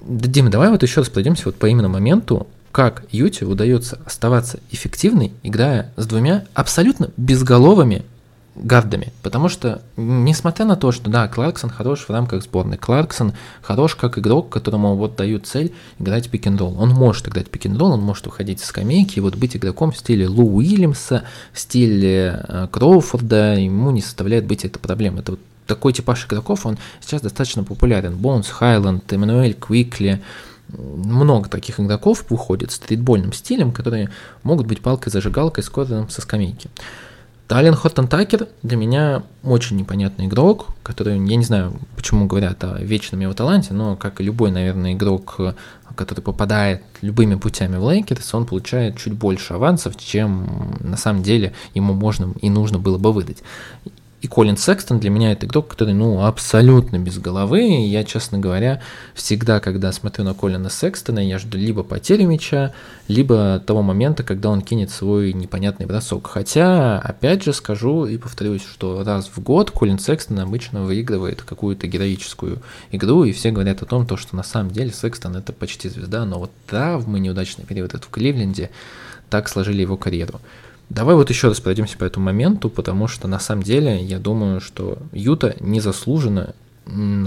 Дима, 0.01 0.49
давай 0.49 0.69
вот 0.69 0.81
еще 0.81 1.01
раз 1.01 1.09
пройдемся 1.09 1.43
вот 1.45 1.55
по 1.55 1.67
именно 1.67 1.87
моменту, 1.87 2.47
как 2.71 3.03
Юте 3.11 3.45
удается 3.45 3.99
оставаться 4.05 4.59
эффективной, 4.71 5.31
играя 5.43 5.91
с 5.97 6.05
двумя 6.05 6.45
абсолютно 6.53 7.11
безголовыми 7.17 8.03
гардами, 8.59 9.11
потому 9.23 9.49
что, 9.49 9.81
несмотря 9.97 10.65
на 10.65 10.75
то, 10.75 10.91
что, 10.91 11.09
да, 11.09 11.27
Кларксон 11.27 11.69
хорош 11.69 12.01
в 12.01 12.09
рамках 12.09 12.43
сборной, 12.43 12.77
Кларксон 12.77 13.33
хорош 13.61 13.95
как 13.95 14.17
игрок, 14.17 14.49
которому 14.49 14.95
вот 14.95 15.15
дают 15.15 15.47
цель 15.47 15.73
играть 15.97 16.29
пик 16.29 16.47
н 16.47 16.61
Он 16.61 16.89
может 16.89 17.27
играть 17.27 17.49
пик 17.49 17.65
н 17.65 17.81
он 17.81 18.01
может 18.01 18.27
уходить 18.27 18.59
с 18.59 18.65
скамейки 18.65 19.17
и 19.17 19.21
вот 19.21 19.35
быть 19.35 19.55
игроком 19.55 19.91
в 19.91 19.97
стиле 19.97 20.27
Лу 20.27 20.57
Уильямса, 20.57 21.23
в 21.53 21.59
стиле 21.59 22.43
э, 22.47 22.67
Кроуфорда, 22.71 23.55
ему 23.55 23.91
не 23.91 24.01
составляет 24.01 24.45
быть 24.45 24.65
это 24.65 24.79
проблемой. 24.79 25.21
Это 25.21 25.31
вот 25.31 25.39
такой 25.65 25.93
типаж 25.93 26.25
игроков, 26.25 26.65
он 26.65 26.77
сейчас 27.01 27.21
достаточно 27.21 27.63
популярен. 27.63 28.15
Бонс 28.15 28.49
Хайланд, 28.49 29.11
Эммануэль 29.11 29.53
Квикли, 29.53 30.21
много 30.77 31.49
таких 31.49 31.79
игроков 31.79 32.25
выходит 32.29 32.71
с 32.71 32.75
стритбольным 32.75 33.33
стилем, 33.33 33.71
которые 33.71 34.09
могут 34.43 34.67
быть 34.67 34.81
палкой-зажигалкой 34.81 35.63
скорером 35.63 36.09
со 36.09 36.21
скамейки. 36.21 36.69
Тэйлен 37.49 37.73
Хортон-Такер 37.73 38.47
для 38.61 38.77
меня 38.77 39.23
очень 39.43 39.75
непонятный 39.75 40.27
игрок, 40.27 40.67
который, 40.83 41.13
я 41.13 41.35
не 41.35 41.43
знаю, 41.43 41.73
почему 41.95 42.27
говорят 42.27 42.63
о 42.63 42.77
вечном 42.77 43.21
его 43.21 43.33
таланте, 43.33 43.73
но 43.73 43.95
как 43.95 44.21
и 44.21 44.23
любой, 44.23 44.51
наверное, 44.51 44.93
игрок, 44.93 45.35
который 45.95 46.21
попадает 46.21 46.83
любыми 47.01 47.33
путями 47.33 47.77
в 47.77 47.89
Лейкерс, 47.89 48.35
он 48.35 48.45
получает 48.45 48.97
чуть 48.97 49.13
больше 49.13 49.55
авансов, 49.55 49.97
чем 49.97 50.77
на 50.79 50.95
самом 50.95 51.23
деле 51.23 51.53
ему 51.73 51.93
можно 51.93 52.35
и 52.39 52.51
нужно 52.51 52.77
было 52.77 52.99
бы 52.99 53.11
выдать. 53.11 53.41
И 54.21 54.27
Колин 54.27 54.57
Секстон 54.57 54.99
для 54.99 55.09
меня 55.09 55.31
это 55.31 55.45
игрок, 55.45 55.69
который, 55.69 55.93
ну, 55.93 56.25
абсолютно 56.25 56.99
без 56.99 57.17
головы. 57.19 57.61
И 57.61 57.87
я, 57.87 58.03
честно 58.03 58.37
говоря, 58.37 58.81
всегда, 59.13 59.61
когда 59.61 59.93
смотрю 59.93 60.25
на 60.25 60.33
Колина 60.33 60.69
Секстона, 60.69 61.19
я 61.19 61.39
жду 61.39 61.57
либо 61.57 61.83
потери 61.83 62.23
мяча, 62.23 62.73
либо 63.07 63.63
того 63.65 63.81
момента, 63.81 64.23
когда 64.23 64.49
он 64.49 64.61
кинет 64.61 64.89
свой 64.89 65.31
непонятный 65.31 65.85
бросок. 65.85 66.27
Хотя, 66.27 66.99
опять 66.99 67.43
же, 67.43 67.53
скажу 67.53 68.05
и 68.05 68.17
повторюсь, 68.17 68.63
что 68.65 69.03
раз 69.05 69.29
в 69.33 69.41
год 69.41 69.71
Колин 69.71 69.99
Секстон 69.99 70.39
обычно 70.39 70.83
выигрывает 70.83 71.41
какую-то 71.41 71.87
героическую 71.87 72.61
игру, 72.91 73.23
и 73.23 73.31
все 73.31 73.51
говорят 73.51 73.81
о 73.81 73.85
том, 73.85 74.05
то, 74.05 74.17
что 74.17 74.35
на 74.35 74.43
самом 74.43 74.71
деле 74.71 74.91
Секстон 74.91 75.37
это 75.37 75.53
почти 75.53 75.87
звезда, 75.87 76.25
но 76.25 76.39
вот 76.39 76.51
травмы, 76.67 77.21
неудачный 77.21 77.63
период 77.63 77.93
в 77.93 78.09
Кливленде 78.09 78.69
так 79.29 79.47
сложили 79.47 79.81
его 79.81 79.95
карьеру. 79.95 80.41
Давай 80.89 81.15
вот 81.15 81.29
еще 81.29 81.49
раз 81.49 81.59
пройдемся 81.59 81.97
по 81.97 82.03
этому 82.03 82.25
моменту, 82.25 82.69
потому 82.69 83.07
что 83.07 83.27
на 83.27 83.39
самом 83.39 83.61
деле 83.61 84.01
я 84.01 84.17
думаю, 84.17 84.59
что 84.59 84.97
Юта 85.11 85.55
незаслуженно 85.59 86.55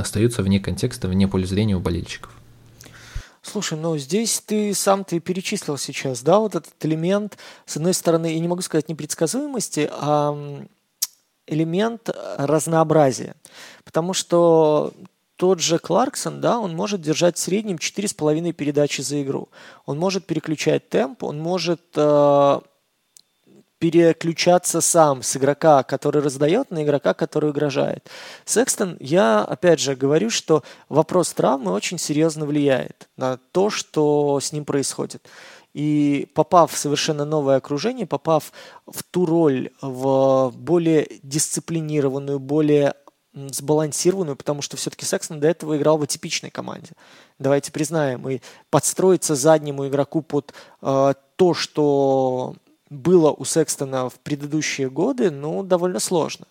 остается 0.00 0.42
вне 0.42 0.58
контекста, 0.58 1.06
вне 1.06 1.28
поля 1.28 1.46
зрения 1.46 1.76
у 1.76 1.80
болельщиков. 1.80 2.32
Слушай, 3.40 3.78
ну 3.78 3.96
здесь 3.98 4.40
ты 4.44 4.74
сам 4.74 5.04
ты 5.04 5.20
перечислил 5.20 5.76
сейчас, 5.76 6.22
да, 6.22 6.38
вот 6.38 6.54
этот 6.54 6.74
элемент, 6.80 7.38
с 7.66 7.76
одной 7.76 7.94
стороны, 7.94 8.32
я 8.34 8.38
не 8.38 8.48
могу 8.48 8.62
сказать 8.62 8.88
непредсказуемости, 8.88 9.88
а 9.92 10.64
элемент 11.46 12.10
разнообразия. 12.38 13.34
Потому 13.84 14.12
что 14.12 14.92
тот 15.36 15.60
же 15.60 15.78
Кларксон, 15.78 16.40
да, 16.40 16.58
он 16.58 16.74
может 16.76 17.00
держать 17.00 17.36
в 17.36 17.40
среднем 17.40 17.76
4,5 17.76 18.52
передачи 18.52 19.00
за 19.00 19.22
игру. 19.22 19.48
Он 19.86 19.98
может 19.98 20.24
переключать 20.24 20.88
темп, 20.88 21.24
он 21.24 21.40
может 21.40 21.80
э, 21.96 22.60
переключаться 23.82 24.80
сам 24.80 25.24
с 25.24 25.36
игрока, 25.36 25.82
который 25.82 26.22
раздает, 26.22 26.70
на 26.70 26.84
игрока, 26.84 27.14
который 27.14 27.50
угрожает. 27.50 28.08
Секстон, 28.44 28.96
я 29.00 29.42
опять 29.42 29.80
же 29.80 29.96
говорю, 29.96 30.30
что 30.30 30.62
вопрос 30.88 31.32
травмы 31.32 31.72
очень 31.72 31.98
серьезно 31.98 32.46
влияет 32.46 33.08
на 33.16 33.38
то, 33.50 33.70
что 33.70 34.38
с 34.38 34.52
ним 34.52 34.64
происходит. 34.64 35.28
И 35.74 36.28
попав 36.32 36.70
в 36.70 36.78
совершенно 36.78 37.24
новое 37.24 37.56
окружение, 37.56 38.06
попав 38.06 38.52
в 38.86 39.02
ту 39.02 39.26
роль, 39.26 39.70
в 39.80 40.52
более 40.54 41.08
дисциплинированную, 41.24 42.38
более 42.38 42.94
сбалансированную, 43.34 44.36
потому 44.36 44.62
что 44.62 44.76
все-таки 44.76 45.04
Секстон 45.04 45.40
до 45.40 45.48
этого 45.48 45.76
играл 45.76 45.98
в 45.98 46.02
атипичной 46.02 46.50
команде. 46.50 46.92
Давайте 47.40 47.72
признаем, 47.72 48.28
и 48.28 48.38
подстроиться 48.70 49.34
заднему 49.34 49.88
игроку 49.88 50.22
под 50.22 50.54
э, 50.82 51.14
то, 51.34 51.54
что 51.54 52.54
было 52.92 53.32
у 53.32 53.44
Секстона 53.44 54.08
в 54.08 54.14
предыдущие 54.20 54.90
годы, 54.90 55.30
ну, 55.30 55.62
довольно 55.62 55.98
сложно. 55.98 56.46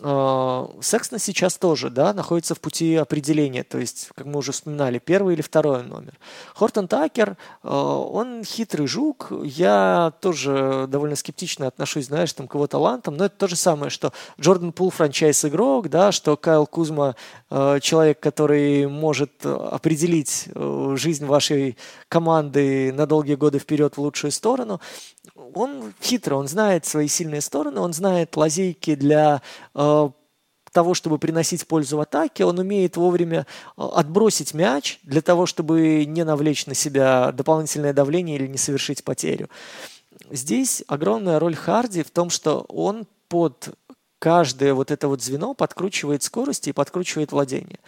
А, 0.00 0.70
Секстон 0.80 1.18
сейчас 1.18 1.58
тоже, 1.58 1.90
да, 1.90 2.12
находится 2.12 2.54
в 2.54 2.60
пути 2.60 2.94
определения, 2.94 3.64
то 3.64 3.78
есть, 3.78 4.10
как 4.14 4.26
мы 4.26 4.38
уже 4.38 4.52
вспоминали, 4.52 4.98
первый 4.98 5.34
или 5.34 5.42
второй 5.42 5.82
номер. 5.82 6.14
Хортон 6.54 6.88
Такер, 6.88 7.36
а, 7.62 7.98
он 7.98 8.44
хитрый 8.44 8.86
жук, 8.86 9.32
я 9.44 10.12
тоже 10.20 10.86
довольно 10.88 11.16
скептично 11.16 11.66
отношусь, 11.66 12.06
знаешь, 12.06 12.32
там, 12.32 12.46
к 12.46 12.54
его 12.54 12.66
талантам, 12.66 13.16
но 13.16 13.24
это 13.24 13.36
то 13.36 13.48
же 13.48 13.56
самое, 13.56 13.90
что 13.90 14.12
Джордан 14.40 14.72
Пул 14.72 14.90
франчайз-игрок, 14.90 15.88
да, 15.88 16.12
что 16.12 16.36
Кайл 16.36 16.66
Кузма 16.66 17.16
а, 17.50 17.80
человек, 17.80 18.20
который 18.20 18.86
может 18.86 19.44
определить 19.44 20.48
жизнь 20.94 21.26
вашей 21.26 21.76
команды 22.08 22.92
на 22.92 23.06
долгие 23.06 23.34
годы 23.34 23.58
вперед 23.58 23.96
в 23.96 24.00
лучшую 24.00 24.30
сторону, 24.30 24.80
он 25.54 25.94
хитро, 26.02 26.36
он 26.36 26.48
знает 26.48 26.86
свои 26.86 27.08
сильные 27.08 27.40
стороны, 27.40 27.80
он 27.80 27.92
знает 27.92 28.36
лазейки 28.36 28.94
для 28.94 29.42
э, 29.74 30.10
того, 30.72 30.94
чтобы 30.94 31.18
приносить 31.18 31.66
пользу 31.66 31.96
в 31.96 32.00
атаке, 32.00 32.44
он 32.44 32.58
умеет 32.58 32.96
вовремя 32.96 33.46
э, 33.76 33.82
отбросить 33.82 34.54
мяч 34.54 34.98
для 35.02 35.20
того, 35.20 35.46
чтобы 35.46 36.04
не 36.04 36.24
навлечь 36.24 36.66
на 36.66 36.74
себя 36.74 37.32
дополнительное 37.32 37.92
давление 37.92 38.36
или 38.36 38.46
не 38.46 38.58
совершить 38.58 39.04
потерю. 39.04 39.48
Здесь 40.30 40.82
огромная 40.88 41.38
роль 41.38 41.54
Харди 41.54 42.02
в 42.02 42.10
том, 42.10 42.30
что 42.30 42.60
он 42.68 43.06
под 43.28 43.70
каждое 44.18 44.74
вот 44.74 44.90
это 44.90 45.08
вот 45.08 45.22
звено 45.22 45.54
подкручивает 45.54 46.22
скорость 46.22 46.68
и 46.68 46.72
подкручивает 46.72 47.32
владение. 47.32 47.78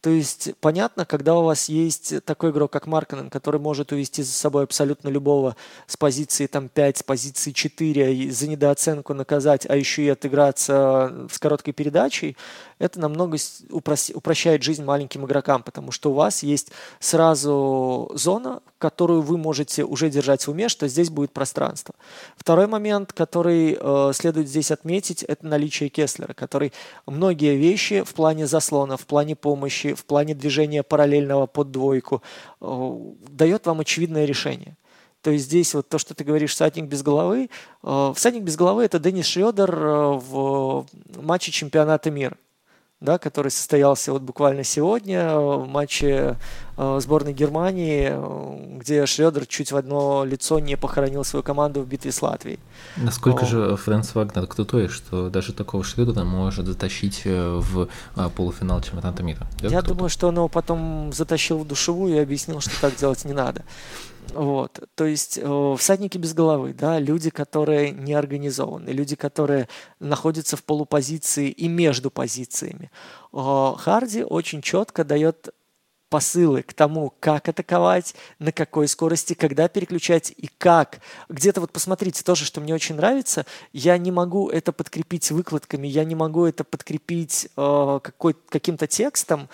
То 0.00 0.10
есть 0.10 0.50
понятно, 0.60 1.04
когда 1.04 1.34
у 1.36 1.44
вас 1.44 1.68
есть 1.68 2.22
такой 2.24 2.50
игрок, 2.50 2.72
как 2.72 2.86
Марканен, 2.86 3.28
который 3.30 3.60
может 3.60 3.92
увести 3.92 4.22
за 4.22 4.32
собой 4.32 4.64
абсолютно 4.64 5.08
любого 5.08 5.56
с 5.86 5.96
позиции 5.96 6.46
там 6.46 6.68
5, 6.68 6.98
с 6.98 7.02
позиции 7.02 7.50
4, 7.50 8.14
и 8.14 8.30
за 8.30 8.48
недооценку 8.48 9.14
наказать, 9.14 9.66
а 9.68 9.74
еще 9.74 10.04
и 10.04 10.08
отыграться 10.08 11.26
с 11.30 11.38
короткой 11.38 11.72
передачей, 11.72 12.36
это 12.78 13.00
намного 13.00 13.36
упрощает 13.70 14.62
жизнь 14.62 14.84
маленьким 14.84 15.24
игрокам, 15.24 15.62
потому 15.62 15.92
что 15.92 16.10
у 16.10 16.14
вас 16.14 16.42
есть 16.42 16.70
сразу 17.00 18.10
зона, 18.14 18.60
которую 18.78 19.22
вы 19.22 19.38
можете 19.38 19.84
уже 19.84 20.10
держать 20.10 20.46
в 20.46 20.50
уме, 20.50 20.68
что 20.68 20.86
здесь 20.86 21.08
будет 21.08 21.32
пространство. 21.32 21.94
Второй 22.36 22.66
момент, 22.66 23.12
который 23.12 23.78
э, 23.80 24.12
следует 24.14 24.48
здесь 24.48 24.70
отметить, 24.70 25.22
это 25.22 25.46
наличие 25.46 25.88
Кеслера, 25.88 26.34
который 26.34 26.72
многие 27.06 27.56
вещи 27.56 28.02
в 28.02 28.12
плане 28.14 28.46
заслона, 28.46 28.96
в 28.96 29.06
плане 29.06 29.34
помощи, 29.34 29.85
в 29.94 30.04
плане 30.04 30.34
движения 30.34 30.82
параллельного 30.82 31.46
под 31.46 31.70
двойку 31.70 32.22
э, 32.60 32.98
дает 33.28 33.66
вам 33.66 33.80
очевидное 33.80 34.24
решение. 34.24 34.76
То 35.22 35.30
есть 35.30 35.46
здесь 35.46 35.74
вот 35.74 35.88
то, 35.88 35.98
что 35.98 36.14
ты 36.14 36.24
говоришь, 36.24 36.52
всадник 36.52 36.84
без 36.84 37.02
головы. 37.02 37.50
Э, 37.82 38.12
всадник 38.14 38.42
без 38.42 38.56
головы– 38.56 38.84
это 38.86 38.98
Денис 38.98 39.26
Шредер 39.26 39.74
э, 39.74 40.20
в 40.28 40.86
матче 41.20 41.52
чемпионата 41.52 42.10
мира 42.10 42.36
да, 43.06 43.18
который 43.18 43.50
состоялся 43.50 44.12
вот 44.12 44.22
буквально 44.22 44.64
сегодня 44.64 45.38
в 45.38 45.66
матче 45.66 46.36
э, 46.76 46.98
сборной 47.00 47.32
Германии, 47.32 48.08
э, 48.10 48.78
где 48.80 49.06
Шредер 49.06 49.46
чуть 49.46 49.70
в 49.70 49.76
одно 49.76 50.24
лицо 50.24 50.58
не 50.58 50.76
похоронил 50.76 51.24
свою 51.24 51.44
команду 51.44 51.82
в 51.82 51.86
битве 51.86 52.10
с 52.10 52.20
Латвией. 52.20 52.58
Насколько 52.96 53.44
О. 53.44 53.46
же 53.46 53.76
Фрэнс 53.76 54.14
Вагнер 54.16 54.46
крутой, 54.48 54.88
что 54.88 55.30
даже 55.30 55.52
такого 55.52 55.84
Шредера 55.84 56.24
может 56.24 56.66
затащить 56.66 57.22
э, 57.24 57.60
в 57.62 57.88
полуфинал 58.36 58.80
чемпионата 58.82 59.22
мира? 59.22 59.46
Я 59.60 59.70
круто. 59.70 59.88
думаю, 59.88 60.08
что 60.10 60.26
он 60.28 60.34
его 60.34 60.48
потом 60.48 61.12
затащил 61.12 61.58
в 61.58 61.66
душевую 61.66 62.16
и 62.16 62.18
объяснил, 62.18 62.60
что 62.60 62.72
так 62.80 62.96
делать 62.96 63.24
не 63.24 63.34
надо. 63.34 63.62
Вот, 64.34 64.88
то 64.94 65.04
есть 65.04 65.38
э, 65.40 65.74
всадники 65.78 66.18
без 66.18 66.34
головы, 66.34 66.74
да, 66.74 66.98
люди, 66.98 67.30
которые 67.30 67.90
не 67.90 68.12
организованы, 68.12 68.90
люди, 68.90 69.16
которые 69.16 69.68
находятся 70.00 70.56
в 70.56 70.64
полупозиции 70.64 71.50
и 71.50 71.68
между 71.68 72.10
позициями. 72.10 72.90
Э, 73.32 73.74
Харди 73.78 74.24
очень 74.24 74.62
четко 74.62 75.04
дает 75.04 75.54
посылы 76.08 76.62
к 76.62 76.72
тому, 76.72 77.12
как 77.20 77.48
атаковать, 77.48 78.14
на 78.38 78.52
какой 78.52 78.88
скорости, 78.88 79.34
когда 79.34 79.68
переключать 79.68 80.32
и 80.36 80.48
как. 80.58 81.00
Где-то 81.28 81.60
вот 81.60 81.72
посмотрите 81.72 82.22
тоже, 82.22 82.44
что 82.44 82.60
мне 82.60 82.74
очень 82.74 82.94
нравится, 82.94 83.46
я 83.72 83.98
не 83.98 84.10
могу 84.10 84.48
это 84.48 84.72
подкрепить 84.72 85.30
выкладками, 85.30 85.86
я 85.86 86.04
не 86.04 86.14
могу 86.14 86.44
это 86.44 86.64
подкрепить 86.64 87.48
э, 87.56 88.00
каким-то 88.48 88.86
текстом, 88.86 89.48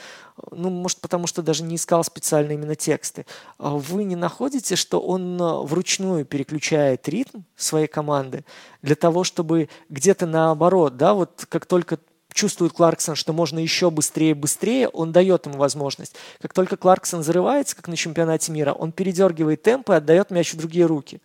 ну, 0.50 0.70
может, 0.70 1.00
потому 1.00 1.26
что 1.26 1.42
даже 1.42 1.62
не 1.62 1.76
искал 1.76 2.04
специально 2.04 2.52
именно 2.52 2.74
тексты. 2.74 3.26
А 3.58 3.70
вы 3.70 4.04
не 4.04 4.16
находите, 4.16 4.76
что 4.76 5.00
он 5.00 5.40
э, 5.40 5.62
вручную 5.62 6.24
переключает 6.24 7.08
ритм 7.08 7.40
своей 7.56 7.86
команды 7.86 8.44
для 8.82 8.94
того, 8.94 9.24
чтобы 9.24 9.68
где-то 9.88 10.26
наоборот, 10.26 10.96
да, 10.96 11.14
вот 11.14 11.46
как 11.48 11.66
только 11.66 11.98
чувствует 12.34 12.72
Кларксон, 12.72 13.14
что 13.14 13.32
можно 13.32 13.58
еще 13.58 13.90
быстрее, 13.90 14.34
быстрее, 14.34 14.88
он 14.88 15.12
дает 15.12 15.46
ему 15.46 15.58
возможность. 15.58 16.14
Как 16.40 16.52
только 16.52 16.76
Кларксон 16.76 17.22
зарывается, 17.22 17.76
как 17.76 17.88
на 17.88 17.96
чемпионате 17.96 18.52
мира, 18.52 18.72
он 18.72 18.92
передергивает 18.92 19.62
темп 19.62 19.90
и 19.90 19.94
отдает 19.94 20.30
мяч 20.30 20.52
в 20.52 20.56
другие 20.56 20.86
руки. 20.86 21.20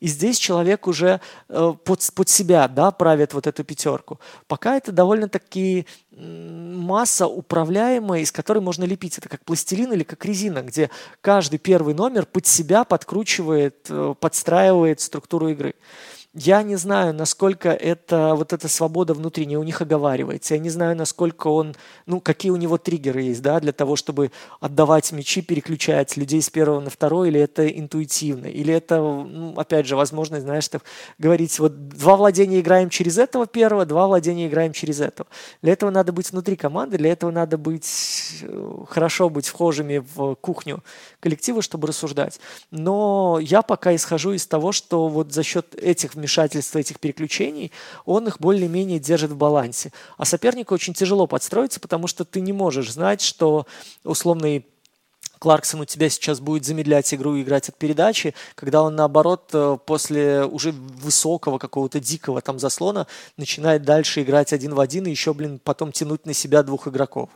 И 0.00 0.06
здесь 0.06 0.38
человек 0.38 0.86
уже 0.86 1.20
э, 1.48 1.74
под, 1.84 2.08
под 2.14 2.28
себя 2.28 2.66
да, 2.68 2.90
правит 2.90 3.34
вот 3.34 3.46
эту 3.46 3.64
пятерку. 3.64 4.18
Пока 4.46 4.76
это 4.76 4.92
довольно-таки 4.92 5.86
масса 6.16 7.26
управляемая, 7.26 8.20
из 8.20 8.32
которой 8.32 8.58
можно 8.58 8.84
лепить. 8.84 9.18
Это 9.18 9.28
как 9.28 9.44
пластилин 9.44 9.92
или 9.92 10.02
как 10.02 10.24
резина, 10.24 10.62
где 10.62 10.90
каждый 11.20 11.58
первый 11.58 11.94
номер 11.94 12.26
под 12.26 12.46
себя 12.46 12.84
подкручивает, 12.84 13.86
э, 13.88 14.14
подстраивает 14.18 15.00
структуру 15.00 15.48
игры. 15.48 15.74
Я 16.32 16.62
не 16.62 16.76
знаю, 16.76 17.12
насколько 17.12 17.70
это, 17.70 18.36
вот 18.36 18.52
эта 18.52 18.68
свобода 18.68 19.14
внутренняя 19.14 19.58
у 19.58 19.64
них 19.64 19.82
оговаривается. 19.82 20.54
Я 20.54 20.60
не 20.60 20.70
знаю, 20.70 20.94
насколько 20.96 21.48
он, 21.48 21.74
ну, 22.06 22.20
какие 22.20 22.52
у 22.52 22.56
него 22.56 22.78
триггеры 22.78 23.22
есть, 23.22 23.42
да, 23.42 23.58
для 23.58 23.72
того, 23.72 23.96
чтобы 23.96 24.30
отдавать 24.60 25.10
мячи, 25.10 25.42
переключать 25.42 26.16
людей 26.16 26.40
с 26.40 26.48
первого 26.48 26.78
на 26.78 26.88
второй, 26.88 27.30
или 27.30 27.40
это 27.40 27.66
интуитивно, 27.66 28.46
или 28.46 28.72
это, 28.72 29.00
ну, 29.00 29.54
опять 29.56 29.86
же, 29.86 29.96
возможность, 29.96 30.44
знаешь, 30.44 30.68
так 30.68 30.84
говорить, 31.18 31.58
вот 31.58 31.88
два 31.88 32.14
владения 32.16 32.60
играем 32.60 32.90
через 32.90 33.18
этого 33.18 33.48
первого, 33.48 33.84
два 33.84 34.06
владения 34.06 34.46
играем 34.46 34.72
через 34.72 35.00
этого. 35.00 35.28
Для 35.62 35.72
этого 35.72 35.90
надо 35.90 36.12
быть 36.12 36.30
внутри 36.30 36.54
команды, 36.54 36.96
для 36.96 37.10
этого 37.10 37.32
надо 37.32 37.58
быть, 37.58 38.38
э, 38.42 38.74
хорошо 38.88 39.30
быть 39.30 39.48
вхожими 39.48 40.04
в 40.14 40.36
кухню 40.36 40.84
коллектива, 41.20 41.62
чтобы 41.62 41.88
рассуждать. 41.88 42.40
Но 42.70 43.38
я 43.40 43.62
пока 43.62 43.94
исхожу 43.94 44.32
из 44.32 44.46
того, 44.46 44.72
что 44.72 45.08
вот 45.08 45.32
за 45.32 45.42
счет 45.42 45.74
этих 45.76 46.14
вмешательства 46.14 46.78
этих 46.78 46.98
переключений, 46.98 47.70
он 48.04 48.26
их 48.26 48.38
более-менее 48.40 48.98
держит 48.98 49.30
в 49.30 49.36
балансе. 49.36 49.92
А 50.16 50.24
сопернику 50.24 50.74
очень 50.74 50.94
тяжело 50.94 51.26
подстроиться, 51.26 51.80
потому 51.80 52.06
что 52.06 52.24
ты 52.24 52.40
не 52.40 52.52
можешь 52.52 52.92
знать, 52.92 53.20
что 53.20 53.66
условный 54.04 54.66
Кларксон 55.40 55.80
у 55.80 55.84
тебя 55.86 56.10
сейчас 56.10 56.38
будет 56.38 56.66
замедлять 56.66 57.14
игру 57.14 57.34
и 57.34 57.42
играть 57.42 57.70
от 57.70 57.76
передачи, 57.76 58.34
когда 58.54 58.82
он, 58.82 58.94
наоборот, 58.94 59.48
э, 59.54 59.78
после 59.86 60.44
уже 60.44 60.72
высокого 60.72 61.56
какого-то 61.56 61.98
дикого 61.98 62.42
там 62.42 62.58
заслона 62.58 63.06
начинает 63.38 63.82
дальше 63.82 64.20
играть 64.20 64.52
один 64.52 64.74
в 64.74 64.80
один 64.80 65.06
и 65.06 65.10
еще, 65.10 65.32
блин, 65.32 65.58
потом 65.64 65.92
тянуть 65.92 66.26
на 66.26 66.34
себя 66.34 66.62
двух 66.62 66.88
игроков. 66.88 67.30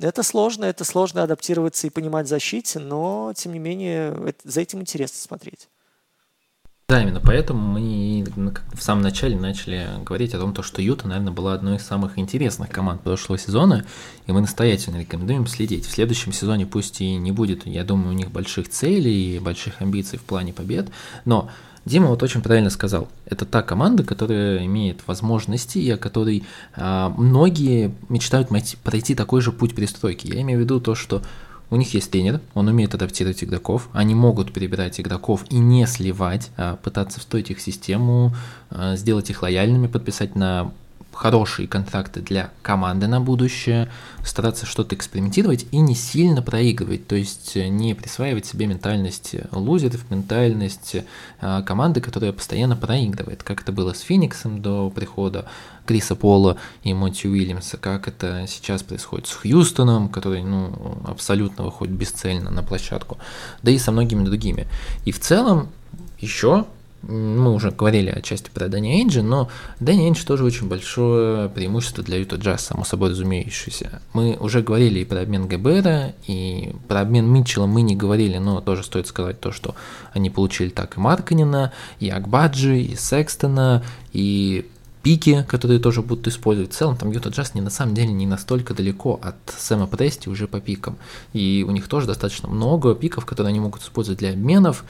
Это 0.00 0.22
сложно, 0.22 0.64
это 0.64 0.84
сложно 0.84 1.22
адаптироваться 1.22 1.86
и 1.86 1.90
понимать 1.90 2.28
защите, 2.28 2.78
но, 2.78 3.32
тем 3.36 3.52
не 3.52 3.58
менее, 3.58 4.16
это, 4.26 4.38
за 4.44 4.60
этим 4.60 4.80
интересно 4.80 5.18
смотреть. 5.18 5.68
Да, 6.86 7.02
именно 7.02 7.20
поэтому 7.20 7.60
мы 7.60 8.24
в 8.74 8.82
самом 8.82 9.02
начале 9.02 9.38
начали 9.38 9.88
говорить 10.04 10.34
о 10.34 10.38
том, 10.38 10.54
что 10.62 10.82
Юта, 10.82 11.08
наверное, 11.08 11.32
была 11.32 11.54
одной 11.54 11.76
из 11.76 11.82
самых 11.82 12.18
интересных 12.18 12.68
команд 12.68 13.02
прошлого 13.02 13.38
сезона, 13.38 13.86
и 14.26 14.32
мы 14.32 14.42
настоятельно 14.42 14.98
рекомендуем 14.98 15.46
следить. 15.46 15.86
В 15.86 15.90
следующем 15.92 16.32
сезоне 16.32 16.66
пусть 16.66 17.00
и 17.00 17.16
не 17.16 17.32
будет, 17.32 17.66
я 17.66 17.84
думаю, 17.84 18.10
у 18.10 18.12
них 18.12 18.30
больших 18.30 18.68
целей 18.68 19.36
и 19.36 19.38
больших 19.38 19.80
амбиций 19.80 20.18
в 20.18 20.24
плане 20.24 20.52
побед, 20.52 20.90
но 21.24 21.50
Дима 21.84 22.08
вот 22.08 22.22
очень 22.22 22.40
правильно 22.40 22.70
сказал. 22.70 23.08
Это 23.26 23.44
та 23.44 23.62
команда, 23.62 24.04
которая 24.04 24.64
имеет 24.64 25.06
возможности 25.06 25.78
и 25.78 25.90
о 25.90 25.98
которой 25.98 26.44
а, 26.74 27.10
многие 27.10 27.94
мечтают 28.08 28.48
пройти 28.82 29.14
такой 29.14 29.42
же 29.42 29.52
путь 29.52 29.74
перестройки. 29.74 30.26
Я 30.26 30.40
имею 30.40 30.60
в 30.60 30.62
виду 30.62 30.80
то, 30.80 30.94
что 30.94 31.22
у 31.70 31.76
них 31.76 31.92
есть 31.94 32.10
тренер, 32.10 32.40
он 32.54 32.68
умеет 32.68 32.94
адаптировать 32.94 33.42
игроков, 33.42 33.88
они 33.92 34.14
могут 34.14 34.52
перебирать 34.52 35.00
игроков 35.00 35.44
и 35.50 35.58
не 35.58 35.86
сливать, 35.86 36.50
а 36.56 36.76
пытаться 36.76 37.20
встроить 37.20 37.50
их 37.50 37.58
в 37.58 37.62
систему, 37.62 38.34
а, 38.70 38.96
сделать 38.96 39.28
их 39.30 39.42
лояльными, 39.42 39.86
подписать 39.86 40.36
на 40.36 40.72
хорошие 41.14 41.68
контракты 41.68 42.20
для 42.20 42.50
команды 42.62 43.06
на 43.06 43.20
будущее, 43.20 43.88
стараться 44.24 44.66
что-то 44.66 44.94
экспериментировать 44.94 45.66
и 45.70 45.78
не 45.78 45.94
сильно 45.94 46.42
проигрывать, 46.42 47.06
то 47.06 47.16
есть 47.16 47.56
не 47.56 47.94
присваивать 47.94 48.46
себе 48.46 48.66
ментальность 48.66 49.34
лузеров, 49.52 50.10
ментальность 50.10 50.96
а, 51.40 51.62
команды, 51.62 52.00
которая 52.00 52.32
постоянно 52.32 52.76
проигрывает, 52.76 53.42
как 53.42 53.62
это 53.62 53.72
было 53.72 53.92
с 53.92 54.00
Фениксом 54.00 54.60
до 54.60 54.90
прихода 54.90 55.46
Криса 55.86 56.16
Пола 56.16 56.56
и 56.82 56.94
Монти 56.94 57.26
Уильямса, 57.26 57.76
как 57.76 58.08
это 58.08 58.46
сейчас 58.48 58.82
происходит 58.82 59.26
с 59.26 59.34
Хьюстоном, 59.34 60.08
который 60.08 60.42
ну, 60.42 60.98
абсолютно 61.04 61.64
выходит 61.64 61.94
бесцельно 61.94 62.50
на 62.50 62.62
площадку, 62.62 63.18
да 63.62 63.70
и 63.70 63.78
со 63.78 63.92
многими 63.92 64.24
другими. 64.24 64.66
И 65.04 65.12
в 65.12 65.20
целом 65.20 65.68
еще 66.18 66.66
мы 67.08 67.52
уже 67.52 67.70
говорили 67.70 68.10
отчасти 68.10 68.50
про 68.52 68.68
Дани 68.68 69.00
Эйнджи, 69.00 69.22
но 69.22 69.48
Дани 69.80 70.06
Эйндж 70.06 70.24
тоже 70.24 70.44
очень 70.44 70.68
большое 70.68 71.48
преимущество 71.48 72.02
для 72.02 72.18
Юта 72.18 72.36
Джаз, 72.36 72.66
само 72.66 72.84
собой 72.84 73.10
разумеющееся. 73.10 74.00
Мы 74.12 74.36
уже 74.38 74.62
говорили 74.62 75.00
и 75.00 75.04
про 75.04 75.20
обмен 75.20 75.46
Габера, 75.46 76.14
и 76.26 76.74
про 76.88 77.00
обмен 77.00 77.26
Митчелла 77.26 77.66
мы 77.66 77.82
не 77.82 77.96
говорили, 77.96 78.38
но 78.38 78.60
тоже 78.60 78.82
стоит 78.82 79.06
сказать 79.06 79.40
то, 79.40 79.52
что 79.52 79.74
они 80.12 80.30
получили 80.30 80.70
так 80.70 80.96
и 80.96 81.00
Марканина, 81.00 81.72
и 82.00 82.08
Акбаджи, 82.08 82.80
и 82.80 82.96
Секстона, 82.96 83.82
и 84.12 84.66
пики, 85.04 85.44
которые 85.46 85.78
тоже 85.78 86.02
будут 86.02 86.26
использовать. 86.26 86.72
В 86.72 86.76
целом 86.76 86.96
там 86.96 87.10
Юта 87.12 87.28
Джаз 87.28 87.54
не 87.54 87.60
на 87.60 87.70
самом 87.70 87.94
деле 87.94 88.12
не 88.12 88.26
настолько 88.26 88.74
далеко 88.74 89.20
от 89.22 89.36
Сэма 89.56 89.86
Прести 89.86 90.28
уже 90.28 90.48
по 90.48 90.60
пикам. 90.60 90.96
И 91.34 91.64
у 91.68 91.70
них 91.70 91.86
тоже 91.88 92.06
достаточно 92.06 92.48
много 92.48 92.94
пиков, 92.94 93.26
которые 93.26 93.50
они 93.50 93.60
могут 93.60 93.82
использовать 93.82 94.18
для 94.18 94.30
обменов. 94.30 94.84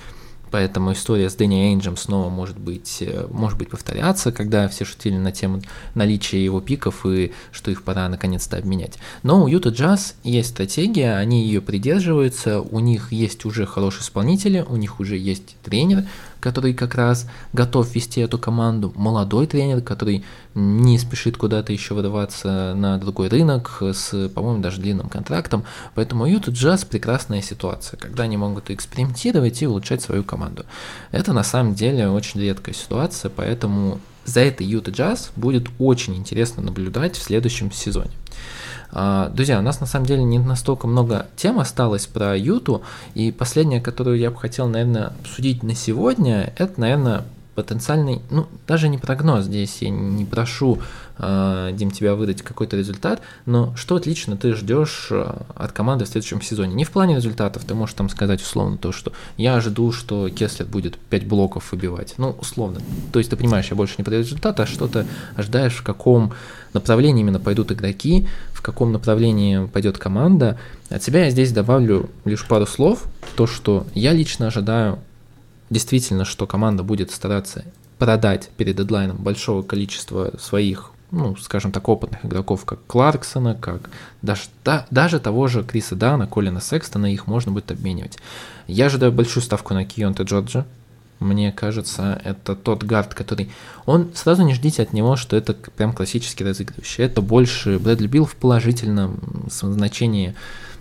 Поэтому 0.54 0.92
история 0.92 1.30
с 1.30 1.34
Дэнни 1.34 1.72
Эйнджем 1.72 1.96
снова 1.96 2.28
может 2.28 2.56
быть, 2.56 2.98
э, 3.00 3.26
может 3.28 3.58
быть 3.58 3.70
повторяться, 3.70 4.30
когда 4.30 4.68
все 4.68 4.84
шутили 4.84 5.16
на 5.16 5.32
тему 5.32 5.60
наличия 5.96 6.44
его 6.44 6.60
пиков 6.60 7.04
и 7.04 7.32
что 7.50 7.72
их 7.72 7.82
пора 7.82 8.08
наконец-то 8.08 8.56
обменять. 8.56 8.98
Но 9.24 9.42
у 9.42 9.48
Юта 9.48 9.70
Джаз 9.70 10.14
есть 10.22 10.50
стратегия, 10.50 11.16
они 11.16 11.44
ее 11.44 11.60
придерживаются, 11.60 12.60
у 12.60 12.78
них 12.78 13.10
есть 13.10 13.44
уже 13.44 13.66
хорошие 13.66 14.02
исполнители, 14.02 14.64
у 14.68 14.76
них 14.76 15.00
уже 15.00 15.18
есть 15.18 15.56
тренер, 15.64 16.06
который 16.44 16.74
как 16.74 16.94
раз 16.94 17.26
готов 17.54 17.94
вести 17.94 18.20
эту 18.20 18.38
команду, 18.38 18.92
молодой 18.96 19.46
тренер, 19.46 19.80
который 19.80 20.26
не 20.54 20.98
спешит 20.98 21.38
куда-то 21.38 21.72
еще 21.72 21.94
выдаваться 21.94 22.74
на 22.76 22.98
другой 22.98 23.28
рынок 23.28 23.78
с, 23.80 24.28
по-моему, 24.28 24.60
даже 24.60 24.78
длинным 24.78 25.08
контрактом. 25.08 25.64
Поэтому 25.94 26.26
Юта 26.26 26.50
Джаз 26.50 26.84
прекрасная 26.84 27.40
ситуация, 27.40 27.96
когда 27.98 28.24
они 28.24 28.36
могут 28.36 28.68
экспериментировать 28.68 29.62
и 29.62 29.66
улучшать 29.66 30.02
свою 30.02 30.22
команду. 30.22 30.66
Это 31.12 31.32
на 31.32 31.44
самом 31.44 31.74
деле 31.74 32.10
очень 32.10 32.42
редкая 32.42 32.74
ситуация, 32.74 33.30
поэтому 33.34 33.98
за 34.26 34.40
этой 34.40 34.66
Юта 34.66 34.90
Джаз 34.90 35.32
будет 35.36 35.68
очень 35.78 36.14
интересно 36.14 36.62
наблюдать 36.62 37.16
в 37.16 37.22
следующем 37.22 37.72
сезоне. 37.72 38.10
А, 38.96 39.28
друзья, 39.30 39.58
у 39.58 39.62
нас 39.62 39.80
на 39.80 39.86
самом 39.86 40.06
деле 40.06 40.22
не 40.22 40.38
настолько 40.38 40.86
много 40.86 41.26
тем 41.34 41.58
осталось 41.58 42.06
про 42.06 42.36
Юту, 42.36 42.82
и 43.14 43.32
последняя, 43.32 43.80
которую 43.80 44.18
я 44.18 44.30
бы 44.30 44.38
хотел, 44.38 44.68
наверное, 44.68 45.12
обсудить 45.20 45.64
на 45.64 45.74
сегодня, 45.74 46.52
это, 46.56 46.80
наверное, 46.80 47.24
потенциальный, 47.54 48.20
ну, 48.30 48.46
даже 48.66 48.88
не 48.88 48.98
прогноз, 48.98 49.44
здесь 49.44 49.78
я 49.80 49.90
не 49.90 50.24
прошу, 50.24 50.78
э, 51.18 51.70
Дим, 51.72 51.90
тебя 51.90 52.14
выдать 52.14 52.42
какой-то 52.42 52.76
результат, 52.76 53.20
но 53.46 53.74
что 53.76 53.96
отлично 53.96 54.36
ты 54.36 54.54
ждешь 54.54 55.08
э, 55.10 55.36
от 55.54 55.72
команды 55.72 56.04
в 56.04 56.08
следующем 56.08 56.42
сезоне? 56.42 56.74
Не 56.74 56.84
в 56.84 56.90
плане 56.90 57.16
результатов, 57.16 57.64
ты 57.64 57.74
можешь 57.74 57.94
там 57.94 58.08
сказать 58.08 58.42
условно 58.42 58.76
то, 58.76 58.92
что 58.92 59.12
я 59.36 59.60
жду, 59.60 59.92
что 59.92 60.28
Кеслер 60.28 60.66
будет 60.66 60.96
5 60.98 61.26
блоков 61.26 61.72
выбивать, 61.72 62.14
ну, 62.18 62.36
условно. 62.40 62.80
То 63.12 63.18
есть 63.18 63.30
ты 63.30 63.36
понимаешь, 63.36 63.68
я 63.70 63.76
больше 63.76 63.94
не 63.98 64.04
про 64.04 64.12
результат, 64.12 64.58
а 64.60 64.66
что 64.66 64.88
то 64.88 65.06
ожидаешь, 65.36 65.74
в 65.74 65.82
каком 65.82 66.32
направлении 66.72 67.20
именно 67.20 67.40
пойдут 67.40 67.72
игроки, 67.72 68.26
в 68.52 68.62
каком 68.62 68.92
направлении 68.92 69.66
пойдет 69.66 69.98
команда. 69.98 70.58
От 70.90 71.02
себя 71.02 71.24
я 71.24 71.30
здесь 71.30 71.52
добавлю 71.52 72.10
лишь 72.24 72.46
пару 72.46 72.66
слов, 72.66 73.04
то, 73.36 73.46
что 73.46 73.86
я 73.94 74.12
лично 74.12 74.48
ожидаю 74.48 74.98
действительно, 75.74 76.24
что 76.24 76.46
команда 76.46 76.82
будет 76.82 77.10
стараться 77.10 77.64
продать 77.98 78.48
перед 78.56 78.76
дедлайном 78.76 79.18
большого 79.18 79.62
количества 79.62 80.32
своих 80.38 80.90
ну, 81.10 81.36
скажем 81.36 81.70
так, 81.70 81.88
опытных 81.88 82.24
игроков, 82.24 82.64
как 82.64 82.84
Кларксона, 82.86 83.54
как 83.54 83.88
даже, 84.22 84.42
да, 84.64 84.86
даже 84.90 85.20
того 85.20 85.46
же 85.46 85.62
Криса 85.62 85.94
Дана, 85.94 86.26
Колина 86.26 86.60
Секстона, 86.60 87.12
их 87.12 87.28
можно 87.28 87.52
будет 87.52 87.70
обменивать. 87.70 88.18
Я 88.66 88.86
ожидаю 88.86 89.12
большую 89.12 89.42
ставку 89.42 89.74
на 89.74 89.84
Кионта 89.84 90.24
Джорджа. 90.24 90.66
Мне 91.20 91.52
кажется, 91.52 92.20
это 92.24 92.56
тот 92.56 92.82
гард, 92.82 93.14
который... 93.14 93.50
Он 93.86 94.10
сразу 94.14 94.42
не 94.42 94.54
ждите 94.54 94.82
от 94.82 94.92
него, 94.92 95.14
что 95.14 95.36
это 95.36 95.54
прям 95.54 95.92
классический 95.92 96.44
разыгрывающий. 96.44 97.04
Это 97.04 97.20
больше 97.22 97.78
Брэдли 97.78 98.08
Билл 98.08 98.24
в 98.24 98.34
положительном 98.34 99.20
значении 99.48 100.34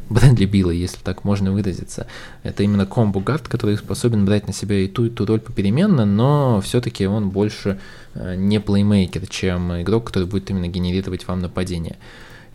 Брэдли 0.10 0.46
Билла, 0.46 0.72
если 0.72 0.98
так 0.98 1.24
можно 1.24 1.52
выразиться. 1.52 2.08
Это 2.44 2.64
именно 2.64 2.86
комбо 2.86 3.20
гард, 3.20 3.48
который 3.48 3.78
способен 3.78 4.26
брать 4.26 4.48
на 4.48 4.54
себя 4.54 4.80
и 4.80 4.88
ту, 4.88 5.06
и 5.06 5.10
ту 5.10 5.26
роль 5.26 5.40
попеременно, 5.40 6.06
но 6.06 6.62
все-таки 6.62 7.06
он 7.06 7.30
больше 7.30 7.80
э, 8.14 8.36
не 8.36 8.60
плеймейкер, 8.60 9.28
чем 9.28 9.82
игрок, 9.82 10.06
который 10.08 10.28
будет 10.28 10.50
именно 10.50 10.68
генерировать 10.68 11.28
вам 11.28 11.40
нападение. 11.40 11.98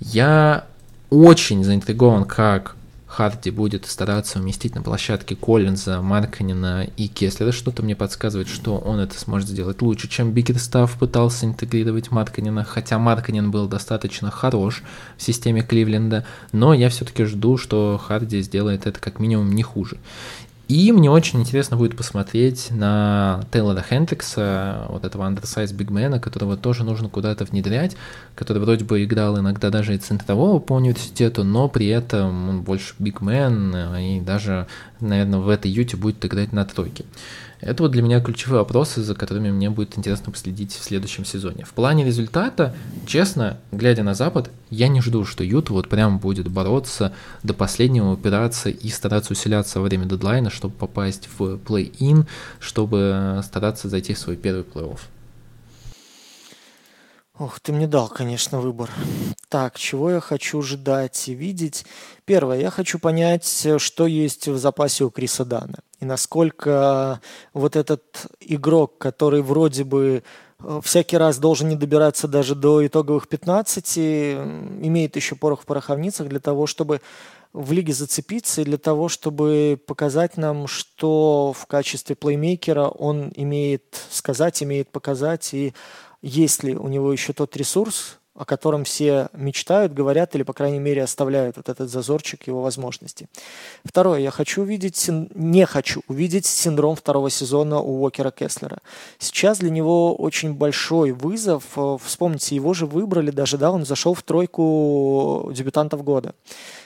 Я 0.01 0.66
очень 1.11 1.64
заинтригован, 1.64 2.24
как 2.24 2.76
Харди 3.09 3.51
будет 3.51 3.87
стараться 3.87 4.39
уместить 4.39 4.75
на 4.75 4.83
площадке 4.83 5.35
Коллинза, 5.35 6.03
Марканина 6.03 6.87
и 6.97 7.09
Кеслера. 7.09 7.53
Что-то 7.53 7.83
мне 7.83 7.97
подсказывает, 7.97 8.49
что 8.49 8.79
он 8.79 9.01
это 9.01 9.19
сможет 9.19 9.49
сделать 9.49 9.81
лучше, 9.81 10.09
чем 10.09 10.33
Бикерстав 10.33 10.99
пытался 10.99 11.47
интегрировать 11.47 12.11
Марканина, 12.11 12.65
хотя 12.65 12.99
Марканин 12.99 13.51
был 13.51 13.67
достаточно 13.67 14.31
хорош 14.31 14.83
в 15.17 15.23
системе 15.23 15.63
Кливленда, 15.63 16.27
но 16.53 16.75
я 16.75 16.91
все-таки 16.91 17.25
жду, 17.25 17.57
что 17.57 17.99
Харди 17.99 18.43
сделает 18.43 18.87
это 18.87 19.01
как 19.01 19.19
минимум 19.19 19.53
не 19.53 19.63
хуже. 19.63 19.97
И 20.69 20.93
мне 20.93 21.11
очень 21.11 21.41
интересно 21.41 21.79
будет 21.79 21.97
посмотреть 21.97 22.71
на 22.71 23.43
Тейлора 23.51 23.81
Хендрикса, 23.81 24.85
вот 24.91 25.07
этого 25.07 25.25
андерсайз 25.25 25.73
бигмена, 25.73 26.21
которого 26.21 26.59
тоже 26.59 26.85
нужно 26.85 27.09
куда-то 27.09 27.47
внедрять, 27.47 27.97
который 28.35 28.59
вроде 28.59 28.85
бы 28.85 29.03
играл 29.03 29.39
иногда 29.39 29.71
даже 29.71 29.95
и 29.95 29.99
центрового 29.99 30.59
по 30.59 30.75
университету, 30.75 31.43
но 31.43 31.71
при 31.71 31.87
этом 31.87 32.51
он 32.51 32.61
больше 32.61 32.95
бигмен, 32.99 33.75
и 33.97 34.21
даже, 34.21 34.66
наверное, 35.01 35.39
в 35.39 35.49
этой 35.49 35.71
юте 35.71 35.97
будет 35.97 36.23
играть 36.27 36.53
на 36.53 36.66
тройке. 36.66 37.07
Это 37.61 37.83
вот 37.83 37.93
для 37.93 38.03
меня 38.03 38.21
ключевые 38.21 38.61
вопросы, 38.61 39.03
за 39.03 39.15
которыми 39.15 39.51
мне 39.51 39.69
будет 39.69 39.99
интересно 39.99 40.33
последить 40.33 40.73
в 40.73 40.83
следующем 40.83 41.25
сезоне. 41.25 41.65
В 41.65 41.73
плане 41.73 42.05
результата, 42.05 42.75
честно, 43.07 43.59
глядя 43.73 44.03
на 44.03 44.15
Запад, 44.15 44.51
я 44.71 44.89
не 44.89 45.01
жду, 45.01 45.25
что 45.25 45.43
Юта 45.43 45.73
вот 45.73 45.89
прям 45.89 46.19
будет 46.19 46.49
бороться 46.49 47.13
до 47.43 47.55
последнего, 47.55 48.13
упираться 48.13 48.69
и 48.69 48.89
стараться 48.91 49.33
усиляться 49.33 49.81
во 49.81 49.87
время 49.87 50.07
дедлайна, 50.07 50.51
чтобы 50.51 50.75
попасть 50.75 51.29
в 51.39 51.57
плей-ин, 51.57 52.27
чтобы 52.61 53.41
стараться 53.45 53.89
зайти 53.89 54.15
в 54.15 54.19
свой 54.19 54.37
первый 54.37 54.63
плей-офф. 54.63 55.01
Ох, 57.39 57.61
ты 57.61 57.72
мне 57.72 57.86
дал, 57.86 58.09
конечно, 58.09 58.61
выбор. 58.61 58.91
Так, 59.49 59.78
чего 59.78 60.11
я 60.11 60.20
хочу 60.20 60.61
ждать 60.61 61.28
и 61.28 61.34
видеть? 61.34 61.86
Первое, 62.24 62.59
я 62.59 62.70
хочу 62.70 62.99
понять, 62.99 63.68
что 63.78 64.07
есть 64.09 64.49
в 64.49 64.59
запасе 64.59 65.05
у 65.05 65.11
Криса 65.11 65.45
Дана. 65.45 65.78
И 66.01 66.05
насколько 66.05 67.20
вот 67.55 67.76
этот 67.76 68.26
игрок, 68.41 68.99
который 68.99 69.43
вроде 69.43 69.84
бы 69.84 70.24
э, 70.59 70.80
всякий 70.82 71.16
раз 71.16 71.39
должен 71.39 71.68
не 71.68 71.76
добираться 71.76 72.26
даже 72.26 72.57
до 72.57 72.84
итоговых 72.84 73.28
15, 73.28 73.99
имеет 73.99 75.14
еще 75.14 75.36
порох 75.36 75.62
в 75.62 75.66
пороховницах 75.66 76.28
для 76.28 76.41
того, 76.41 76.66
чтобы 76.66 77.01
в 77.53 77.72
лиге 77.72 77.93
зацепиться 77.93 78.61
и 78.61 78.64
для 78.64 78.78
того, 78.78 79.09
чтобы 79.09 79.80
показать 79.86 80.36
нам, 80.36 80.66
что 80.66 81.55
в 81.57 81.66
качестве 81.66 82.14
плеймейкера 82.14 82.89
он 82.89 83.32
имеет 83.34 84.07
сказать, 84.11 84.62
имеет 84.62 84.91
показать 84.91 85.55
и 85.55 85.72
есть 86.23 86.62
ли 86.62 86.77
у 86.77 86.89
него 86.89 87.12
еще 87.12 87.33
тот 87.33 87.57
ресурс, 87.57 88.19
о 88.39 88.45
котором 88.45 88.85
все 88.85 89.29
мечтают, 89.33 89.93
говорят 89.93 90.37
или, 90.37 90.45
по 90.45 90.53
крайней 90.53 90.79
мере, 90.79 91.03
оставляют 91.03 91.57
вот 91.57 91.69
этот 91.69 91.91
зазорчик 91.91 92.47
его 92.47 92.62
возможности. 92.62 93.29
Второе. 93.85 94.21
Я 94.21 94.31
хочу 94.31 94.62
увидеть, 94.62 95.11
не 95.35 95.66
хочу 95.66 96.03
увидеть 96.07 96.47
синдром 96.47 96.95
второго 96.95 97.31
сезона 97.31 97.81
у 97.81 98.01
Уокера 98.01 98.31
Кеслера. 98.31 98.79
Сейчас 99.19 99.59
для 99.59 99.71
него 99.71 100.14
очень 100.14 100.55
большой 100.55 101.11
вызов. 101.11 101.64
Вспомните, 102.01 102.55
его 102.55 102.75
же 102.75 102.87
выбрали 102.87 103.33
даже, 103.33 103.59
да, 103.59 103.73
он 103.73 103.85
зашел 103.85 104.14
в 104.14 104.23
тройку 104.23 105.51
дебютантов 105.53 106.05
года. 106.05 106.37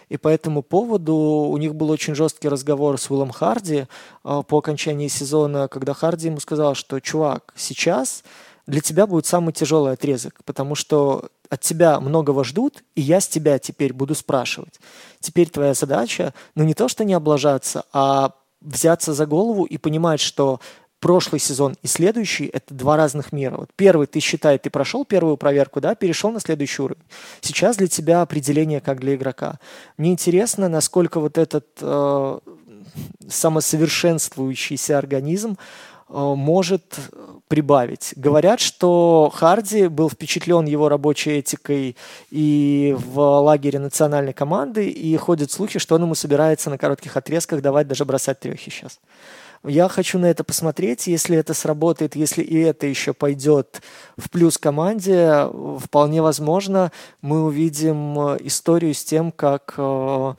И 0.08 0.16
по 0.16 0.28
этому 0.28 0.62
поводу 0.62 1.14
у 1.14 1.56
них 1.58 1.74
был 1.74 1.90
очень 1.90 2.14
жесткий 2.14 2.48
разговор 2.48 2.98
с 2.98 3.10
Уиллом 3.10 3.30
Харди 3.30 3.86
э, 4.24 4.42
по 4.46 4.58
окончании 4.58 5.08
сезона, 5.08 5.68
когда 5.68 5.94
Харди 5.94 6.28
ему 6.28 6.40
сказал, 6.40 6.74
что, 6.74 7.00
чувак, 7.00 7.52
сейчас 7.56 8.22
для 8.66 8.80
тебя 8.80 9.06
будет 9.06 9.26
самый 9.26 9.52
тяжелый 9.52 9.92
отрезок, 9.92 10.40
потому 10.44 10.74
что 10.74 11.30
от 11.48 11.60
тебя 11.60 12.00
многого 12.00 12.44
ждут, 12.44 12.82
и 12.94 13.00
я 13.00 13.20
с 13.20 13.28
тебя 13.28 13.58
теперь 13.58 13.92
буду 13.92 14.14
спрашивать. 14.14 14.80
Теперь 15.20 15.50
твоя 15.50 15.74
задача, 15.74 16.32
ну 16.54 16.64
не 16.64 16.74
то, 16.74 16.88
что 16.88 17.04
не 17.04 17.14
облажаться, 17.14 17.84
а 17.92 18.32
взяться 18.60 19.12
за 19.12 19.26
голову 19.26 19.64
и 19.64 19.76
понимать, 19.76 20.20
что 20.20 20.60
прошлый 21.00 21.40
сезон 21.40 21.74
и 21.82 21.88
следующий– 21.88 22.46
это 22.52 22.72
два 22.72 22.96
разных 22.96 23.32
мира. 23.32 23.56
Вот 23.56 23.70
первый, 23.74 24.06
ты 24.06 24.20
считай, 24.20 24.56
ты 24.58 24.70
прошел 24.70 25.04
первую 25.04 25.36
проверку, 25.36 25.80
да, 25.80 25.96
перешел 25.96 26.30
на 26.30 26.38
следующий 26.38 26.80
уровень. 26.80 27.02
Сейчас 27.40 27.76
для 27.76 27.88
тебя 27.88 28.22
определение 28.22 28.80
как 28.80 29.00
для 29.00 29.16
игрока. 29.16 29.58
Мне 29.96 30.12
интересно, 30.12 30.68
насколько 30.68 31.18
вот 31.18 31.38
этот 31.38 31.66
э, 31.80 32.38
самосовершенствующийся 33.28 34.96
организм 34.96 35.56
Э, 35.56 35.58
может 36.12 36.98
прибавить. 37.48 38.12
Говорят, 38.16 38.60
что 38.60 39.32
Харди 39.34 39.88
был 39.88 40.08
впечатлен 40.08 40.66
его 40.66 40.88
рабочей 40.88 41.38
этикой 41.38 41.96
и 42.30 42.96
в 42.98 43.20
лагере 43.40 43.78
национальной 43.78 44.32
команды, 44.32 44.88
и 44.88 45.16
ходят 45.16 45.50
слухи, 45.50 45.78
что 45.78 45.96
он 45.96 46.02
ему 46.02 46.14
собирается 46.14 46.70
на 46.70 46.78
коротких 46.78 47.16
отрезках 47.16 47.62
давать 47.62 47.88
даже 47.88 48.04
бросать 48.04 48.40
трехи 48.40 48.70
сейчас. 48.70 48.98
Я 49.64 49.88
хочу 49.88 50.18
на 50.18 50.26
это 50.26 50.42
посмотреть. 50.42 51.06
Если 51.06 51.36
это 51.36 51.54
сработает, 51.54 52.16
если 52.16 52.42
и 52.42 52.58
это 52.58 52.86
еще 52.86 53.12
пойдет 53.12 53.80
в 54.16 54.28
плюс 54.28 54.58
команде, 54.58 55.46
вполне 55.78 56.20
возможно, 56.20 56.90
мы 57.20 57.44
увидим 57.44 58.18
историю 58.44 58.92
с 58.92 59.04
тем, 59.04 59.30
как 59.30 59.74
э, 59.76 60.34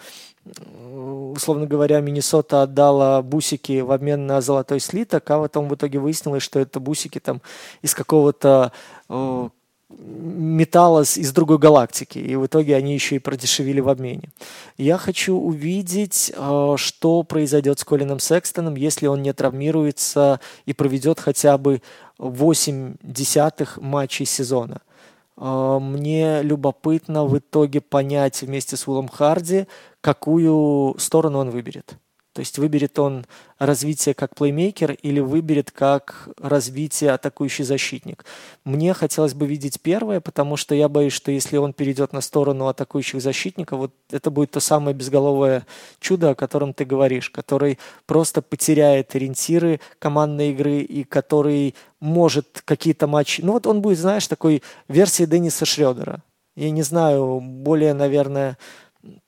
условно 1.34 1.66
говоря, 1.66 2.00
Миннесота 2.02 2.64
отдала 2.64 3.22
бусики 3.22 3.82
в 3.82 3.92
обмен 3.92 4.28
на 4.28 4.42
золотой 4.42 4.80
слиток, 4.80 5.30
а 5.32 5.42
потом 5.42 5.68
в 5.68 5.76
итоге 5.76 6.00
выяснилось, 6.00 6.44
что 6.44 6.60
это 6.60 6.80
бусики 6.80 7.20
там 7.20 7.42
из 7.82 7.94
какого-то 7.96 8.72
э, 9.10 9.50
металла 9.90 11.02
из 11.02 11.32
другой 11.32 11.60
галактики, 11.60 12.20
и 12.20 12.36
в 12.36 12.46
итоге 12.46 12.76
они 12.76 12.94
еще 12.94 13.16
и 13.16 13.20
продешевили 13.20 13.80
в 13.80 13.90
обмене. 13.90 14.30
Я 14.78 14.98
хочу 14.98 15.36
увидеть, 15.36 16.32
э, 16.36 16.76
что 16.78 17.24
произойдет 17.24 17.80
с 17.80 17.86
Колином 17.86 18.20
Секстоном, 18.20 18.76
если 18.76 19.08
он 19.08 19.22
не 19.22 19.34
травмируется 19.34 20.40
и 20.66 20.74
проведет 20.74 21.20
хотя 21.20 21.58
бы 21.58 21.82
8 22.18 22.96
десятых 23.02 23.78
матчей 23.78 24.26
сезона– 24.26 24.82
мне 25.36 26.42
любопытно 26.44 27.26
в 27.26 27.38
итоге 27.38 27.82
понять 27.82 28.42
вместе 28.42 28.78
с 28.78 28.88
Уиллом 28.88 29.08
Харди, 29.08 29.68
какую 30.02 30.96
сторону 31.00 31.40
он 31.40 31.50
выберет. 31.50 31.98
То 32.34 32.40
есть 32.40 32.58
выберет 32.58 32.98
он 32.98 33.26
развитие 33.60 34.16
как 34.16 34.36
плеймейкер 34.36 34.94
или 34.94 35.20
выберет 35.20 35.70
как 35.70 36.30
развитие 36.40 37.12
атакующий 37.12 37.64
защитник. 37.64 38.26
Мне 38.66 38.96
хотелось 38.96 39.36
бы 39.36 39.46
видеть 39.46 39.80
первое, 39.80 40.20
потому 40.20 40.58
что 40.58 40.74
я 40.74 40.90
боюсь, 40.90 41.14
что 41.14 41.32
если 41.32 41.58
он 41.58 41.74
перейдет 41.74 42.12
на 42.12 42.22
сторону 42.22 42.68
атакующих 42.68 43.22
защитников, 43.22 43.78
вот 43.78 43.94
это 44.10 44.32
будет 44.32 44.50
то 44.50 44.60
самое 44.60 44.96
безголовое 44.96 45.68
чудо, 46.00 46.32
о 46.32 46.36
котором 46.36 46.74
ты 46.74 46.86
говоришь, 46.86 47.30
который 47.30 47.78
просто 48.08 48.42
потеряет 48.42 49.14
ориентиры 49.14 49.80
командной 50.00 50.50
игры 50.52 50.80
и 50.80 51.04
который 51.04 51.76
может 52.00 52.64
какие-то 52.66 53.06
матчи... 53.06 53.42
Ну 53.42 53.54
вот 53.54 53.68
он 53.68 53.82
будет, 53.82 54.00
знаешь, 54.00 54.28
такой 54.28 54.64
версией 54.88 55.30
Денниса 55.30 55.66
Шредера. 55.66 56.24
Я 56.56 56.72
не 56.72 56.82
знаю, 56.82 57.40
более, 57.42 57.94
наверное, 57.94 58.58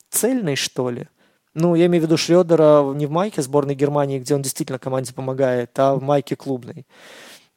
цельный, 0.09 0.55
что 0.55 0.89
ли. 0.89 1.07
Ну, 1.55 1.73
я 1.73 1.87
имею 1.87 2.03
в 2.03 2.05
виду 2.05 2.17
Шредера 2.17 2.83
не 2.93 3.05
в 3.05 3.11
майке 3.11 3.41
сборной 3.41 3.75
Германии, 3.75 4.19
где 4.19 4.35
он 4.35 4.41
действительно 4.41 4.77
команде 4.77 5.13
помогает, 5.13 5.71
а 5.79 5.95
в 5.95 6.03
майке 6.03 6.35
клубной. 6.35 6.85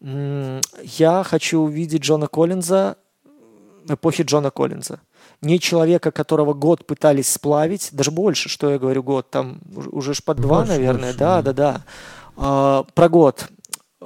Я 0.01 1.25
хочу 1.25 1.61
увидеть 1.61 2.03
Джона 2.03 2.29
Коллинза 2.29 2.97
эпохи 3.89 4.23
Джона 4.23 4.51
Коллинза. 4.51 5.01
Не 5.41 5.61
человека, 5.61 6.11
которого 6.11 6.53
год 6.53 6.87
пытались 6.87 7.31
сплавить, 7.31 7.91
даже 7.93 8.11
больше, 8.11 8.49
что 8.49 8.71
я 8.71 8.79
говорю, 8.79 9.03
год, 9.03 9.31
там 9.31 9.61
уже 9.93 10.15
ж 10.15 10.23
под 10.23 10.39
два, 10.39 10.59
больше, 10.59 10.73
наверное, 10.73 11.11
больше, 11.11 11.19
да, 11.19 11.43
да, 11.43 11.53
да. 11.53 11.73
да. 11.73 11.85
А, 12.37 12.85
про 12.95 13.09
год. 13.09 13.49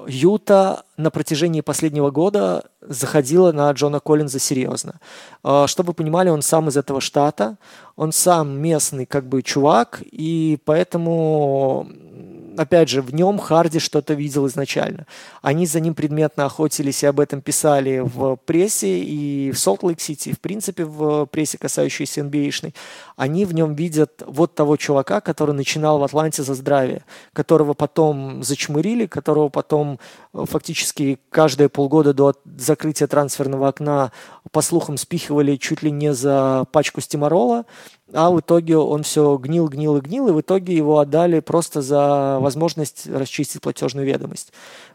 Юта 0.09 0.85
на 0.97 1.11
протяжении 1.11 1.61
последнего 1.61 2.11
года 2.11 2.65
заходила 2.81 3.53
на 3.53 3.71
Джона 3.73 4.01
Коллинза 4.01 4.39
серьезно. 4.39 5.01
А, 5.43 5.67
чтобы 5.67 5.89
вы 5.89 5.95
понимали, 5.95 6.29
он 6.29 6.43
сам 6.43 6.69
из 6.69 6.77
этого 6.77 7.01
штата, 7.01 7.57
он 7.97 8.13
сам 8.13 8.61
местный 8.61 9.07
как 9.07 9.27
бы 9.27 9.43
чувак, 9.43 10.03
и 10.11 10.59
поэтому 10.65 11.89
опять 12.57 12.89
же, 12.89 13.03
в 13.03 13.15
нем 13.15 13.39
Харди 13.39 13.79
что-то 13.79 14.15
видел 14.15 14.47
изначально. 14.47 15.07
Они 15.41 15.67
за 15.67 15.81
ним 15.81 15.95
предметно 15.95 16.47
охотились 16.47 17.03
и 17.03 17.07
об 17.07 17.21
этом 17.21 17.41
писали 17.41 18.01
в 18.01 18.37
прессе 18.37 18.99
и 18.99 19.51
в 19.53 19.59
Солт-Лейк-Сити, 19.59 20.33
в 20.33 20.41
принципе, 20.41 20.85
в 20.85 21.27
прессе, 21.27 21.59
касающейся 21.59 22.21
NBA-шной. 22.21 22.75
Они 23.23 23.45
в 23.45 23.55
нем 23.55 23.77
видят 23.77 24.25
вот 24.27 24.57
того 24.57 24.77
чувака, 24.77 25.21
который 25.21 25.55
начинал 25.55 26.01
в 26.01 26.03
Атланте 26.03 26.43
за 26.43 26.55
здравие, 26.55 27.05
которого 27.33 27.73
потом 27.73 28.43
зачмырили, 28.43 29.07
которого 29.07 29.49
потом 29.49 30.01
э, 30.35 30.45
фактически 30.45 31.21
каждые 31.31 31.69
полгода 31.69 32.15
до 32.15 32.35
закрытия 32.45 33.07
трансферного 33.07 33.69
окна, 33.69 34.11
по 34.51 34.61
слухам, 34.61 34.97
спихивали 34.97 35.55
чуть 35.55 35.85
ли 35.85 35.93
не 35.93 36.13
за 36.13 36.65
пачку 36.73 37.01
стимарола, 37.01 37.65
а 38.13 38.33
в 38.33 38.41
итоге 38.41 38.77
он 38.77 39.05
все 39.05 39.37
гнил, 39.37 39.69
гнил 39.69 39.99
и 39.99 40.01
гнил, 40.01 40.27
и 40.27 40.33
в 40.33 40.41
итоге 40.41 40.77
его 40.77 40.99
отдали 40.99 41.39
просто 41.39 41.81
за 41.81 42.39
возможность 42.41 43.07
расчистить 43.07 43.61
платежную 43.61 44.05
ведомость. 44.05 44.53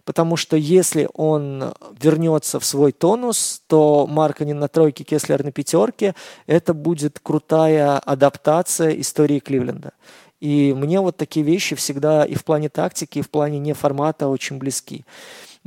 Потому 0.07 0.37
что 0.37 0.55
если 0.55 1.09
он 1.15 1.73
вернется 1.99 2.61
в 2.61 2.65
свой 2.65 2.93
тонус, 2.93 3.61
то 3.67 4.07
Марканин 4.07 4.57
на 4.57 4.69
тройке, 4.69 5.03
Кеслер 5.03 5.43
на 5.43 5.51
пятерке, 5.51 6.15
это 6.45 6.73
будет 6.73 7.19
крутая 7.19 7.99
адаптация 7.99 8.91
истории 9.01 9.39
Кливленда. 9.39 9.91
И 10.39 10.73
мне 10.73 11.01
вот 11.01 11.17
такие 11.17 11.45
вещи 11.45 11.75
всегда 11.75 12.23
и 12.23 12.35
в 12.35 12.45
плане 12.45 12.69
тактики, 12.69 13.19
и 13.19 13.21
в 13.21 13.29
плане 13.29 13.59
неформата 13.59 14.29
очень 14.29 14.59
близки. 14.59 15.03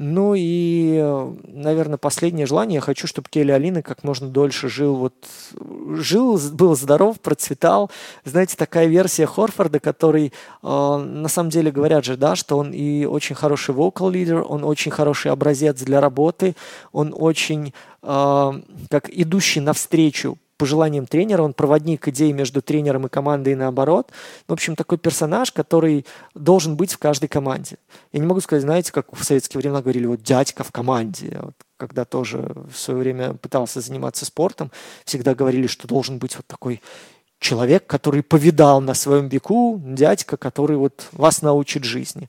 Ну 0.03 0.32
и, 0.34 0.98
наверное, 1.44 1.98
последнее 1.98 2.46
желание. 2.46 2.76
Я 2.76 2.80
хочу, 2.80 3.07
чтобы 3.07 3.28
Келли 3.28 3.51
Алины 3.51 3.82
как 3.82 4.03
можно 4.03 4.28
дольше 4.28 4.70
жил, 4.70 4.94
вот, 4.96 5.12
жил, 5.98 6.40
был 6.53 6.74
здоров, 6.74 7.20
процветал. 7.20 7.90
Знаете, 8.24 8.57
такая 8.57 8.86
версия 8.86 9.26
Хорфорда, 9.26 9.78
который, 9.78 10.32
э, 10.62 10.66
на 10.66 11.28
самом 11.28 11.51
деле, 11.51 11.70
говорят 11.70 12.07
же, 12.07 12.16
да, 12.16 12.34
что 12.34 12.57
он 12.57 12.70
и 12.70 13.05
очень 13.05 13.34
хороший 13.34 13.74
leader, 13.74 14.40
он 14.40 14.64
очень 14.64 14.90
хороший 14.90 15.32
образец 15.32 15.78
для 15.82 16.01
работы, 16.01 16.57
он 16.92 17.14
очень, 17.14 17.74
э, 18.03 18.53
как 18.88 19.11
идущий 19.11 19.61
навстречу 19.61 20.38
пожеланиям 20.61 21.06
тренера, 21.06 21.42
он 21.42 21.54
проводник 21.54 22.06
идей 22.06 22.32
между 22.34 22.61
тренером 22.61 23.06
и 23.06 23.08
командой 23.08 23.54
и 23.54 23.56
наоборот. 23.56 24.12
В 24.46 24.52
общем, 24.52 24.76
такой 24.76 24.98
персонаж, 24.98 25.52
который 25.52 26.04
должен 26.34 26.76
быть 26.76 26.92
в 26.92 26.98
каждой 26.98 27.28
команде. 27.28 27.78
Я 28.12 28.20
не 28.20 28.26
могу 28.26 28.42
сказать, 28.42 28.62
знаете, 28.62 28.92
как 28.92 29.06
в 29.11 29.24
советские 29.24 29.58
времена 29.58 29.80
говорили, 29.80 30.04
вот 30.04 30.22
дядька 30.22 30.62
в 30.62 30.70
команде. 30.70 31.38
Вот, 31.40 31.54
когда 31.78 32.04
тоже 32.04 32.52
в 32.70 32.76
свое 32.76 33.00
время 33.00 33.32
пытался 33.32 33.80
заниматься 33.80 34.26
спортом, 34.26 34.70
всегда 35.06 35.34
говорили, 35.34 35.66
что 35.66 35.88
должен 35.88 36.18
быть 36.18 36.36
вот 36.36 36.46
такой 36.46 36.82
человек, 37.38 37.86
который 37.86 38.22
повидал 38.22 38.82
на 38.82 38.92
своем 38.92 39.28
веку, 39.28 39.80
дядька, 39.82 40.36
который 40.36 40.76
вот 40.76 41.08
вас 41.12 41.40
научит 41.40 41.84
жизни. 41.84 42.28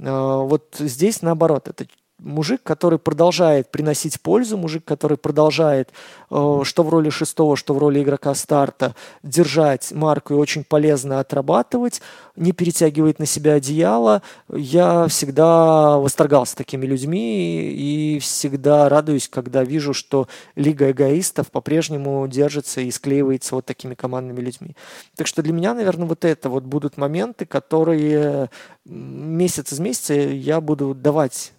А, 0.00 0.38
вот 0.38 0.74
здесь 0.80 1.22
наоборот, 1.22 1.68
это 1.68 1.86
мужик, 2.18 2.62
который 2.62 2.98
продолжает 2.98 3.70
приносить 3.70 4.20
пользу, 4.20 4.56
мужик, 4.56 4.84
который 4.84 5.16
продолжает, 5.16 5.90
э, 6.30 6.60
что 6.64 6.82
в 6.82 6.88
роли 6.88 7.10
шестого, 7.10 7.56
что 7.56 7.74
в 7.74 7.78
роли 7.78 8.02
игрока 8.02 8.34
старта, 8.34 8.94
держать 9.22 9.92
марку 9.92 10.34
и 10.34 10.36
очень 10.36 10.64
полезно 10.64 11.20
отрабатывать, 11.20 12.00
не 12.36 12.52
перетягивает 12.52 13.18
на 13.18 13.26
себя 13.26 13.54
одеяло. 13.54 14.22
Я 14.52 15.06
всегда 15.08 15.98
восторгался 15.98 16.56
такими 16.56 16.86
людьми 16.86 17.70
и 17.72 18.18
всегда 18.20 18.88
радуюсь, 18.88 19.28
когда 19.28 19.64
вижу, 19.64 19.92
что 19.92 20.28
Лига 20.54 20.90
эгоистов 20.90 21.50
по-прежнему 21.50 22.26
держится 22.28 22.80
и 22.80 22.90
склеивается 22.90 23.54
вот 23.54 23.66
такими 23.66 23.94
командными 23.94 24.40
людьми. 24.40 24.76
Так 25.16 25.26
что 25.26 25.42
для 25.42 25.52
меня, 25.52 25.74
наверное, 25.74 26.06
вот 26.06 26.24
это 26.24 26.48
вот 26.48 26.64
будут 26.64 26.96
моменты, 26.96 27.46
которые 27.46 28.50
месяц 28.88 29.72
из 29.72 29.78
месяца 29.78 30.14
я 30.14 30.60
буду 30.60 30.94
давать 30.94 31.52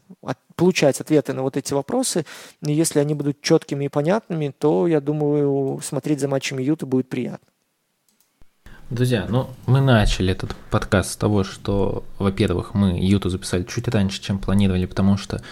получать 0.56 1.00
ответы 1.00 1.34
на 1.34 1.44
вот 1.44 1.56
эти 1.56 1.74
вопросы. 1.74 2.26
И 2.66 2.74
если 2.74 3.00
они 3.00 3.14
будут 3.14 3.42
четкими 3.42 3.86
и 3.86 3.90
понятными, 3.90 4.54
то, 4.58 4.88
я 4.88 5.00
думаю, 5.00 5.80
смотреть 5.82 6.20
за 6.20 6.28
матчами 6.28 6.62
Юта 6.62 6.86
будет 6.86 7.08
приятно. 7.08 7.48
Друзья, 8.90 9.28
ну 9.30 9.52
мы 9.68 9.82
начали 9.82 10.32
этот 10.32 10.56
подкаст 10.72 11.12
с 11.12 11.16
того, 11.16 11.44
что, 11.44 12.04
во-первых, 12.18 12.74
мы 12.74 13.00
Юту 13.00 13.30
записали 13.30 13.64
чуть 13.64 13.88
раньше, 13.88 14.20
чем 14.20 14.40
планировали, 14.40 14.88
потому 14.88 15.16
что 15.16 15.44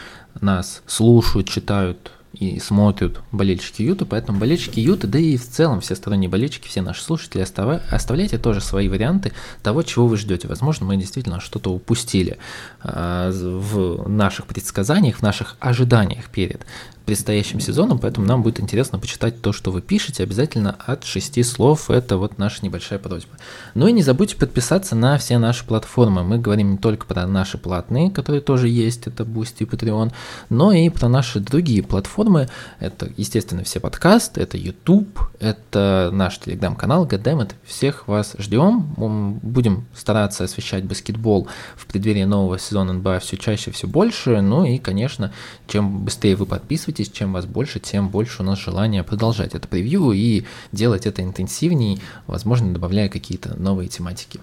нас 0.41 0.82
слушают, 0.88 1.47
читают 1.47 2.11
и 2.34 2.59
смотрят 2.59 3.19
болельщики 3.32 3.82
Юта, 3.82 4.05
поэтому 4.05 4.39
болельщики 4.39 4.80
Юта, 4.80 5.07
да 5.07 5.17
и 5.17 5.38
в 5.38 5.47
целом 5.47 5.82
все 5.82 5.95
сторонние 5.95 6.30
болельщики, 6.30 6.67
все 6.67 6.82
наши 6.82 7.03
слушатели, 7.03 7.41
оставляйте 7.41 8.38
тоже 8.38 8.61
свои 8.61 8.89
варианты 8.89 9.32
того, 9.63 9.84
чего 9.84 10.07
вы 10.07 10.17
ждете. 10.17 10.47
Возможно, 10.47 10.86
мы 10.86 10.97
действительно 10.97 11.39
что-то 11.39 11.71
упустили 11.71 12.38
а, 12.82 13.32
в 13.32 14.07
наших 14.07 14.45
предсказаниях, 14.45 15.17
в 15.17 15.21
наших 15.21 15.55
ожиданиях 15.59 16.30
перед 16.30 16.65
предстоящим 17.08 17.62
сезоном, 17.62 17.99
поэтому 17.99 18.28
нам 18.28 18.43
будет 18.43 18.60
интересно 18.60 18.99
почитать 18.99 19.41
то, 19.41 19.53
что 19.53 19.72
вы 19.72 19.82
пишете, 19.82 20.24
обязательно 20.24 20.76
от 20.86 21.05
шести 21.05 21.41
слов, 21.41 21.89
это 21.89 22.18
вот 22.18 22.38
наша 22.38 22.66
небольшая 22.66 22.99
просьба. 22.99 23.38
Ну 23.76 23.88
и 23.88 23.93
не 23.93 24.03
забудьте 24.03 24.36
подписаться 24.36 24.93
на 24.93 25.18
все 25.18 25.38
наши 25.38 25.66
платформы, 25.66 26.26
мы 26.26 26.38
говорим 26.38 26.72
не 26.72 26.78
только 26.78 27.05
про 27.05 27.26
наши 27.26 27.58
платные, 27.58 28.12
которые 28.12 28.41
тоже 28.41 28.68
есть, 28.68 29.08
это 29.08 29.24
Boosty 29.24 29.60
и 29.60 29.64
Patreon, 29.64 30.12
но 30.49 30.74
и 30.74 30.89
про 30.89 31.08
наши 31.08 31.39
другие 31.39 31.82
платформы, 31.82 32.49
это, 32.82 33.10
естественно, 33.16 33.64
все 33.64 33.80
подкасты, 33.80 34.41
это 34.41 34.58
YouTube, 34.58 35.18
это 35.39 36.10
наш 36.12 36.38
телеграм-канал, 36.39 37.05
Goddammit, 37.05 37.51
всех 37.64 38.10
вас 38.10 38.36
ждем, 38.38 39.39
будем 39.41 39.86
стараться 39.95 40.43
освещать 40.43 40.84
баскетбол 40.84 41.47
в 41.78 41.86
преддверии 41.86 42.26
нового 42.26 42.60
сезона 42.60 42.91
НБА 42.91 43.20
все 43.20 43.38
чаще, 43.38 43.72
все 43.72 43.88
больше, 43.88 44.41
ну 44.41 44.66
и, 44.66 44.78
конечно, 44.78 45.32
чем 45.68 46.03
быстрее 46.03 46.36
вы 46.36 46.45
подписываетесь, 46.45 46.97
подписывайтесь, 46.98 47.18
чем 47.18 47.34
вас 47.34 47.45
больше, 47.45 47.80
тем 47.80 48.10
больше 48.10 48.41
у 48.41 48.45
нас 48.45 48.60
желания 48.60 49.04
продолжать 49.04 49.56
это 49.56 49.68
превью 49.68 50.12
и 50.12 50.43
делать 50.72 51.06
это 51.06 51.22
интенсивнее, 51.22 52.00
возможно, 52.28 52.74
добавляя 52.74 53.10
какие-то 53.10 53.56
новые 53.60 53.88
тематики. 53.88 54.39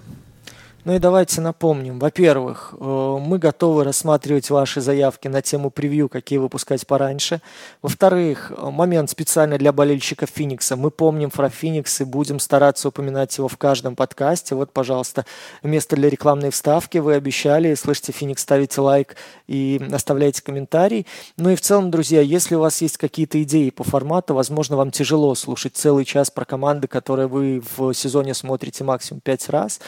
Ну 0.85 0.95
и 0.95 0.99
давайте 0.99 1.41
напомним. 1.41 1.99
Во-первых, 1.99 2.75
э, 2.79 3.19
мы 3.19 3.39
готовы 3.39 3.85
рассматривать 3.85 4.51
ваши 4.51 4.83
заявки 4.83 5.29
на 5.29 5.41
тему 5.41 5.71
превью, 5.71 6.11
какие 6.11 6.39
выпускать 6.39 6.87
пораньше. 6.87 7.41
Во-вторых, 7.81 8.53
э, 8.55 8.71
момент 8.71 9.09
специально 9.09 9.57
для 9.57 9.73
болельщиков 9.73 10.29
Феникса. 10.29 10.77
Мы 10.77 10.91
помним 10.91 11.31
про 11.31 11.49
Феникс 11.49 12.03
и 12.03 12.05
будем 12.05 12.39
стараться 12.39 12.89
упоминать 12.89 13.35
его 13.39 13.49
в 13.49 13.57
каждом 13.57 13.97
подкасте. 13.97 14.55
Вот, 14.55 14.73
пожалуйста, 14.73 15.25
место 15.63 15.97
для 15.97 16.11
рекламной 16.11 16.51
вставки. 16.51 16.99
Вы 16.99 17.15
обещали. 17.15 17.75
Слышите, 17.77 18.13
Феникс, 18.13 18.43
ставите 18.43 18.83
лайк 18.83 19.17
и 19.47 19.81
оставляйте 19.91 20.43
комментарий. 20.43 21.07
Ну 21.39 21.49
и 21.49 21.57
в 21.57 21.63
целом, 21.63 21.91
друзья, 21.91 22.21
если 22.21 22.57
у 22.57 22.61
вас 22.61 22.83
есть 22.83 22.99
какие-то 22.99 23.43
идеи 23.43 23.71
по 23.71 23.85
формату, 23.85 24.35
возможно, 24.35 24.77
вам 24.77 24.91
тяжело 24.91 25.35
слушать 25.35 25.77
целый 25.77 26.05
час 26.05 26.31
про 26.31 26.45
команды, 26.45 26.89
которые 26.89 27.27
вы 27.27 27.63
в 27.75 27.95
сезоне 27.95 28.35
смотрите 28.35 28.85
максимум 28.85 29.23
пять 29.23 29.49
раз, 29.49 29.81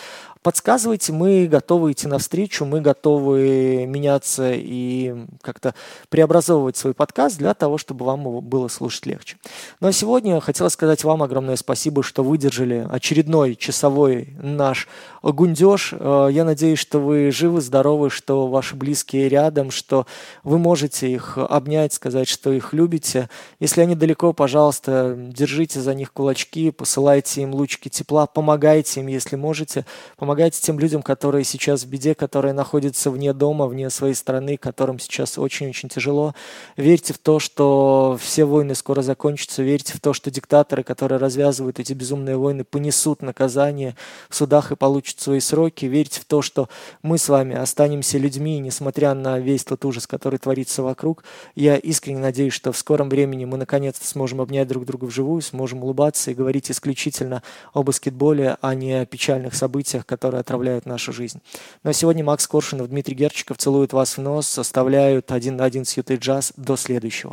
подсказывайте, 0.46 1.12
мы 1.12 1.48
готовы 1.48 1.90
идти 1.90 2.06
навстречу, 2.06 2.64
мы 2.64 2.80
готовы 2.80 3.84
меняться 3.84 4.52
и 4.54 5.12
как-то 5.40 5.74
преобразовывать 6.08 6.76
свой 6.76 6.94
подкаст 6.94 7.36
для 7.36 7.52
того, 7.52 7.78
чтобы 7.78 8.06
вам 8.06 8.22
было 8.42 8.68
слушать 8.68 9.06
легче. 9.06 9.38
Ну 9.80 9.88
а 9.88 9.92
сегодня 9.92 10.34
я 10.34 10.40
хотел 10.40 10.70
сказать 10.70 11.02
вам 11.02 11.24
огромное 11.24 11.56
спасибо, 11.56 12.04
что 12.04 12.22
выдержали 12.22 12.86
очередной 12.88 13.56
часовой 13.56 14.36
наш 14.40 14.86
гундеж. 15.20 15.92
Э, 15.98 16.28
я 16.30 16.44
надеюсь, 16.44 16.78
что 16.78 17.00
вы 17.00 17.32
живы, 17.32 17.60
здоровы, 17.60 18.08
что 18.08 18.46
ваши 18.46 18.76
близкие 18.76 19.28
рядом, 19.28 19.72
что 19.72 20.06
вы 20.44 20.58
можете 20.58 21.10
их 21.10 21.38
обнять, 21.38 21.92
сказать, 21.92 22.28
что 22.28 22.52
их 22.52 22.72
любите. 22.72 23.28
Если 23.58 23.80
они 23.80 23.96
далеко, 23.96 24.32
пожалуйста, 24.32 25.16
держите 25.18 25.80
за 25.80 25.92
них 25.92 26.12
кулачки, 26.12 26.70
посылайте 26.70 27.42
им 27.42 27.52
лучки 27.52 27.88
тепла, 27.88 28.28
помогайте 28.28 29.00
им, 29.00 29.08
если 29.08 29.34
можете. 29.34 29.84
Помогайте 30.16 30.35
тем 30.60 30.78
людям, 30.78 31.02
которые 31.02 31.44
сейчас 31.44 31.84
в 31.84 31.88
беде, 31.88 32.14
которые 32.14 32.52
находятся 32.52 33.10
вне 33.10 33.32
дома, 33.32 33.66
вне 33.66 33.90
своей 33.90 34.14
страны, 34.14 34.56
которым 34.56 34.98
сейчас 34.98 35.38
очень-очень 35.38 35.88
тяжело. 35.88 36.34
Верьте 36.76 37.12
в 37.12 37.18
то, 37.18 37.38
что 37.38 38.18
все 38.20 38.44
войны 38.44 38.74
скоро 38.74 39.02
закончатся. 39.02 39.62
Верьте 39.62 39.94
в 39.94 40.00
то, 40.00 40.12
что 40.12 40.30
диктаторы, 40.30 40.82
которые 40.82 41.18
развязывают 41.18 41.78
эти 41.80 41.92
безумные 41.92 42.36
войны, 42.36 42.64
понесут 42.64 43.22
наказание 43.22 43.96
в 44.28 44.36
судах 44.36 44.72
и 44.72 44.76
получат 44.76 45.20
свои 45.20 45.40
сроки, 45.40 45.86
верить 45.86 46.18
в 46.18 46.24
то, 46.24 46.42
что 46.42 46.68
мы 47.02 47.18
с 47.18 47.28
вами 47.28 47.54
останемся 47.54 48.18
людьми, 48.18 48.58
несмотря 48.58 49.14
на 49.14 49.38
весь 49.38 49.64
тот 49.64 49.84
ужас, 49.84 50.06
который 50.06 50.38
творится 50.38 50.82
вокруг. 50.82 51.24
Я 51.54 51.76
искренне 51.76 52.20
надеюсь, 52.20 52.52
что 52.52 52.72
в 52.72 52.78
скором 52.78 53.08
времени 53.08 53.44
мы 53.44 53.56
наконец-то 53.56 54.06
сможем 54.06 54.40
обнять 54.40 54.68
друг 54.68 54.84
друга 54.84 55.04
вживую, 55.06 55.42
сможем 55.42 55.82
улыбаться 55.82 56.30
и 56.30 56.34
говорить 56.34 56.70
исключительно 56.70 57.42
о 57.72 57.82
баскетболе, 57.82 58.56
а 58.60 58.74
не 58.74 58.94
о 58.94 59.06
печальных 59.06 59.54
событиях, 59.54 60.06
которые 60.16 60.40
отравляют 60.40 60.86
нашу 60.86 61.12
жизнь. 61.12 61.40
Но 61.82 61.92
сегодня 61.92 62.24
Макс 62.24 62.46
Коршунов, 62.46 62.88
Дмитрий 62.88 63.14
Герчиков 63.14 63.58
целуют 63.58 63.92
вас 63.92 64.16
в 64.16 64.20
нос, 64.22 64.58
оставляют 64.58 65.30
один 65.30 65.56
на 65.56 65.64
один 65.64 65.84
с 65.84 65.96
Ютой 65.96 66.16
Джаз. 66.16 66.52
До 66.56 66.76
следующего. 66.76 67.24